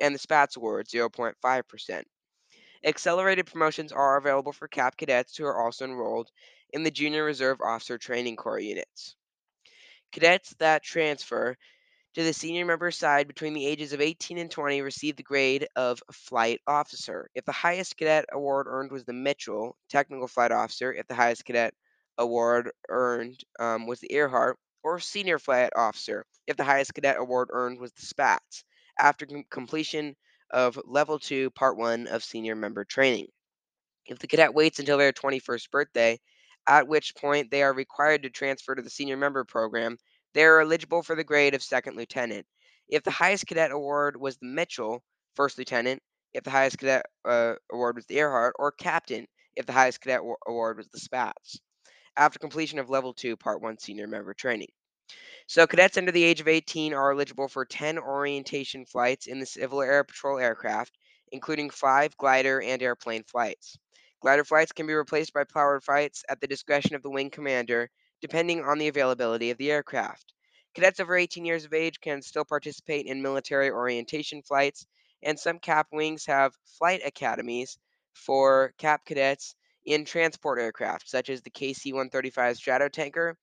and 0.01 0.15
the 0.15 0.19
Spaatz 0.19 0.57
Award 0.57 0.87
0.5%. 0.87 2.03
Accelerated 2.85 3.47
promotions 3.47 3.93
are 3.93 4.17
available 4.17 4.53
for 4.53 4.69
CAP 4.69 4.97
cadets 4.97 5.37
who 5.37 5.45
are 5.45 5.61
also 5.65 5.85
enrolled 5.85 6.31
in 6.73 6.85
the 6.85 6.91
Junior 6.91 7.25
Reserve 7.25 7.61
Officer 7.61 7.99
Training 7.99 8.37
Corps 8.37 8.61
units. 8.61 9.17
Cadets 10.13 10.55
that 10.59 10.83
transfer 10.83 11.57
to 12.15 12.23
the 12.23 12.33
senior 12.33 12.65
member 12.67 12.91
side 12.91 13.27
between 13.27 13.55
the 13.55 13.67
ages 13.67 13.93
of 13.93 14.01
18 14.01 14.39
and 14.39 14.51
20 14.51 14.83
received 14.83 15.19
the 15.19 15.23
grade 15.23 15.67
of 15.77 16.03
flight 16.13 16.61
officer. 16.67 17.29
If 17.35 17.45
the 17.45 17.53
highest 17.53 17.97
cadet 17.97 18.27
award 18.33 18.67
earned 18.69 18.93
was 18.93 19.05
the 19.05 19.13
Mitchell 19.15 19.77
technical 19.89 20.29
flight 20.29 20.53
officer, 20.53 20.93
if 20.93 21.07
the 21.07 21.15
highest 21.15 21.45
cadet 21.45 21.75
award 22.19 22.71
earned 22.89 23.41
um, 23.59 23.87
was 23.87 24.01
the 24.01 24.13
Earhart, 24.13 24.59
or 24.83 24.99
senior 25.01 25.39
flight 25.39 25.71
officer, 25.77 26.27
if 26.47 26.57
the 26.57 26.65
highest 26.65 26.95
cadet 26.95 27.17
award 27.19 27.49
earned 27.53 27.79
was 27.81 27.93
the 27.93 28.03
Spaatz, 28.03 28.65
after 28.99 29.27
com- 29.27 29.45
completion 29.51 30.15
of 30.51 30.79
level 30.85 31.19
2, 31.19 31.51
part 31.51 31.77
1 31.79 32.09
of 32.09 32.23
senior 32.23 32.55
member 32.55 32.85
training. 32.85 33.29
If 34.07 34.19
the 34.19 34.27
cadet 34.27 34.55
waits 34.55 34.79
until 34.79 34.99
their 34.99 35.13
21st 35.13 35.71
birthday, 35.71 36.21
at 36.67 36.87
which 36.87 37.15
point 37.17 37.51
they 37.51 37.63
are 37.63 37.73
required 37.73 38.23
to 38.23 38.31
transfer 38.31 38.75
to 38.75 38.83
the 38.83 38.91
senior 38.91 39.17
member 39.17 39.45
program, 39.45 39.97
they 40.35 40.45
are 40.45 40.61
eligible 40.61 41.03
for 41.03 41.15
the 41.15 41.25
grade 41.25 41.55
of 41.55 41.63
second 41.63 41.97
lieutenant. 41.97 42.47
If 42.89 43.03
the 43.03 43.11
highest 43.11 43.47
cadet 43.47 43.71
award 43.71 44.17
was 44.17 44.37
the 44.37 44.47
Mitchell, 44.47 45.03
first 45.35 45.59
lieutenant, 45.59 46.03
if 46.35 46.45
the 46.45 46.51
highest 46.51 46.79
cadet 46.79 47.07
uh, 47.25 47.55
award 47.71 47.97
was 47.97 48.07
the 48.07 48.19
Earhart, 48.19 48.55
or 48.59 48.73
captain, 48.73 49.27
if 49.57 49.67
the 49.67 49.73
highest 49.73 50.01
cadet 50.01 50.21
award 50.47 50.79
was 50.79 50.89
the 50.89 50.99
Spaatz, 50.99 51.61
after 52.17 52.39
completion 52.39 52.79
of 52.79 52.91
level 52.91 53.13
2, 53.15 53.37
part 53.37 53.61
1 53.61 53.79
senior 53.79 54.07
member 54.07 54.35
training. 54.35 54.69
So, 55.47 55.67
cadets 55.67 55.99
under 55.99 56.13
the 56.13 56.25
age 56.25 56.41
of 56.41 56.49
18 56.49 56.95
are 56.95 57.13
eligible 57.13 57.49
for 57.49 57.65
10 57.65 57.99
orientation 57.99 58.87
flights 58.87 59.27
in 59.27 59.41
the 59.41 59.47
Civil 59.47 59.83
Air 59.83 60.05
Patrol 60.05 60.39
aircraft, 60.39 60.97
including 61.33 61.71
five 61.71 62.17
glider 62.17 62.63
and 62.63 62.83
airplane 62.83 63.25
flights. 63.25 63.77
Glider 64.21 64.45
flights 64.45 64.73
can 64.73 64.87
be 64.87 64.95
replaced 64.95 65.33
by 65.33 65.45
powered 65.45 65.83
flights 65.83 66.25
at 66.29 66.41
the 66.41 66.47
discretion 66.47 66.95
of 66.95 67.03
the 67.03 67.11
wing 67.11 67.29
commander 67.29 67.91
depending 68.23 68.63
on 68.63 68.79
the 68.79 68.89
availability 68.89 69.51
of 69.51 69.59
the 69.59 69.71
aircraft. 69.71 70.33
Cadets 70.75 71.01
over 71.01 71.17
18 71.17 71.45
years 71.45 71.67
of 71.67 71.75
age 71.75 72.01
can 72.01 72.23
still 72.23 72.45
participate 72.45 73.05
in 73.05 73.21
military 73.21 73.69
orientation 73.71 74.41
flights, 74.43 74.87
and 75.23 75.39
some 75.39 75.59
CAP 75.59 75.89
wings 75.93 76.25
have 76.25 76.55
flight 76.79 77.03
academies 77.05 77.77
for 78.15 78.73
CAP 78.79 79.05
cadets 79.05 79.55
in 79.85 80.05
transport 80.05 80.61
aircraft, 80.61 81.11
such 81.11 81.29
as 81.29 81.43
the 81.43 81.51
KC 81.51 81.93
135 81.93 82.57
Stratotanker, 82.57 83.35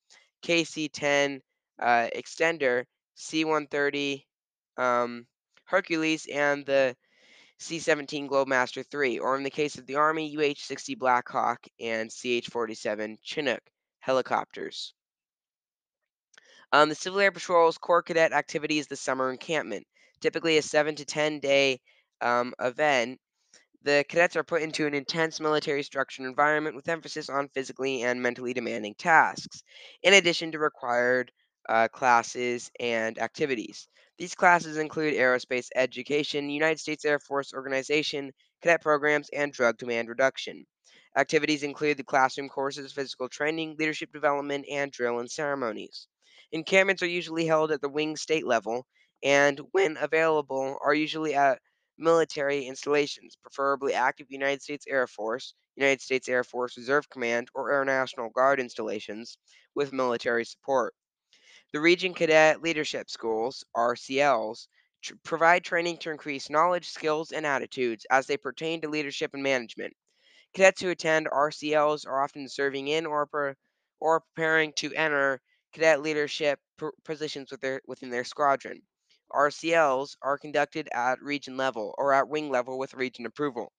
KC 0.44 0.90
10 0.92 1.42
uh, 1.80 2.08
Extender, 2.16 2.86
C 3.16 3.44
130 3.44 4.26
um, 4.78 5.28
Hercules, 5.66 6.26
and 6.34 6.66
the 6.66 6.96
C 7.60 7.80
17 7.80 8.30
Globemaster 8.30 8.84
III, 8.92 9.20
or 9.20 9.36
in 9.36 9.44
the 9.44 9.50
case 9.50 9.78
of 9.78 9.86
the 9.86 9.96
Army, 9.96 10.36
UH 10.36 10.56
60 10.58 10.96
Blackhawk 10.96 11.68
and 11.80 12.10
CH 12.10 12.48
47 12.48 13.18
Chinook 13.22 13.62
helicopters. 14.00 14.94
Um, 16.72 16.90
the 16.90 16.96
Civil 16.96 17.20
Air 17.20 17.32
Patrol's 17.32 17.78
core 17.78 18.04
Cadet 18.04 18.32
activity 18.32 18.78
is 18.80 18.88
the 18.88 18.96
summer 18.96 19.32
encampment, 19.32 19.88
typically 20.20 20.58
a 20.58 20.62
seven 20.62 20.96
to 20.96 21.06
10 21.06 21.40
day 21.40 21.80
um, 22.22 22.54
event. 22.60 23.20
The 23.82 24.06
cadets 24.10 24.36
are 24.36 24.44
put 24.44 24.62
into 24.62 24.86
an 24.86 24.94
intense 24.94 25.40
military 25.40 25.84
structured 25.84 26.26
environment 26.26 26.76
with 26.76 26.90
emphasis 26.90 27.30
on 27.30 27.48
physically 27.50 28.04
and 28.04 28.22
mentally 28.22 28.54
demanding 28.54 28.94
tasks, 28.96 29.64
in 30.04 30.14
addition 30.14 30.52
to 30.52 30.60
required 30.60 31.32
uh, 31.70 31.88
classes 31.88 32.70
and 32.80 33.18
activities. 33.20 33.88
These 34.18 34.36
classes 34.36 34.78
include 34.78 35.14
aerospace 35.14 35.70
education, 35.76 36.50
United 36.50 36.80
States 36.80 37.06
Air 37.06 37.20
Force 37.20 37.54
organization, 37.54 38.34
cadet 38.62 38.82
programs, 38.82 39.30
and 39.30 39.54
drug 39.54 39.78
demand 39.78 40.10
reduction. 40.10 40.66
Activities 41.18 41.64
include 41.64 41.98
the 41.98 42.04
classroom 42.04 42.50
courses, 42.50 42.94
physical 42.94 43.30
training, 43.30 43.76
leadership 43.78 44.12
development, 44.12 44.66
and 44.70 44.92
drill 44.92 45.20
and 45.20 45.30
ceremonies. 45.30 46.08
Encampments 46.52 47.04
are 47.04 47.08
usually 47.08 47.46
held 47.46 47.72
at 47.72 47.82
the 47.82 47.90
wing 47.90 48.16
state 48.16 48.46
level, 48.46 48.86
and 49.24 49.60
when 49.72 49.98
available, 49.98 50.78
are 50.84 50.94
usually 50.94 51.36
at 51.36 51.62
military 51.98 52.66
installations, 52.66 53.36
preferably 53.36 53.94
active 53.94 54.28
United 54.30 54.62
States 54.62 54.86
Air 54.88 55.08
Force, 55.08 55.54
United 55.76 56.02
States 56.02 56.28
Air 56.30 56.44
Force 56.44 56.78
Reserve 56.78 57.10
Command, 57.10 57.50
or 57.54 57.72
Air 57.72 57.86
National 57.86 58.30
Guard 58.30 58.60
installations 58.60 59.38
with 59.76 59.94
military 59.94 60.46
support. 60.46 60.96
The 61.74 61.82
Region 61.82 62.14
Cadet 62.14 62.62
Leadership 62.62 63.10
Schools, 63.10 63.64
RCLs, 63.76 64.68
tr- 65.02 65.16
provide 65.24 65.64
training 65.64 65.98
to 65.98 66.12
increase 66.12 66.50
knowledge, 66.50 66.88
skills, 66.90 67.32
and 67.32 67.46
attitudes 67.46 68.06
as 68.10 68.28
they 68.28 68.38
pertain 68.38 68.82
to 68.82 68.90
leadership 68.90 69.34
and 69.34 69.44
management. 69.44 69.96
Cadets 70.54 70.82
who 70.82 70.90
attend 70.90 71.28
RCLs 71.28 72.08
are 72.08 72.24
often 72.24 72.50
serving 72.50 72.88
in 72.88 73.06
or, 73.06 73.26
per, 73.28 73.56
or 74.00 74.22
preparing 74.22 74.74
to 74.74 74.94
enter 74.94 75.42
cadet 75.74 76.02
leadership 76.02 76.60
positions 77.04 77.52
with 77.52 77.62
their, 77.62 77.82
within 77.86 78.10
their 78.10 78.24
squadron. 78.24 78.82
RCLs 79.32 80.16
are 80.24 80.40
conducted 80.40 80.90
at 80.92 81.22
region 81.22 81.56
level 81.56 81.94
or 81.98 82.14
at 82.14 82.28
wing 82.28 82.50
level 82.50 82.80
with 82.80 82.96
region 82.96 83.26
approval. 83.28 83.72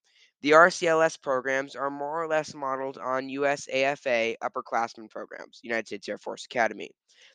The 0.42 0.52
RCLS 0.52 1.20
programs 1.20 1.74
are 1.74 1.90
more 1.90 2.22
or 2.22 2.28
less 2.28 2.54
modeled 2.54 2.96
on 2.98 3.28
USAFA 3.28 4.36
upperclassmen 4.42 5.10
programs, 5.10 5.60
United 5.62 5.88
States 5.88 6.08
Air 6.08 6.18
Force 6.18 6.46
Academy, 6.46 6.90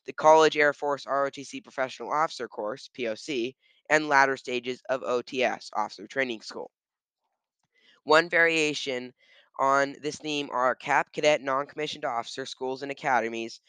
the 0.06 0.14
College 0.14 0.58
Air 0.58 0.74
Force 0.74 1.06
ROTC 1.06 1.62
Professional 1.62 2.12
Officer 2.12 2.48
Course, 2.48 2.90
POC, 2.98 3.54
and 3.90 4.08
latter 4.08 4.38
stages 4.38 4.82
of 4.90 5.02
OTS, 5.04 5.70
Officer 5.76 6.08
Training 6.08 6.42
School. 6.42 6.72
One 8.06 8.30
variation 8.30 9.16
on 9.60 9.96
this 10.00 10.18
theme 10.18 10.50
are 10.52 10.76
CAP 10.76 11.12
Cadet 11.12 11.42
Non 11.42 11.66
Commissioned 11.66 12.06
Officer 12.06 12.46
Schools 12.46 12.84
and 12.84 12.92
Academies, 12.92 13.60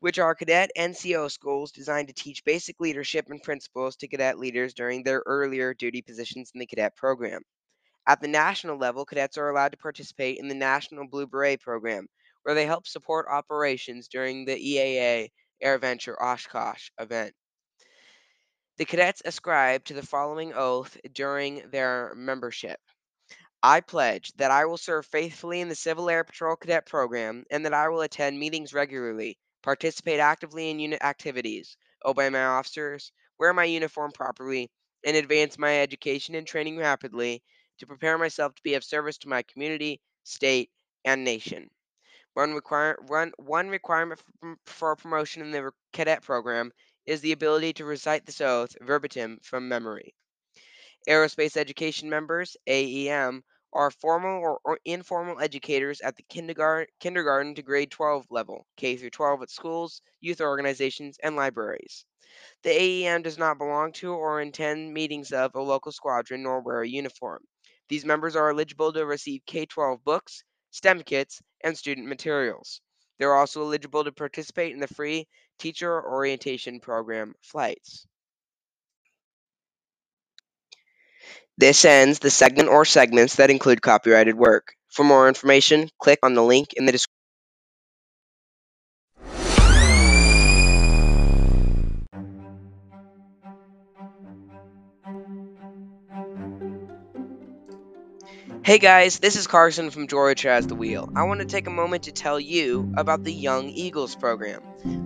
which 0.00 0.18
are 0.18 0.34
cadet 0.34 0.70
NCO 0.76 1.30
schools 1.30 1.72
designed 1.72 2.08
to 2.08 2.14
teach 2.14 2.44
basic 2.44 2.78
leadership 2.78 3.30
and 3.30 3.42
principles 3.42 3.96
to 3.96 4.06
cadet 4.06 4.38
leaders 4.38 4.74
during 4.74 5.02
their 5.02 5.22
earlier 5.24 5.72
duty 5.72 6.02
positions 6.02 6.50
in 6.54 6.60
the 6.60 6.66
cadet 6.66 6.94
program. 6.94 7.40
At 8.06 8.20
the 8.20 8.28
national 8.28 8.76
level, 8.76 9.06
cadets 9.06 9.38
are 9.38 9.48
allowed 9.48 9.72
to 9.72 9.78
participate 9.78 10.38
in 10.38 10.48
the 10.48 10.54
National 10.54 11.08
Blue 11.08 11.26
Beret 11.26 11.62
program, 11.62 12.06
where 12.42 12.54
they 12.54 12.66
help 12.66 12.86
support 12.86 13.28
operations 13.30 14.08
during 14.08 14.44
the 14.44 14.56
EAA 14.56 15.30
AirVenture 15.64 16.20
Oshkosh 16.20 16.90
event. 16.98 17.34
The 18.76 18.84
cadets 18.84 19.22
ascribe 19.24 19.84
to 19.86 19.94
the 19.94 20.06
following 20.06 20.52
oath 20.52 20.98
during 21.14 21.70
their 21.70 22.12
membership. 22.14 22.78
I 23.62 23.80
pledge 23.82 24.32
that 24.36 24.50
I 24.50 24.64
will 24.64 24.78
serve 24.78 25.04
faithfully 25.04 25.60
in 25.60 25.68
the 25.68 25.74
Civil 25.74 26.08
Air 26.08 26.24
Patrol 26.24 26.56
Cadet 26.56 26.86
Program 26.86 27.44
and 27.50 27.66
that 27.66 27.74
I 27.74 27.88
will 27.88 28.00
attend 28.00 28.38
meetings 28.38 28.72
regularly, 28.72 29.38
participate 29.62 30.18
actively 30.18 30.70
in 30.70 30.80
unit 30.80 31.02
activities, 31.02 31.76
obey 32.02 32.30
my 32.30 32.42
officers, 32.42 33.12
wear 33.38 33.52
my 33.52 33.64
uniform 33.64 34.12
properly, 34.12 34.70
and 35.04 35.14
advance 35.14 35.58
my 35.58 35.80
education 35.80 36.34
and 36.34 36.46
training 36.46 36.78
rapidly 36.78 37.42
to 37.78 37.86
prepare 37.86 38.16
myself 38.16 38.54
to 38.54 38.62
be 38.62 38.74
of 38.74 38.84
service 38.84 39.18
to 39.18 39.28
my 39.28 39.42
community, 39.42 40.00
state, 40.24 40.70
and 41.04 41.22
nation. 41.22 41.68
One, 42.32 42.54
require, 42.54 42.96
one, 43.02 43.68
requirement 43.68 44.22
for 44.64 44.96
promotion 44.96 45.42
in 45.42 45.50
the 45.50 45.70
cadet 45.92 46.22
program 46.22 46.72
is 47.04 47.20
the 47.20 47.32
ability 47.32 47.74
to 47.74 47.84
recite 47.84 48.24
this 48.24 48.40
oath 48.40 48.74
verbatim 48.80 49.38
from 49.42 49.68
memory. 49.68 50.14
Aerospace 51.08 51.56
Education 51.56 52.10
members, 52.10 52.56
AEM, 52.66 53.42
are 53.72 53.90
formal 53.90 54.40
or, 54.40 54.60
or, 54.64 54.78
informal 54.84 55.40
educators 55.40 56.00
at 56.00 56.16
the 56.16 56.22
kindergarten, 56.24 56.92
kindergarten 56.98 57.54
to 57.54 57.62
grade 57.62 57.90
12 57.90 58.26
level, 58.30 58.66
K 58.76 58.96
through 58.96 59.10
12 59.10 59.42
at 59.42 59.50
schools, 59.50 60.02
youth 60.20 60.40
organizations, 60.40 61.16
and 61.22 61.36
libraries. 61.36 62.04
The 62.62 62.70
AEM 62.70 63.22
does 63.22 63.38
not 63.38 63.58
belong 63.58 63.92
to 63.94 64.12
or 64.12 64.40
attend 64.40 64.92
meetings 64.92 65.32
of 65.32 65.54
a 65.54 65.62
local 65.62 65.92
squadron 65.92 66.42
nor 66.42 66.60
wear 66.60 66.82
a 66.82 66.88
uniform. 66.88 67.44
These 67.88 68.04
members 68.04 68.36
are 68.36 68.50
eligible 68.50 68.92
to 68.92 69.06
receive 69.06 69.46
K 69.46 69.66
12 69.66 70.04
books, 70.04 70.44
STEM 70.70 71.02
kits, 71.02 71.40
and 71.62 71.76
student 71.76 72.08
materials. 72.08 72.80
They're 73.18 73.34
also 73.34 73.62
eligible 73.62 74.04
to 74.04 74.12
participate 74.12 74.72
in 74.72 74.80
the 74.80 74.86
free 74.86 75.26
teacher 75.58 76.02
orientation 76.06 76.80
program 76.80 77.34
flights. 77.42 78.06
This 81.60 81.84
ends 81.84 82.20
the 82.20 82.30
segment 82.30 82.70
or 82.70 82.86
segments 82.86 83.34
that 83.34 83.50
include 83.50 83.82
copyrighted 83.82 84.34
work. 84.34 84.72
For 84.88 85.04
more 85.04 85.28
information, 85.28 85.90
click 85.98 86.20
on 86.22 86.32
the 86.32 86.42
link 86.42 86.72
in 86.72 86.86
the 86.86 86.92
description. 86.92 87.20
Hey 98.62 98.78
guys, 98.78 99.18
this 99.18 99.36
is 99.36 99.46
Carson 99.46 99.90
from 99.90 100.06
George 100.06 100.40
Has 100.42 100.66
the 100.66 100.74
Wheel. 100.74 101.12
I 101.14 101.24
want 101.24 101.40
to 101.40 101.46
take 101.46 101.66
a 101.66 101.70
moment 101.70 102.04
to 102.04 102.12
tell 102.12 102.40
you 102.40 102.90
about 102.96 103.22
the 103.24 103.34
Young 103.34 103.68
Eagles 103.68 104.16
program. 104.16 104.62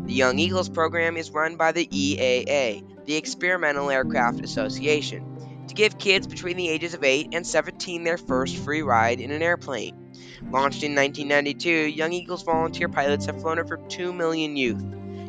The 0.07 0.13
Young 0.13 0.39
Eagles 0.39 0.69
program 0.69 1.17
is 1.17 1.33
run 1.33 1.57
by 1.57 1.73
the 1.73 1.85
EAA, 1.85 2.85
the 3.07 3.17
Experimental 3.17 3.91
Aircraft 3.91 4.45
Association, 4.45 5.34
to 5.69 5.75
give 5.75 5.99
kids 5.99 6.27
between 6.27 6.57
the 6.57 6.69
ages 6.69 6.95
of 6.95 7.05
8 7.05 7.29
and 7.33 7.47
17 7.47 8.05
their 8.05 8.19
first 8.19 8.57
free 8.57 8.83
ride 8.83 9.21
in 9.21 9.31
an 9.31 9.43
airplane. 9.43 10.13
Launched 10.51 10.83
in 10.83 10.95
1992, 10.95 11.71
Young 11.71 12.13
Eagles 12.13 12.43
volunteer 12.43 12.89
pilots 12.89 13.27
have 13.27 13.41
flown 13.41 13.59
over 13.59 13.77
2 13.77 14.13
million 14.13 14.57
youth. 14.57 14.85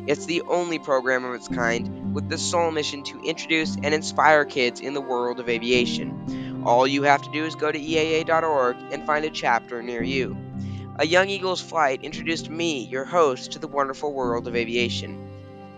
It's 0.06 0.26
the 0.26 0.42
only 0.42 0.78
program 0.78 1.24
of 1.24 1.34
its 1.34 1.48
kind 1.48 2.14
with 2.14 2.28
the 2.28 2.38
sole 2.38 2.70
mission 2.70 3.02
to 3.04 3.20
introduce 3.20 3.76
and 3.76 3.92
inspire 3.92 4.44
kids 4.44 4.80
in 4.80 4.94
the 4.94 5.00
world 5.00 5.40
of 5.40 5.48
aviation. 5.48 6.62
All 6.64 6.86
you 6.86 7.02
have 7.02 7.22
to 7.22 7.32
do 7.32 7.44
is 7.44 7.54
go 7.54 7.70
to 7.70 7.78
EAA.org 7.78 8.76
and 8.92 9.04
find 9.04 9.24
a 9.24 9.30
chapter 9.30 9.82
near 9.82 10.02
you. 10.02 10.36
A 10.98 11.06
Young 11.06 11.28
Eagles 11.28 11.60
flight 11.60 12.04
introduced 12.04 12.48
me, 12.48 12.84
your 12.86 13.04
host, 13.04 13.52
to 13.52 13.58
the 13.58 13.68
wonderful 13.68 14.12
world 14.12 14.48
of 14.48 14.56
aviation. 14.56 15.28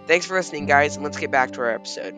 Thanks 0.07 0.27
for 0.27 0.37
listening, 0.37 0.67
guys, 0.67 0.95
and 0.95 1.05
let's 1.05 1.19
get 1.19 1.31
back 1.31 1.53
to 1.53 1.61
our 1.61 1.71
episode. 1.71 2.15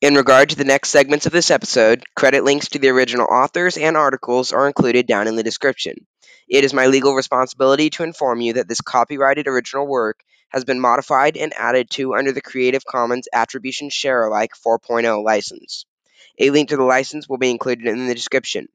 In 0.00 0.14
regard 0.14 0.48
to 0.48 0.56
the 0.56 0.64
next 0.64 0.88
segments 0.88 1.26
of 1.26 1.32
this 1.32 1.50
episode, 1.50 2.04
credit 2.16 2.42
links 2.42 2.68
to 2.68 2.78
the 2.78 2.88
original 2.88 3.26
authors 3.26 3.76
and 3.76 3.98
articles 3.98 4.50
are 4.50 4.66
included 4.66 5.06
down 5.06 5.28
in 5.28 5.36
the 5.36 5.42
description. 5.42 6.06
It 6.48 6.64
is 6.64 6.72
my 6.72 6.86
legal 6.86 7.14
responsibility 7.14 7.90
to 7.90 8.04
inform 8.04 8.40
you 8.40 8.54
that 8.54 8.66
this 8.66 8.80
copyrighted 8.80 9.46
original 9.46 9.86
work 9.86 10.20
has 10.48 10.64
been 10.64 10.80
modified 10.80 11.36
and 11.36 11.52
added 11.54 11.90
to 11.90 12.14
under 12.14 12.32
the 12.32 12.40
Creative 12.40 12.82
Commons 12.82 13.28
Attribution 13.30 13.90
Share 13.90 14.24
Alike 14.24 14.52
4.0 14.66 15.22
license. 15.22 15.84
A 16.38 16.48
link 16.48 16.70
to 16.70 16.78
the 16.78 16.82
license 16.82 17.28
will 17.28 17.36
be 17.36 17.50
included 17.50 17.86
in 17.86 18.06
the 18.06 18.14
description. 18.14 18.68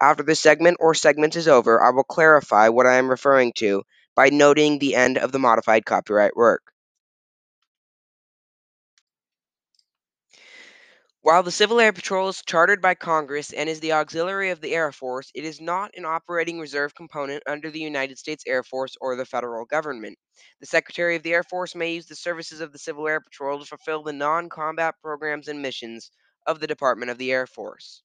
After 0.00 0.22
this 0.22 0.38
segment 0.38 0.76
or 0.78 0.94
segments 0.94 1.34
is 1.34 1.48
over, 1.48 1.82
I 1.82 1.90
will 1.90 2.04
clarify 2.04 2.68
what 2.68 2.86
I 2.86 2.94
am 2.98 3.10
referring 3.10 3.54
to 3.54 3.82
by 4.14 4.28
noting 4.28 4.78
the 4.78 4.94
end 4.94 5.18
of 5.18 5.32
the 5.32 5.40
modified 5.40 5.84
copyright 5.84 6.36
work. 6.36 6.62
While 11.22 11.42
the 11.42 11.52
Civil 11.52 11.80
Air 11.80 11.92
Patrol 11.92 12.30
is 12.30 12.40
chartered 12.46 12.80
by 12.80 12.94
Congress 12.94 13.52
and 13.52 13.68
is 13.68 13.80
the 13.80 13.92
auxiliary 13.92 14.48
of 14.48 14.62
the 14.62 14.74
Air 14.74 14.90
Force, 14.90 15.30
it 15.34 15.44
is 15.44 15.60
not 15.60 15.90
an 15.94 16.06
operating 16.06 16.58
reserve 16.58 16.94
component 16.94 17.42
under 17.46 17.70
the 17.70 17.78
United 17.78 18.18
States 18.18 18.42
Air 18.46 18.62
Force 18.62 18.96
or 19.02 19.14
the 19.16 19.26
federal 19.26 19.66
government. 19.66 20.18
The 20.60 20.66
Secretary 20.66 21.16
of 21.16 21.22
the 21.22 21.34
Air 21.34 21.42
Force 21.42 21.74
may 21.74 21.92
use 21.92 22.06
the 22.06 22.16
services 22.16 22.62
of 22.62 22.72
the 22.72 22.78
Civil 22.78 23.06
Air 23.06 23.20
Patrol 23.20 23.58
to 23.58 23.66
fulfill 23.66 24.02
the 24.02 24.14
non 24.14 24.48
combat 24.48 24.94
programs 25.02 25.46
and 25.48 25.60
missions 25.60 26.10
of 26.46 26.58
the 26.58 26.66
Department 26.66 27.10
of 27.10 27.18
the 27.18 27.32
Air 27.32 27.46
Force. 27.46 28.02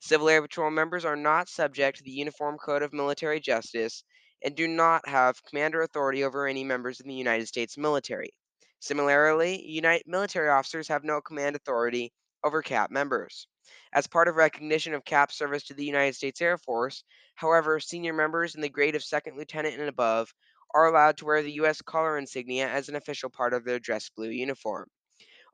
Civil 0.00 0.28
Air 0.28 0.42
Patrol 0.42 0.70
members 0.70 1.06
are 1.06 1.16
not 1.16 1.48
subject 1.48 1.96
to 1.96 2.04
the 2.04 2.10
Uniform 2.10 2.58
Code 2.58 2.82
of 2.82 2.92
Military 2.92 3.40
Justice 3.40 4.04
and 4.42 4.54
do 4.54 4.68
not 4.68 5.08
have 5.08 5.42
commander 5.44 5.80
authority 5.80 6.24
over 6.24 6.46
any 6.46 6.64
members 6.64 7.00
of 7.00 7.06
the 7.06 7.14
United 7.14 7.48
States 7.48 7.78
military. 7.78 8.34
Similarly, 8.80 9.80
military 10.06 10.50
officers 10.50 10.88
have 10.88 11.04
no 11.04 11.22
command 11.22 11.56
authority 11.56 12.12
over 12.44 12.62
CAP 12.62 12.90
members. 12.90 13.46
As 13.92 14.06
part 14.06 14.28
of 14.28 14.36
recognition 14.36 14.94
of 14.94 15.04
CAP 15.04 15.32
service 15.32 15.64
to 15.64 15.74
the 15.74 15.84
United 15.84 16.14
States 16.14 16.40
Air 16.40 16.58
Force, 16.58 17.04
however, 17.34 17.80
senior 17.80 18.12
members 18.12 18.54
in 18.54 18.60
the 18.60 18.68
grade 18.68 18.94
of 18.94 19.04
second 19.04 19.36
lieutenant 19.36 19.78
and 19.78 19.88
above 19.88 20.32
are 20.74 20.86
allowed 20.86 21.16
to 21.16 21.24
wear 21.24 21.42
the 21.42 21.52
U.S. 21.52 21.82
collar 21.82 22.18
insignia 22.18 22.68
as 22.68 22.88
an 22.88 22.96
official 22.96 23.30
part 23.30 23.52
of 23.52 23.64
their 23.64 23.78
dress 23.78 24.08
blue 24.08 24.30
uniform. 24.30 24.88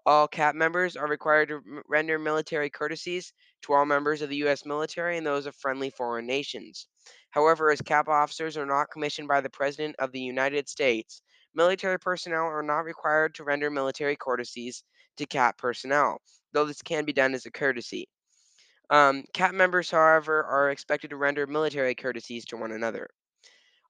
All 0.05 0.29
CAP 0.29 0.55
members 0.55 0.97
are 0.97 1.09
required 1.09 1.49
to 1.49 1.83
render 1.89 2.19
military 2.19 2.71
courtesies 2.71 3.33
to 3.63 3.73
all 3.73 3.85
members 3.85 4.23
of 4.23 4.29
the 4.29 4.37
U.S. 4.37 4.65
military 4.65 5.17
and 5.17 5.27
those 5.27 5.47
of 5.47 5.57
friendly 5.57 5.91
foreign 5.91 6.27
nations. 6.27 6.87
However, 7.31 7.73
as 7.73 7.83
CAP 7.83 8.09
officers 8.09 8.57
are 8.57 8.67
not 8.67 8.91
commissioned 8.91 9.27
by 9.27 9.41
the 9.41 9.51
President 9.51 9.97
of 9.99 10.13
the 10.13 10.21
United 10.21 10.69
States, 10.69 11.23
military 11.55 11.99
personnel 11.99 12.45
are 12.45 12.63
not 12.63 12.85
required 12.85 13.35
to 13.35 13.45
render 13.45 13.69
military 13.69 14.15
courtesies 14.15 14.85
to 15.17 15.27
CAP 15.27 15.59
personnel, 15.59 16.21
though 16.57 16.65
this 16.65 16.81
can 16.81 17.05
be 17.05 17.13
done 17.13 17.35
as 17.35 17.45
a 17.45 17.51
courtesy. 17.51 18.09
Um, 18.89 19.25
CAP 19.35 19.53
members, 19.53 19.91
however, 19.91 20.43
are 20.43 20.71
expected 20.71 21.11
to 21.11 21.17
render 21.17 21.47
military 21.47 21.95
courtesies 21.95 22.47
to 22.47 22.57
one 22.57 22.73
another. 22.73 23.09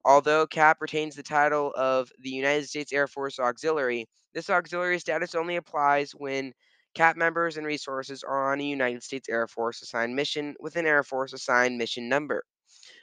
Although 0.04 0.48
CAP 0.48 0.78
retains 0.80 1.14
the 1.14 1.22
title 1.22 1.72
of 1.76 2.10
the 2.18 2.30
United 2.30 2.68
States 2.68 2.92
Air 2.92 3.06
Force 3.06 3.38
Auxiliary, 3.38 4.08
this 4.34 4.50
auxiliary 4.50 4.98
status 4.98 5.36
only 5.36 5.54
applies 5.54 6.10
when 6.10 6.52
CAP 6.96 7.16
members 7.16 7.56
and 7.56 7.64
resources 7.64 8.24
are 8.24 8.52
on 8.52 8.60
a 8.60 8.64
United 8.64 9.04
States 9.04 9.28
Air 9.28 9.46
Force 9.46 9.80
assigned 9.82 10.16
mission 10.16 10.56
with 10.58 10.74
an 10.74 10.86
Air 10.86 11.04
Force 11.04 11.34
assigned 11.34 11.78
mission 11.78 12.08
number. 12.08 12.42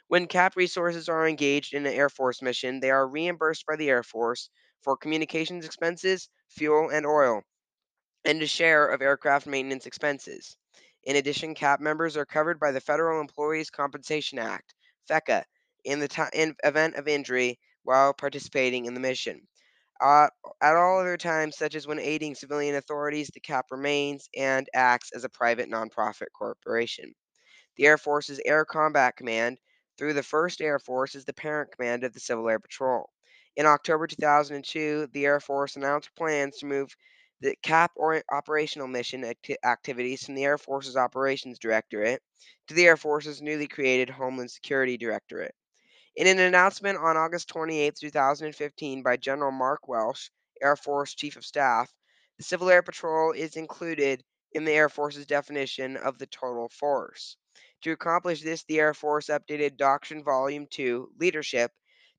When 0.10 0.28
CAP 0.28 0.58
resources 0.58 1.08
are 1.08 1.26
engaged 1.26 1.74
in 1.74 1.86
an 1.86 1.94
Air 1.94 2.10
Force 2.10 2.42
mission, 2.42 2.82
they 2.82 2.92
are 2.92 3.08
reimbursed 3.08 3.66
by 3.66 3.78
the 3.78 3.90
Air 3.90 4.04
Force 4.04 4.50
for 4.82 4.98
communications 4.98 5.66
expenses, 5.66 6.28
fuel, 6.50 6.90
and 6.90 7.06
oil, 7.06 7.44
and 8.26 8.42
a 8.42 8.48
share 8.48 8.88
of 8.88 9.02
aircraft 9.02 9.48
maintenance 9.48 9.86
expenses. 9.86 10.58
In 11.04 11.16
addition, 11.18 11.56
CAP 11.56 11.80
members 11.80 12.16
are 12.16 12.26
covered 12.26 12.60
by 12.60 12.72
the 12.72 12.82
Federal 12.82 13.20
Employees 13.20 13.70
Compensation 13.70 14.40
Act, 14.40 14.74
FECA, 15.10 15.44
in 15.84 16.00
the 16.00 16.08
ti 16.08 16.24
in 16.34 16.56
event 16.64 16.96
of 16.96 17.08
injury 17.08 17.60
while 17.84 18.14
participating 18.14 18.86
in 18.86 18.94
the 18.94 19.00
mission. 19.00 19.48
Uh, 20.02 20.28
at 20.62 20.76
all 20.76 21.00
other 21.00 21.18
times, 21.18 21.58
such 21.58 21.76
as 21.76 21.88
when 21.88 22.00
aiding 22.00 22.36
civilian 22.36 22.76
authorities, 22.76 23.30
the 23.34 23.40
CAP 23.40 23.66
remains 23.72 24.30
and 24.36 24.70
acts 24.74 25.12
as 25.14 25.24
a 25.24 25.30
private 25.30 25.70
nonprofit 25.70 26.28
corporation. 26.34 27.14
The 27.78 27.86
Air 27.88 27.98
Force's 27.98 28.40
Air 28.46 28.66
Combat 28.66 29.16
Command, 29.16 29.60
through 29.98 30.14
the 30.14 30.24
1st 30.24 30.62
Air 30.62 30.80
Force, 30.80 31.16
is 31.16 31.26
the 31.26 31.34
parent 31.34 31.72
command 31.72 32.04
of 32.04 32.14
the 32.14 32.20
Civil 32.20 32.50
Air 32.50 32.60
Patrol. 32.60 33.10
In 33.56 33.66
October 33.66 34.08
2002, 34.08 35.08
the 35.14 35.26
Air 35.26 35.40
Force 35.40 35.76
announced 35.76 36.16
plans 36.16 36.58
to 36.58 36.66
move 36.66 36.96
the 37.44 37.58
CAP 37.62 37.92
or 37.98 38.24
operational 38.32 38.88
mission 38.88 39.26
acti- 39.26 39.58
activities 39.66 40.24
from 40.24 40.36
the 40.36 40.46
Air 40.46 40.58
Force's 40.58 40.96
Operations 40.96 41.60
Directorate 41.60 42.22
to 42.68 42.74
the 42.74 42.86
Air 42.86 42.96
Force's 42.96 43.42
newly 43.42 43.68
created 43.68 44.10
Homeland 44.10 44.50
Security 44.50 44.96
Directorate. 44.96 45.54
In 46.16 46.28
an 46.28 46.40
announcement 46.40 46.98
on 46.98 47.18
August 47.18 47.50
28, 47.50 47.96
2015, 48.00 49.04
by 49.04 49.18
General 49.18 49.52
Mark 49.52 49.90
Welsh, 49.90 50.30
Air 50.62 50.78
Force 50.78 51.16
Chief 51.16 51.36
of 51.36 51.44
Staff, 51.44 51.94
the 52.38 52.46
Civil 52.46 52.70
Air 52.70 52.82
Patrol 52.82 53.34
is 53.34 53.58
included 53.58 54.24
in 54.54 54.64
the 54.64 54.72
Air 54.72 54.88
Force's 54.88 55.26
definition 55.26 55.98
of 55.98 56.18
the 56.18 56.28
total 56.28 56.70
force. 56.70 57.36
To 57.82 57.92
accomplish 57.92 58.42
this, 58.42 58.64
the 58.64 58.80
Air 58.80 58.94
Force 58.94 59.28
updated 59.28 59.76
Doctrine 59.76 60.24
Volume 60.24 60.66
2, 60.72 61.12
Leadership, 61.20 61.74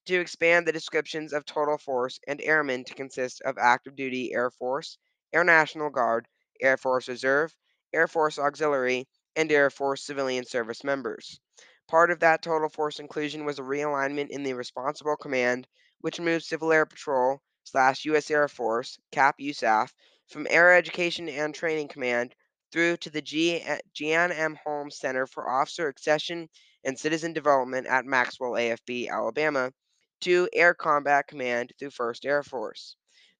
to 0.05 0.21
expand 0.21 0.67
the 0.67 0.73
descriptions 0.73 1.33
of 1.33 1.47
total 1.47 1.79
force 1.79 2.21
and 2.29 2.43
airmen 2.43 2.85
to 2.85 2.95
consist 2.95 3.41
of 3.41 3.57
active 3.57 3.97
duty 3.97 4.35
Air 4.35 4.51
Force, 4.51 4.99
Air 5.35 5.43
National 5.43 5.91
Guard, 5.91 6.29
Air 6.63 6.77
Force 6.77 7.09
Reserve, 7.09 7.53
Air 7.93 8.07
Force 8.07 8.39
Auxiliary, 8.39 9.09
and 9.35 9.51
Air 9.51 9.69
Force 9.69 10.07
civilian 10.07 10.47
service 10.47 10.85
members. 10.85 11.41
Part 11.89 12.11
of 12.13 12.21
that 12.21 12.41
total 12.41 12.69
force 12.69 13.01
inclusion 13.01 13.45
was 13.45 13.59
a 13.59 13.63
realignment 13.63 14.31
in 14.31 14.45
the 14.45 14.55
responsible 14.55 15.17
command, 15.17 15.67
which 16.01 16.21
moved 16.21 16.45
Civil 16.45 16.73
Air 16.73 16.87
Patrol 16.87 17.43
slash 17.65 18.05
U.S. 18.05 18.31
Air 18.31 18.47
Force 18.49 18.97
(CAP 19.11 19.39
USAF) 19.41 19.93
from 20.29 20.47
Air 20.49 20.73
Education 20.73 21.29
and 21.29 21.55
Training 21.55 21.89
Command 21.89 22.35
through 22.73 22.97
to 22.99 23.11
the 23.11 23.21
G- 23.21 23.61
eh, 23.61 23.81
Jan 23.93 24.33
M. 24.33 24.57
Holmes 24.65 24.99
Center 24.99 25.27
for 25.27 25.51
Officer 25.51 25.89
Accession 25.89 26.49
and 26.85 26.99
Citizen 26.99 27.33
Development 27.33 27.87
at 27.87 28.07
Maxwell 28.07 28.53
AFB, 28.53 29.09
Alabama, 29.09 29.73
to 30.21 30.49
Air 30.53 30.75
Combat 30.75 31.27
Command 31.27 31.73
through 31.79 31.91
1st 31.91 32.25
Air 32.25 32.43
Force. 32.45 32.97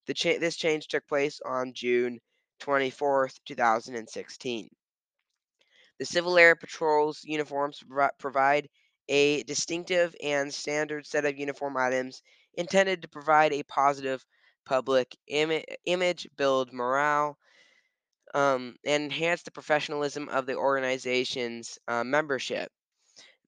The 0.07 0.13
cha- 0.13 0.39
this 0.39 0.55
change 0.57 0.87
took 0.87 1.07
place 1.07 1.41
on 1.41 1.73
June 1.73 2.21
24, 2.59 3.29
2016. 3.45 4.69
The 5.99 6.05
Civil 6.05 6.37
Air 6.37 6.55
Patrol's 6.55 7.23
uniforms 7.25 7.83
provide 8.17 8.69
a 9.09 9.43
distinctive 9.43 10.15
and 10.23 10.53
standard 10.53 11.05
set 11.05 11.25
of 11.25 11.37
uniform 11.37 11.75
items 11.75 12.21
intended 12.53 13.01
to 13.01 13.09
provide 13.09 13.51
a 13.51 13.63
positive 13.63 14.25
public 14.65 15.17
Im- 15.27 15.63
image, 15.85 16.29
build 16.37 16.71
morale, 16.71 17.37
um, 18.33 18.75
and 18.85 19.05
enhance 19.05 19.43
the 19.43 19.51
professionalism 19.51 20.29
of 20.29 20.45
the 20.45 20.55
organization's 20.55 21.79
uh, 21.87 22.03
membership. 22.03 22.71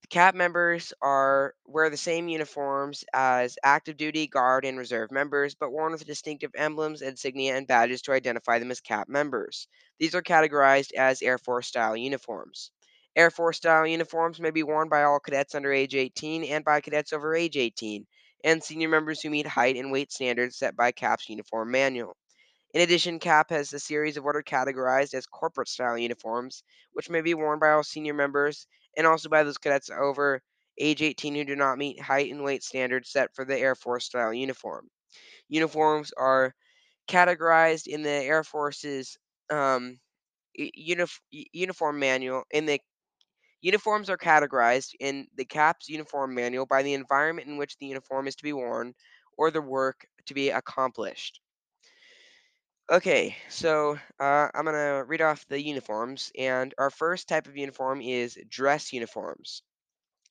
CAP 0.10 0.36
members 0.36 0.94
are 1.02 1.54
wear 1.66 1.90
the 1.90 1.98
same 1.98 2.30
uniforms 2.30 3.04
as 3.14 3.58
active 3.62 3.98
duty, 3.98 4.26
guard, 4.26 4.64
and 4.64 4.78
reserve 4.78 5.12
members, 5.12 5.54
but 5.54 5.72
worn 5.72 5.92
with 5.92 6.06
distinctive 6.06 6.52
emblems, 6.56 7.02
insignia, 7.02 7.58
and 7.58 7.68
badges 7.68 8.02
to 8.04 8.14
identify 8.14 8.58
them 8.58 8.72
as 8.72 8.80
CAP 8.80 9.10
members. 9.10 9.68
These 10.00 10.16
are 10.16 10.22
categorized 10.22 10.94
as 10.94 11.22
Air 11.22 11.38
Force 11.38 11.68
style 11.68 11.98
uniforms. 11.98 12.72
Air 13.18 13.30
Force 13.30 13.58
style 13.58 13.86
uniforms 13.86 14.40
may 14.40 14.52
be 14.52 14.64
worn 14.64 14.88
by 14.88 15.04
all 15.04 15.20
cadets 15.20 15.56
under 15.56 15.74
age 15.74 15.94
18 15.94 16.46
and 16.46 16.64
by 16.64 16.80
cadets 16.80 17.12
over 17.12 17.36
age 17.36 17.58
18, 17.58 18.08
and 18.46 18.64
senior 18.64 18.88
members 18.88 19.22
who 19.22 19.30
meet 19.30 19.46
height 19.46 19.76
and 19.76 19.92
weight 19.92 20.14
standards 20.14 20.56
set 20.56 20.78
by 20.78 20.94
CAP's 20.94 21.28
uniform 21.28 21.70
manual. 21.70 22.16
In 22.74 22.80
addition, 22.80 23.20
CAP 23.20 23.50
has 23.50 23.74
a 23.74 23.80
series 23.80 24.16
of 24.16 24.24
what 24.24 24.38
are 24.38 24.44
categorized 24.44 25.14
as 25.14 25.26
corporate 25.26 25.68
style 25.68 25.98
uniforms, 25.98 26.64
which 26.94 27.10
may 27.10 27.20
be 27.20 27.34
worn 27.34 27.60
by 27.60 27.72
all 27.72 27.84
senior 27.84 28.14
members 28.14 28.68
and 28.98 29.08
also 29.08 29.30
by 29.30 29.44
those 29.44 29.60
cadets 29.60 29.92
over 29.92 30.42
age 30.80 31.02
18 31.04 31.36
who 31.36 31.46
do 31.46 31.56
not 31.56 31.80
meet 31.80 32.02
height 32.02 32.32
and 32.32 32.44
weight 32.44 32.64
standards 32.64 33.12
set 33.12 33.36
for 33.36 33.46
the 33.46 33.58
Air 33.58 33.76
Force 33.76 34.06
style 34.06 34.34
uniform. 34.34 34.90
Uniforms 35.50 36.12
are 36.18 36.54
categorized 37.10 37.88
in 37.88 38.04
the 38.04 38.10
Air 38.12 38.44
Force's 38.44 39.18
um, 39.52 40.00
unif- 40.60 41.22
uniform 41.32 42.00
manual. 42.00 42.44
In 42.52 42.66
the 42.66 42.82
uniforms 43.62 44.10
are 44.10 44.18
categorized 44.18 44.96
in 45.00 45.28
the 45.36 45.46
CAP's 45.46 45.90
uniform 45.90 46.34
manual 46.34 46.66
by 46.66 46.84
the 46.84 46.94
environment 46.94 47.48
in 47.48 47.58
which 47.58 47.78
the 47.78 47.88
uniform 47.88 48.28
is 48.28 48.36
to 48.36 48.44
be 48.44 48.54
worn 48.54 48.94
or 49.38 49.52
the 49.52 49.62
work 49.62 50.08
to 50.28 50.34
be 50.34 50.50
accomplished. 50.50 51.42
Okay, 52.90 53.38
so 53.50 53.98
uh, 54.20 54.50
I'm 54.54 54.66
gonna 54.66 55.04
read 55.06 55.22
off 55.22 55.48
the 55.48 55.62
uniforms, 55.62 56.32
and 56.38 56.74
our 56.78 56.90
first 56.90 57.30
type 57.30 57.48
of 57.48 57.56
uniform 57.56 58.02
is 58.02 58.38
dress 58.50 58.92
uniforms. 58.92 59.62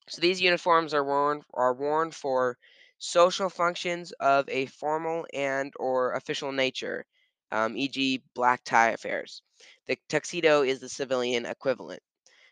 So 0.09 0.20
these 0.22 0.40
uniforms 0.40 0.94
are 0.94 1.04
worn 1.04 1.42
are 1.54 1.74
worn 1.74 2.12
for 2.12 2.59
social 2.98 3.50
functions 3.50 4.12
of 4.20 4.48
a 4.48 4.66
formal 4.66 5.26
and 5.34 5.72
or 5.78 6.12
official 6.14 6.52
nature, 6.52 7.07
um, 7.52 7.76
e.g., 7.76 8.22
black 8.34 8.64
tie 8.64 8.90
affairs. 8.90 9.42
The 9.86 9.98
tuxedo 10.09 10.62
is 10.62 10.80
the 10.80 10.88
civilian 10.90 11.46
equivalent. 11.46 12.02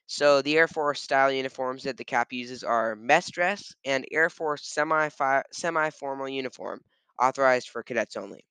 So 0.06 0.42
the 0.42 0.58
Air 0.58 0.68
Force 0.68 1.02
style 1.02 1.32
uniforms 1.32 1.84
that 1.84 1.96
the 1.98 2.04
CAP 2.04 2.32
uses 2.32 2.64
are 2.64 2.96
mess 2.96 3.30
dress 3.30 3.74
and 3.84 4.06
Air 4.12 4.30
Force 4.30 4.66
semi 4.68 5.10
semi 5.52 5.90
formal 5.90 6.28
uniform, 6.28 6.82
authorized 7.20 7.70
for 7.70 7.82
cadets 7.82 8.16
only. 8.16 8.44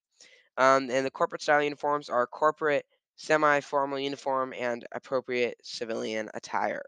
Um, 0.58 0.90
and 0.90 1.06
the 1.06 1.12
corporate 1.12 1.42
style 1.42 1.64
uniforms 1.64 2.10
are 2.10 2.28
corporate, 2.28 2.86
semi 3.16 3.60
formal 3.62 4.00
uniform, 4.00 4.54
and 4.54 4.86
appropriate 4.92 5.58
civilian 5.64 6.30
attire. 6.34 6.84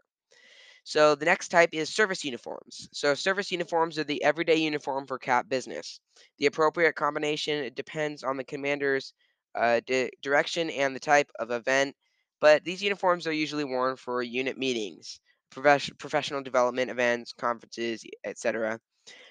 So 0.84 1.16
the 1.16 1.24
next 1.24 1.48
type 1.48 1.70
is 1.72 1.92
service 1.92 2.24
uniforms. 2.24 2.88
So 2.92 3.14
service 3.14 3.50
uniforms 3.50 3.98
are 3.98 4.04
the 4.04 4.22
everyday 4.22 4.56
uniform 4.56 5.06
for 5.06 5.18
CAP 5.18 5.48
business. 5.48 6.00
The 6.38 6.46
appropriate 6.46 6.94
combination 6.94 7.72
depends 7.74 8.22
on 8.22 8.36
the 8.36 8.44
commander's 8.44 9.12
uh, 9.56 9.80
di- 9.84 10.10
direction 10.22 10.70
and 10.70 10.94
the 10.94 11.00
type 11.00 11.30
of 11.40 11.50
event, 11.50 11.96
but 12.40 12.64
these 12.64 12.82
uniforms 12.82 13.26
are 13.26 13.32
usually 13.32 13.64
worn 13.64 13.96
for 13.96 14.22
unit 14.22 14.56
meetings, 14.58 15.18
profes- 15.50 15.96
professional 15.98 16.42
development 16.42 16.90
events, 16.90 17.32
conferences, 17.32 18.04
etc. 18.24 18.78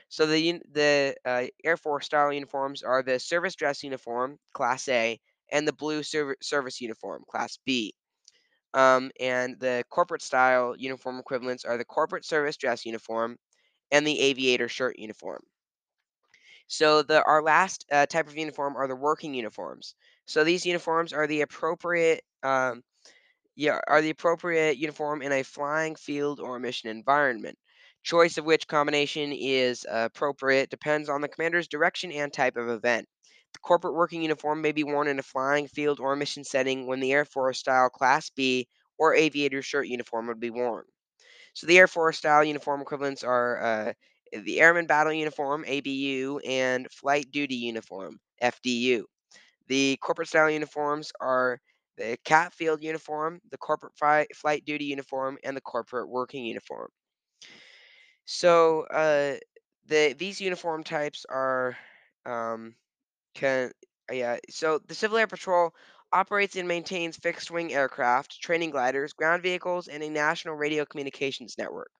So 0.09 0.25
the 0.25 0.61
the 0.71 1.15
uh, 1.25 1.47
Air 1.63 1.77
Force 1.77 2.05
style 2.07 2.33
uniforms 2.33 2.83
are 2.83 3.03
the 3.03 3.19
service 3.19 3.55
dress 3.55 3.83
uniform, 3.83 4.39
Class 4.53 4.87
A, 4.89 5.19
and 5.51 5.67
the 5.67 5.73
blue 5.73 6.03
serv- 6.03 6.37
service 6.41 6.81
uniform, 6.81 7.23
Class 7.29 7.57
B. 7.65 7.93
Um, 8.73 9.11
and 9.19 9.59
the 9.59 9.85
corporate 9.89 10.21
style 10.23 10.75
uniform 10.77 11.19
equivalents 11.19 11.65
are 11.65 11.77
the 11.77 11.85
corporate 11.85 12.25
service 12.25 12.57
dress 12.57 12.85
uniform 12.85 13.37
and 13.91 14.07
the 14.07 14.19
aviator 14.21 14.69
shirt 14.69 14.99
uniform. 14.99 15.43
So 16.67 17.01
the 17.01 17.23
our 17.23 17.41
last 17.41 17.85
uh, 17.91 18.05
type 18.05 18.27
of 18.27 18.37
uniform 18.37 18.75
are 18.77 18.87
the 18.87 18.95
working 18.95 19.33
uniforms. 19.33 19.95
So 20.25 20.43
these 20.43 20.65
uniforms 20.65 21.11
are 21.13 21.25
the 21.27 21.41
appropriate 21.41 22.23
um, 22.43 22.83
yeah, 23.55 23.79
are 23.87 24.01
the 24.01 24.11
appropriate 24.11 24.77
uniform 24.77 25.21
in 25.21 25.31
a 25.33 25.43
flying 25.43 25.95
field 25.95 26.39
or 26.39 26.59
mission 26.59 26.89
environment. 26.89 27.59
Choice 28.05 28.37
of 28.37 28.45
which 28.45 28.67
combination 28.67 29.33
is 29.33 29.83
appropriate 29.89 30.69
depends 30.69 31.09
on 31.09 31.21
the 31.21 31.27
commander's 31.27 31.67
direction 31.67 32.11
and 32.11 32.31
type 32.31 32.55
of 32.55 32.69
event. 32.69 33.09
The 33.53 33.59
corporate 33.59 33.95
working 33.95 34.21
uniform 34.21 34.61
may 34.61 34.71
be 34.71 34.83
worn 34.83 35.07
in 35.07 35.17
a 35.17 35.23
flying 35.23 35.67
field 35.67 35.99
or 35.99 36.15
mission 36.15 36.43
setting 36.43 36.85
when 36.85 36.99
the 36.99 37.11
Air 37.11 37.25
Force 37.25 37.57
style 37.57 37.89
Class 37.89 38.29
B 38.29 38.67
or 38.99 39.15
aviator 39.15 39.63
shirt 39.63 39.87
uniform 39.87 40.27
would 40.27 40.39
be 40.39 40.51
worn. 40.51 40.85
So 41.55 41.65
the 41.65 41.79
Air 41.79 41.87
Force 41.87 42.19
style 42.19 42.43
uniform 42.43 42.81
equivalents 42.81 43.23
are 43.23 43.63
uh, 43.63 43.93
the 44.31 44.61
Airman 44.61 44.85
Battle 44.85 45.13
Uniform 45.13 45.65
(ABU) 45.67 46.39
and 46.45 46.87
Flight 46.91 47.31
Duty 47.31 47.55
Uniform 47.55 48.19
(FDU). 48.39 49.03
The 49.67 49.97
corporate 49.99 50.27
style 50.27 50.51
uniforms 50.51 51.11
are 51.19 51.59
the 51.97 52.17
cat 52.23 52.53
field 52.53 52.83
uniform, 52.83 53.41
the 53.49 53.57
corporate 53.57 53.93
flight 54.35 54.63
duty 54.63 54.85
uniform, 54.85 55.39
and 55.43 55.57
the 55.57 55.61
corporate 55.61 56.07
working 56.07 56.45
uniform. 56.45 56.89
So 58.25 58.81
uh, 58.83 59.37
the 59.85 60.13
these 60.13 60.41
uniform 60.41 60.83
types 60.83 61.25
are 61.29 61.77
um, 62.25 62.75
can 63.35 63.71
yeah. 64.11 64.37
So 64.49 64.79
the 64.79 64.95
Civil 64.95 65.17
Air 65.17 65.27
Patrol 65.27 65.71
operates 66.13 66.55
and 66.57 66.67
maintains 66.67 67.17
fixed 67.17 67.51
wing 67.51 67.73
aircraft, 67.73 68.41
training 68.41 68.71
gliders, 68.71 69.13
ground 69.13 69.43
vehicles, 69.43 69.87
and 69.89 70.03
a 70.03 70.09
national 70.09 70.55
radio 70.55 70.85
communications 70.85 71.55
network. 71.57 71.91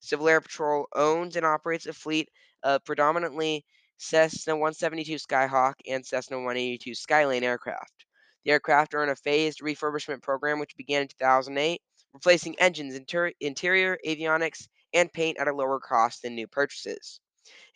Civil 0.00 0.28
Air 0.28 0.40
Patrol 0.40 0.88
owns 0.94 1.36
and 1.36 1.46
operates 1.46 1.86
a 1.86 1.92
fleet 1.94 2.30
of 2.64 2.84
predominantly 2.84 3.64
Cessna 3.98 4.56
172 4.56 5.16
Skyhawk 5.16 5.74
and 5.88 6.06
Cessna 6.06 6.38
182 6.38 6.92
Skylane 6.92 7.42
aircraft. 7.42 8.06
The 8.44 8.50
aircraft 8.50 8.94
are 8.94 9.04
in 9.04 9.10
a 9.10 9.16
phased 9.16 9.60
refurbishment 9.60 10.22
program 10.22 10.58
which 10.58 10.76
began 10.76 11.02
in 11.02 11.08
2008, 11.08 11.82
replacing 12.12 12.58
engines, 12.58 12.96
inter- 12.96 13.32
interior, 13.40 13.96
avionics, 14.04 14.66
and 14.92 15.12
paint 15.12 15.38
at 15.38 15.48
a 15.48 15.54
lower 15.54 15.78
cost 15.78 16.22
than 16.22 16.34
new 16.34 16.46
purchases. 16.46 17.20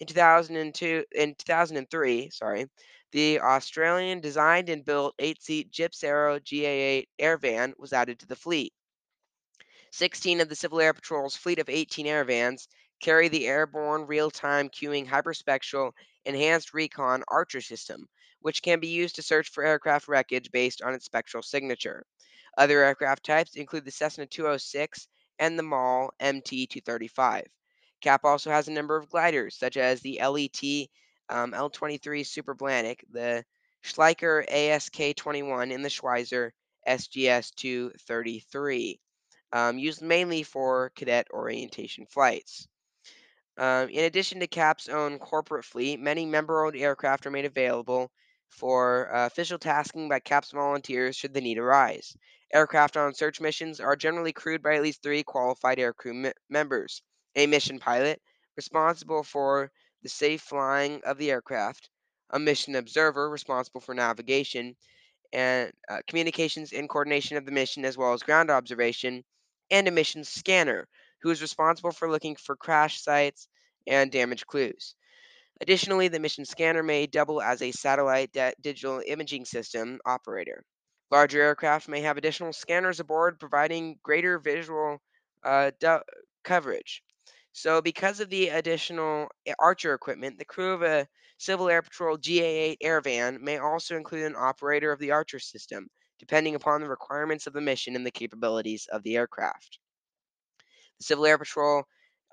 In 0.00 0.06
2002, 0.06 1.04
in 1.12 1.34
2003, 1.34 2.30
sorry, 2.30 2.66
the 3.12 3.40
Australian 3.40 4.20
designed 4.20 4.68
and 4.68 4.84
built 4.84 5.14
eight-seat 5.18 5.70
Gippsland 5.70 6.44
GA8 6.44 7.06
Airvan 7.20 7.72
was 7.78 7.92
added 7.92 8.18
to 8.18 8.26
the 8.26 8.36
fleet. 8.36 8.72
16 9.92 10.40
of 10.40 10.48
the 10.48 10.56
Civil 10.56 10.80
Air 10.80 10.94
Patrol's 10.94 11.36
fleet 11.36 11.58
of 11.58 11.68
18 11.68 12.06
Airvans 12.06 12.66
carry 13.00 13.28
the 13.28 13.46
airborne 13.46 14.06
real-time 14.06 14.70
cueing 14.70 15.06
hyperspectral 15.06 15.92
enhanced 16.24 16.72
recon 16.72 17.22
Archer 17.28 17.60
system, 17.60 18.08
which 18.40 18.62
can 18.62 18.80
be 18.80 18.88
used 18.88 19.16
to 19.16 19.22
search 19.22 19.50
for 19.50 19.64
aircraft 19.64 20.08
wreckage 20.08 20.50
based 20.50 20.80
on 20.80 20.94
its 20.94 21.04
spectral 21.04 21.42
signature. 21.42 22.06
Other 22.56 22.82
aircraft 22.82 23.24
types 23.24 23.56
include 23.56 23.84
the 23.84 23.90
Cessna 23.90 24.26
206 24.26 25.08
and 25.42 25.58
the 25.58 25.62
Maule 25.64 26.14
MT235. 26.20 27.42
CAP 28.00 28.24
also 28.24 28.50
has 28.50 28.68
a 28.68 28.72
number 28.72 28.96
of 28.96 29.10
gliders, 29.10 29.56
such 29.56 29.76
as 29.76 30.00
the 30.00 30.20
LET 30.22 30.88
um, 31.28 31.50
L23 31.50 32.20
Superblanik, 32.20 33.00
the 33.10 33.44
Schleicher 33.84 34.48
ASK21, 34.48 35.74
and 35.74 35.84
the 35.84 35.88
Schweizer 35.88 36.52
SGS 36.88 37.52
233, 37.56 39.00
um, 39.52 39.78
used 39.78 40.00
mainly 40.00 40.44
for 40.44 40.92
cadet 40.94 41.26
orientation 41.32 42.06
flights. 42.06 42.68
Um, 43.58 43.88
in 43.88 44.04
addition 44.04 44.38
to 44.40 44.46
CAP's 44.46 44.88
own 44.88 45.18
corporate 45.18 45.64
fleet, 45.64 45.98
many 45.98 46.24
member 46.24 46.64
owned 46.64 46.76
aircraft 46.76 47.26
are 47.26 47.32
made 47.32 47.46
available 47.46 48.12
for 48.52 49.14
uh, 49.14 49.26
official 49.26 49.58
tasking 49.58 50.08
by 50.08 50.20
CAP's 50.20 50.52
volunteers 50.52 51.16
should 51.16 51.34
the 51.34 51.40
need 51.40 51.58
arise. 51.58 52.16
Aircraft 52.52 52.96
on 52.96 53.14
search 53.14 53.40
missions 53.40 53.80
are 53.80 53.96
generally 53.96 54.32
crewed 54.32 54.62
by 54.62 54.76
at 54.76 54.82
least 54.82 55.02
three 55.02 55.22
qualified 55.24 55.78
aircrew 55.78 56.14
me- 56.14 56.32
members 56.48 57.02
a 57.34 57.46
mission 57.46 57.78
pilot, 57.80 58.22
responsible 58.56 59.22
for 59.24 59.72
the 60.02 60.08
safe 60.08 60.42
flying 60.42 61.02
of 61.04 61.18
the 61.18 61.30
aircraft, 61.30 61.90
a 62.30 62.38
mission 62.38 62.76
observer, 62.76 63.28
responsible 63.30 63.80
for 63.80 63.94
navigation 63.94 64.76
and 65.32 65.72
uh, 65.88 66.00
communications 66.06 66.72
and 66.72 66.88
coordination 66.88 67.36
of 67.36 67.44
the 67.46 67.52
mission, 67.52 67.84
as 67.84 67.96
well 67.96 68.12
as 68.14 68.22
ground 68.22 68.50
observation, 68.50 69.24
and 69.70 69.88
a 69.88 69.90
mission 69.90 70.24
scanner, 70.24 70.88
who 71.22 71.30
is 71.30 71.42
responsible 71.42 71.92
for 71.92 72.10
looking 72.10 72.36
for 72.36 72.56
crash 72.56 73.00
sites 73.00 73.48
and 73.86 74.10
damage 74.12 74.46
clues. 74.46 74.94
Additionally, 75.62 76.08
the 76.08 76.18
mission 76.18 76.44
scanner 76.44 76.82
may 76.82 77.06
double 77.06 77.40
as 77.40 77.62
a 77.62 77.70
satellite 77.70 78.32
di- 78.32 78.52
digital 78.60 79.00
imaging 79.06 79.44
system 79.44 80.00
operator. 80.04 80.64
Larger 81.12 81.40
aircraft 81.40 81.86
may 81.86 82.00
have 82.00 82.16
additional 82.16 82.52
scanners 82.52 82.98
aboard, 82.98 83.38
providing 83.38 83.96
greater 84.02 84.40
visual 84.40 84.98
uh, 85.44 85.70
coverage. 86.42 87.04
So, 87.52 87.80
because 87.80 88.18
of 88.18 88.28
the 88.28 88.48
additional 88.48 89.28
Archer 89.60 89.94
equipment, 89.94 90.36
the 90.36 90.44
crew 90.44 90.72
of 90.72 90.82
a 90.82 91.06
Civil 91.38 91.68
Air 91.68 91.82
Patrol 91.82 92.16
GA 92.16 92.44
8 92.44 92.78
Airvan 92.82 93.40
may 93.40 93.58
also 93.58 93.96
include 93.96 94.26
an 94.26 94.36
operator 94.36 94.90
of 94.90 94.98
the 94.98 95.12
Archer 95.12 95.38
system, 95.38 95.86
depending 96.18 96.56
upon 96.56 96.80
the 96.80 96.88
requirements 96.88 97.46
of 97.46 97.52
the 97.52 97.60
mission 97.60 97.94
and 97.94 98.04
the 98.04 98.10
capabilities 98.10 98.88
of 98.90 99.04
the 99.04 99.16
aircraft. 99.16 99.78
The 100.98 101.04
Civil 101.04 101.26
Air 101.26 101.38
Patrol 101.38 101.84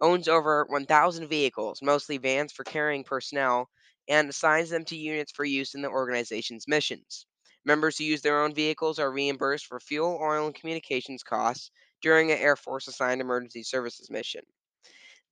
owns 0.02 0.28
over 0.28 0.66
1,000 0.70 1.28
vehicles, 1.28 1.82
mostly 1.82 2.18
vans 2.18 2.52
for 2.52 2.64
carrying 2.64 3.04
personnel, 3.04 3.70
and 4.08 4.30
assigns 4.30 4.70
them 4.70 4.86
to 4.86 4.96
units 4.96 5.32
for 5.32 5.46
use 5.46 5.76
in 5.76 5.82
the 5.82 5.90
organization's 5.90 6.68
missions. 6.68 7.26
Members 7.66 7.98
who 7.98 8.06
use 8.06 8.22
their 8.22 8.42
own 8.42 8.54
vehicles 8.54 9.00
are 9.00 9.12
reimbursed 9.12 9.66
for 9.68 9.80
fuel, 9.80 10.20
oil, 10.22 10.46
and 10.48 10.56
communications 10.56 11.24
costs 11.24 11.72
during 12.02 12.32
an 12.32 12.38
Air 12.38 12.56
Force 12.56 12.88
assigned 12.88 13.22
emergency 13.22 13.64
services 13.64 14.10
mission. 14.10 14.42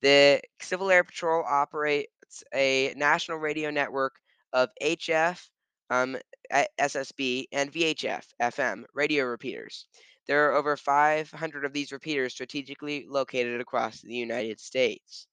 The 0.02 0.40
Civil 0.60 0.90
Air 0.90 1.04
Patrol 1.04 1.42
operates 1.44 2.44
a 2.54 2.92
national 2.96 3.38
radio 3.38 3.70
network 3.70 4.14
of 4.52 4.70
HF, 4.80 5.48
um, 5.90 6.16
SSB, 6.52 7.46
and 7.52 7.72
VHF, 7.72 8.24
FM 8.40 8.84
radio 8.94 9.24
repeaters. 9.24 9.86
There 10.28 10.48
are 10.48 10.54
over 10.56 10.76
500 10.76 11.64
of 11.64 11.72
these 11.72 11.90
repeaters 11.90 12.34
strategically 12.34 13.06
located 13.08 13.60
across 13.60 14.00
the 14.00 14.14
United 14.14 14.60
States. 14.60 15.26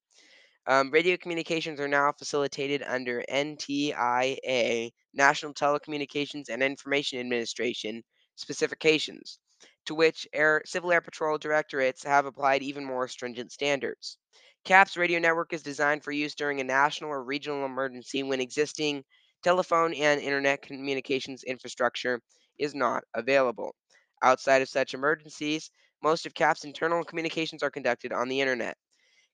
Um, 0.67 0.91
radio 0.91 1.17
communications 1.17 1.79
are 1.79 1.87
now 1.87 2.11
facilitated 2.11 2.83
under 2.83 3.23
NTIA, 3.29 4.91
National 5.13 5.53
Telecommunications 5.53 6.49
and 6.49 6.63
Information 6.63 7.19
Administration, 7.19 8.03
specifications, 8.35 9.39
to 9.85 9.95
which 9.95 10.27
Air, 10.33 10.61
Civil 10.65 10.91
Air 10.91 11.01
Patrol 11.01 11.37
directorates 11.37 12.03
have 12.03 12.25
applied 12.25 12.63
even 12.63 12.85
more 12.85 13.07
stringent 13.07 13.51
standards. 13.51 14.17
CAP's 14.65 14.97
radio 14.97 15.19
network 15.19 15.53
is 15.53 15.63
designed 15.63 16.03
for 16.03 16.11
use 16.11 16.35
during 16.35 16.59
a 16.61 16.63
national 16.63 17.09
or 17.11 17.23
regional 17.23 17.65
emergency 17.65 18.23
when 18.23 18.39
existing 18.41 19.03
telephone 19.43 19.93
and 19.93 20.21
internet 20.21 20.61
communications 20.61 21.43
infrastructure 21.43 22.21
is 22.57 22.73
not 22.75 23.03
available. 23.13 23.75
Outside 24.21 24.61
of 24.61 24.69
such 24.69 24.93
emergencies, 24.93 25.69
most 26.01 26.25
of 26.25 26.33
CAP's 26.33 26.63
internal 26.63 27.03
communications 27.03 27.63
are 27.63 27.71
conducted 27.71 28.13
on 28.13 28.27
the 28.27 28.41
internet. 28.41 28.77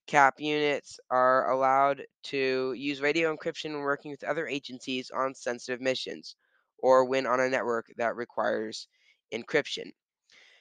CAP 0.06 0.40
units 0.40 0.98
are 1.10 1.50
allowed 1.50 2.04
to 2.24 2.72
use 2.76 3.00
radio 3.00 3.34
encryption 3.34 3.72
when 3.72 3.82
working 3.82 4.10
with 4.10 4.24
other 4.24 4.46
agencies 4.46 5.10
on 5.10 5.34
sensitive 5.34 5.80
missions 5.80 6.36
or 6.78 7.04
when 7.04 7.26
on 7.26 7.40
a 7.40 7.48
network 7.48 7.86
that 7.96 8.16
requires 8.16 8.88
encryption. 9.32 9.92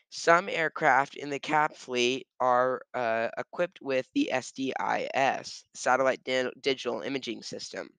Some 0.09 0.49
aircraft 0.49 1.15
in 1.15 1.29
the 1.29 1.39
CAP 1.39 1.75
fleet 1.75 2.27
are 2.39 2.81
uh, 2.93 3.29
equipped 3.37 3.79
with 3.81 4.07
the 4.13 4.29
SDIS, 4.31 5.63
Satellite 5.73 6.23
Digital 6.61 7.01
Imaging 7.01 7.41
System. 7.43 7.89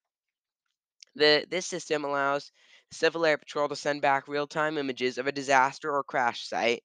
The, 1.15 1.47
this 1.51 1.67
system 1.67 2.05
allows 2.05 2.53
Civil 2.93 3.25
Air 3.27 3.39
Patrol 3.39 3.69
to 3.69 3.77
send 3.77 4.03
back 4.03 4.29
real 4.29 4.47
time 4.47 4.77
images 4.79 5.19
of 5.19 5.27
a 5.27 5.33
disaster 5.33 5.91
or 5.91 6.05
crash 6.05 6.47
site 6.47 6.85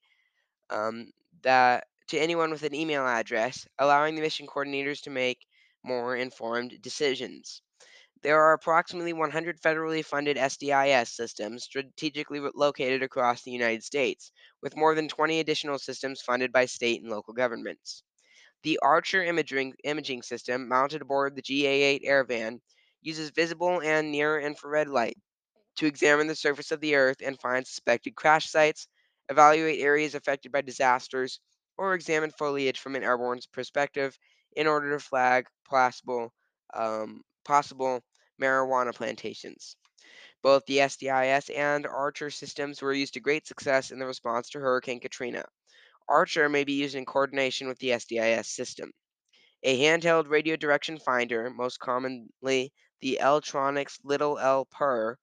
um, 0.69 1.11
that 1.43 1.87
to 2.07 2.17
anyone 2.17 2.51
with 2.51 2.63
an 2.63 2.73
email 2.73 3.05
address, 3.05 3.67
allowing 3.77 4.15
the 4.15 4.21
mission 4.21 4.47
coordinators 4.47 5.01
to 5.03 5.09
make 5.09 5.45
more 5.83 6.15
informed 6.15 6.81
decisions. 6.81 7.61
There 8.23 8.41
are 8.41 8.53
approximately 8.53 9.13
100 9.13 9.61
federally 9.61 10.03
funded 10.03 10.37
SDIS 10.37 11.09
systems 11.09 11.65
strategically 11.65 12.39
located 12.55 13.03
across 13.03 13.43
the 13.43 13.51
United 13.51 13.83
States, 13.83 14.31
with 14.61 14.77
more 14.77 14.95
than 14.95 15.09
20 15.09 15.39
additional 15.39 15.77
systems 15.77 16.21
funded 16.21 16.51
by 16.51 16.65
state 16.65 17.01
and 17.01 17.11
local 17.11 17.33
governments. 17.33 18.03
The 18.63 18.79
Archer 18.81 19.23
imaging, 19.23 19.73
imaging 19.83 20.23
system, 20.23 20.67
mounted 20.67 21.01
aboard 21.01 21.35
the 21.35 21.41
GA 21.41 21.67
8 21.67 22.03
Airvan, 22.05 22.61
uses 23.01 23.29
visible 23.29 23.81
and 23.81 24.11
near 24.11 24.39
infrared 24.39 24.87
light 24.87 25.17
to 25.77 25.85
examine 25.85 26.27
the 26.27 26.35
surface 26.35 26.71
of 26.71 26.81
the 26.81 26.95
Earth 26.95 27.17
and 27.23 27.39
find 27.39 27.65
suspected 27.65 28.15
crash 28.15 28.49
sites, 28.49 28.87
evaluate 29.29 29.79
areas 29.79 30.15
affected 30.15 30.51
by 30.51 30.61
disasters, 30.61 31.39
or 31.77 31.93
examine 31.93 32.31
foliage 32.31 32.79
from 32.79 32.95
an 32.95 33.03
airborne 33.03 33.39
perspective 33.53 34.17
in 34.55 34.67
order 34.67 34.91
to 34.91 34.99
flag 34.99 35.45
possible, 35.69 36.33
um, 36.73 37.21
possible 37.45 38.01
marijuana 38.41 38.93
plantations. 38.93 39.75
Both 40.41 40.65
the 40.65 40.79
SDIS 40.79 41.55
and 41.55 41.85
Archer 41.85 42.29
systems 42.29 42.81
were 42.81 42.93
used 42.93 43.13
to 43.15 43.19
great 43.19 43.45
success 43.47 43.91
in 43.91 43.99
the 43.99 44.05
response 44.05 44.49
to 44.51 44.59
Hurricane 44.59 44.99
Katrina. 44.99 45.45
Archer 46.09 46.47
may 46.49 46.63
be 46.63 46.73
used 46.73 46.95
in 46.95 47.05
coordination 47.05 47.67
with 47.67 47.77
the 47.79 47.89
SDIS 47.89 48.45
system. 48.45 48.91
A 49.63 49.79
handheld 49.79 50.29
radio 50.29 50.55
direction 50.55 50.97
finder, 50.99 51.49
most 51.49 51.79
commonly 51.79 52.71
the 53.01 53.19
Ltronics 53.21 53.99
Little 54.03 54.39
L 54.39 54.65
Per, 54.65 55.17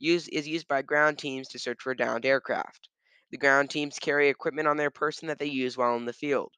is 0.00 0.48
used 0.48 0.68
by 0.68 0.82
ground 0.82 1.18
teams 1.18 1.48
to 1.48 1.58
search 1.58 1.82
for 1.82 1.94
downed 1.94 2.26
aircraft. 2.26 2.88
The 3.30 3.38
ground 3.38 3.70
teams 3.70 3.98
carry 3.98 4.28
equipment 4.28 4.68
on 4.68 4.76
their 4.76 4.90
person 4.90 5.28
that 5.28 5.38
they 5.38 5.46
use 5.46 5.76
while 5.76 5.96
in 5.96 6.04
the 6.04 6.12
field. 6.12 6.52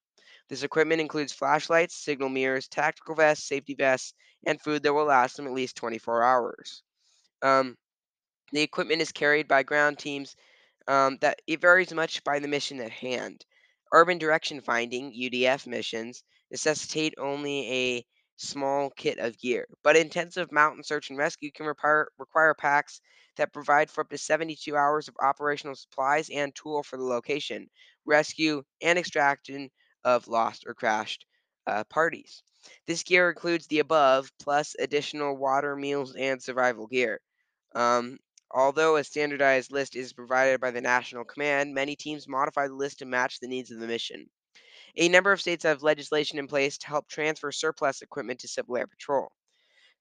This 0.48 0.62
equipment 0.62 1.00
includes 1.00 1.32
flashlights, 1.32 1.94
signal 1.94 2.28
mirrors, 2.28 2.68
tactical 2.68 3.14
vests, 3.14 3.48
safety 3.48 3.74
vests, 3.74 4.14
and 4.46 4.60
food 4.60 4.82
that 4.82 4.92
will 4.92 5.04
last 5.04 5.36
them 5.36 5.46
at 5.46 5.52
least 5.52 5.76
24 5.76 6.22
hours. 6.22 6.82
Um, 7.42 7.76
the 8.52 8.62
equipment 8.62 9.02
is 9.02 9.12
carried 9.12 9.46
by 9.46 9.62
ground 9.62 9.98
teams 9.98 10.34
um, 10.86 11.18
that 11.20 11.40
it 11.46 11.60
varies 11.60 11.92
much 11.92 12.24
by 12.24 12.38
the 12.38 12.48
mission 12.48 12.80
at 12.80 12.90
hand. 12.90 13.44
Urban 13.92 14.18
direction 14.18 14.60
finding 14.60 15.12
(UDF) 15.12 15.66
missions 15.66 16.22
necessitate 16.50 17.14
only 17.18 17.70
a 17.70 18.06
small 18.38 18.90
kit 18.90 19.18
of 19.18 19.38
gear, 19.38 19.68
but 19.82 19.96
intensive 19.96 20.50
mountain 20.52 20.82
search 20.84 21.10
and 21.10 21.18
rescue 21.18 21.50
can 21.52 21.66
require, 21.66 22.10
require 22.18 22.54
packs 22.54 23.00
that 23.36 23.52
provide 23.52 23.90
for 23.90 24.00
up 24.02 24.10
to 24.10 24.18
72 24.18 24.76
hours 24.76 25.08
of 25.08 25.16
operational 25.22 25.74
supplies 25.76 26.30
and 26.30 26.54
tool 26.54 26.82
for 26.82 26.96
the 26.96 27.04
location, 27.04 27.70
rescue, 28.06 28.64
and 28.82 28.98
extraction 28.98 29.70
of 30.04 30.28
lost 30.28 30.64
or 30.66 30.74
crashed 30.74 31.26
uh, 31.66 31.84
parties. 31.84 32.42
This 32.86 33.02
gear 33.04 33.28
includes 33.30 33.66
the 33.66 33.80
above, 33.80 34.32
plus 34.38 34.74
additional 34.78 35.36
water, 35.36 35.76
meals, 35.76 36.14
and 36.16 36.42
survival 36.42 36.86
gear. 36.86 37.20
Um, 37.74 38.18
Although 38.50 38.96
a 38.96 39.04
standardized 39.04 39.72
list 39.72 39.96
is 39.96 40.12
provided 40.14 40.60
by 40.60 40.70
the 40.70 40.80
National 40.82 41.24
Command, 41.24 41.74
many 41.74 41.96
teams 41.96 42.28
modify 42.28 42.68
the 42.68 42.74
list 42.74 42.98
to 43.00 43.06
match 43.06 43.40
the 43.40 43.48
needs 43.48 43.70
of 43.70 43.78
the 43.80 43.86
mission. 43.86 44.30
A 44.96 45.08
number 45.08 45.32
of 45.32 45.40
states 45.40 45.64
have 45.64 45.82
legislation 45.82 46.38
in 46.38 46.46
place 46.46 46.78
to 46.78 46.88
help 46.88 47.08
transfer 47.08 47.52
surplus 47.52 48.02
equipment 48.02 48.40
to 48.40 48.48
Civil 48.48 48.76
Air 48.76 48.86
Patrol. 48.86 49.30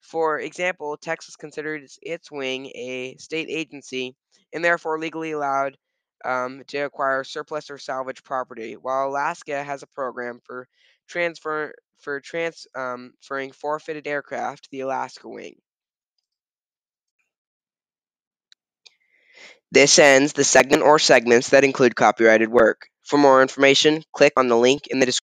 For 0.01 0.39
example, 0.39 0.97
Texas 0.97 1.35
considers 1.35 1.97
its 2.01 2.31
wing 2.31 2.67
a 2.67 3.15
state 3.17 3.49
agency 3.49 4.15
and 4.53 4.63
therefore 4.63 4.99
legally 4.99 5.31
allowed 5.31 5.77
um, 6.23 6.63
to 6.67 6.79
acquire 6.79 7.23
surplus 7.23 7.69
or 7.69 7.77
salvage 7.77 8.23
property, 8.23 8.73
while 8.73 9.07
Alaska 9.07 9.63
has 9.63 9.83
a 9.83 9.87
program 9.87 10.39
for 10.43 10.67
transfer 11.07 11.73
for 11.99 12.19
transferring 12.19 13.51
forfeited 13.53 14.07
aircraft 14.07 14.65
to 14.65 14.69
the 14.71 14.81
Alaska 14.81 15.27
wing. 15.27 15.55
This 19.71 19.99
ends 19.99 20.33
the 20.33 20.43
segment 20.43 20.83
or 20.83 20.97
segments 20.99 21.49
that 21.49 21.63
include 21.63 21.95
copyrighted 21.95 22.49
work. 22.49 22.87
For 23.07 23.17
more 23.17 23.41
information, 23.41 24.03
click 24.13 24.33
on 24.37 24.49
the 24.49 24.55
link 24.55 24.85
in 24.85 24.99
the 24.99 25.07
description. 25.07 25.25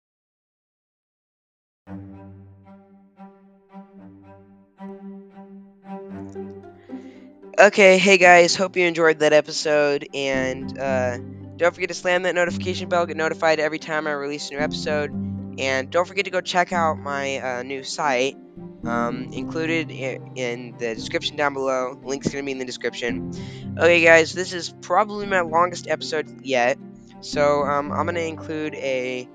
Okay, 7.58 7.98
hey 7.98 8.18
guys, 8.18 8.56
hope 8.56 8.76
you 8.76 8.84
enjoyed 8.86 9.20
that 9.20 9.32
episode, 9.32 10.08
and 10.12 10.76
uh, 10.78 11.18
don't 11.56 11.72
forget 11.74 11.88
to 11.88 11.94
slam 11.94 12.22
that 12.24 12.34
notification 12.34 12.88
bell, 12.88 13.06
get 13.06 13.16
notified 13.16 13.60
every 13.60 13.78
time 13.78 14.06
I 14.08 14.12
release 14.12 14.50
a 14.50 14.54
new 14.54 14.60
episode, 14.60 15.12
and 15.58 15.88
don't 15.90 16.06
forget 16.06 16.24
to 16.24 16.32
go 16.32 16.40
check 16.40 16.72
out 16.72 16.98
my 16.98 17.38
uh, 17.38 17.62
new 17.62 17.84
site, 17.84 18.36
um, 18.84 19.28
included 19.32 19.90
in 19.92 20.76
the 20.78 20.94
description 20.96 21.36
down 21.36 21.54
below. 21.54 21.96
Link's 22.02 22.28
gonna 22.28 22.42
be 22.44 22.52
in 22.52 22.58
the 22.58 22.64
description. 22.64 23.22
Okay, 23.78 24.02
guys, 24.02 24.32
this 24.32 24.52
is 24.52 24.74
probably 24.82 25.26
my 25.26 25.40
longest 25.42 25.86
episode 25.88 26.26
yet, 26.42 26.76
so 27.24 27.62
um, 27.62 27.90
I'm 27.90 28.04
gonna 28.04 28.20
include 28.20 28.74
a, 28.74 29.26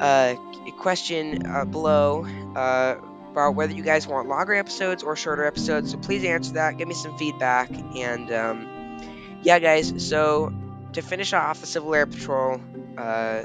uh, 0.00 0.34
a 0.66 0.72
question 0.78 1.46
uh, 1.46 1.64
below 1.64 2.26
uh, 2.56 2.96
about 3.30 3.54
whether 3.54 3.72
you 3.72 3.84
guys 3.84 4.06
want 4.08 4.28
longer 4.28 4.54
episodes 4.54 5.04
or 5.04 5.14
shorter 5.14 5.44
episodes. 5.44 5.92
So 5.92 5.98
please 5.98 6.24
answer 6.24 6.54
that. 6.54 6.76
Give 6.76 6.88
me 6.88 6.94
some 6.94 7.16
feedback, 7.16 7.70
and 7.96 8.32
um, 8.32 9.38
yeah, 9.42 9.60
guys. 9.60 10.08
So 10.08 10.52
to 10.94 11.02
finish 11.02 11.32
off 11.32 11.60
the 11.60 11.68
Civil 11.68 11.94
Air 11.94 12.06
Patrol, 12.06 12.60
uh, 12.98 13.44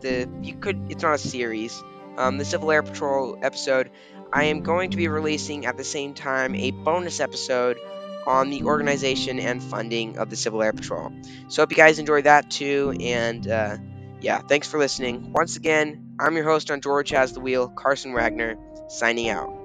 the 0.00 0.28
you 0.42 0.54
could 0.54 0.90
it's 0.90 1.02
not 1.02 1.14
a 1.14 1.18
series. 1.18 1.82
Um, 2.16 2.38
the 2.38 2.44
Civil 2.44 2.70
Air 2.70 2.84
Patrol 2.84 3.36
episode, 3.42 3.90
I 4.32 4.44
am 4.44 4.62
going 4.62 4.90
to 4.90 4.96
be 4.96 5.08
releasing 5.08 5.66
at 5.66 5.76
the 5.76 5.84
same 5.84 6.14
time 6.14 6.54
a 6.54 6.70
bonus 6.70 7.18
episode 7.18 7.78
on 8.26 8.50
the 8.50 8.64
organization 8.64 9.38
and 9.40 9.62
funding 9.62 10.18
of 10.18 10.30
the 10.30 10.36
Civil 10.36 10.62
Air 10.62 10.72
Patrol. 10.72 11.12
So 11.48 11.62
hope 11.62 11.70
you 11.70 11.76
guys 11.76 11.98
enjoyed 11.98 12.24
that 12.24 12.50
too, 12.50 12.94
and 13.00 13.46
uh, 13.48 13.76
yeah, 14.20 14.38
thanks 14.40 14.68
for 14.68 14.78
listening. 14.78 15.32
Once 15.32 15.56
again, 15.56 16.14
I'm 16.18 16.34
your 16.36 16.44
host 16.44 16.70
on 16.70 16.80
George 16.80 17.10
Has 17.10 17.32
the 17.32 17.40
Wheel, 17.40 17.68
Carson 17.68 18.12
Wagner, 18.12 18.56
signing 18.88 19.28
out. 19.28 19.61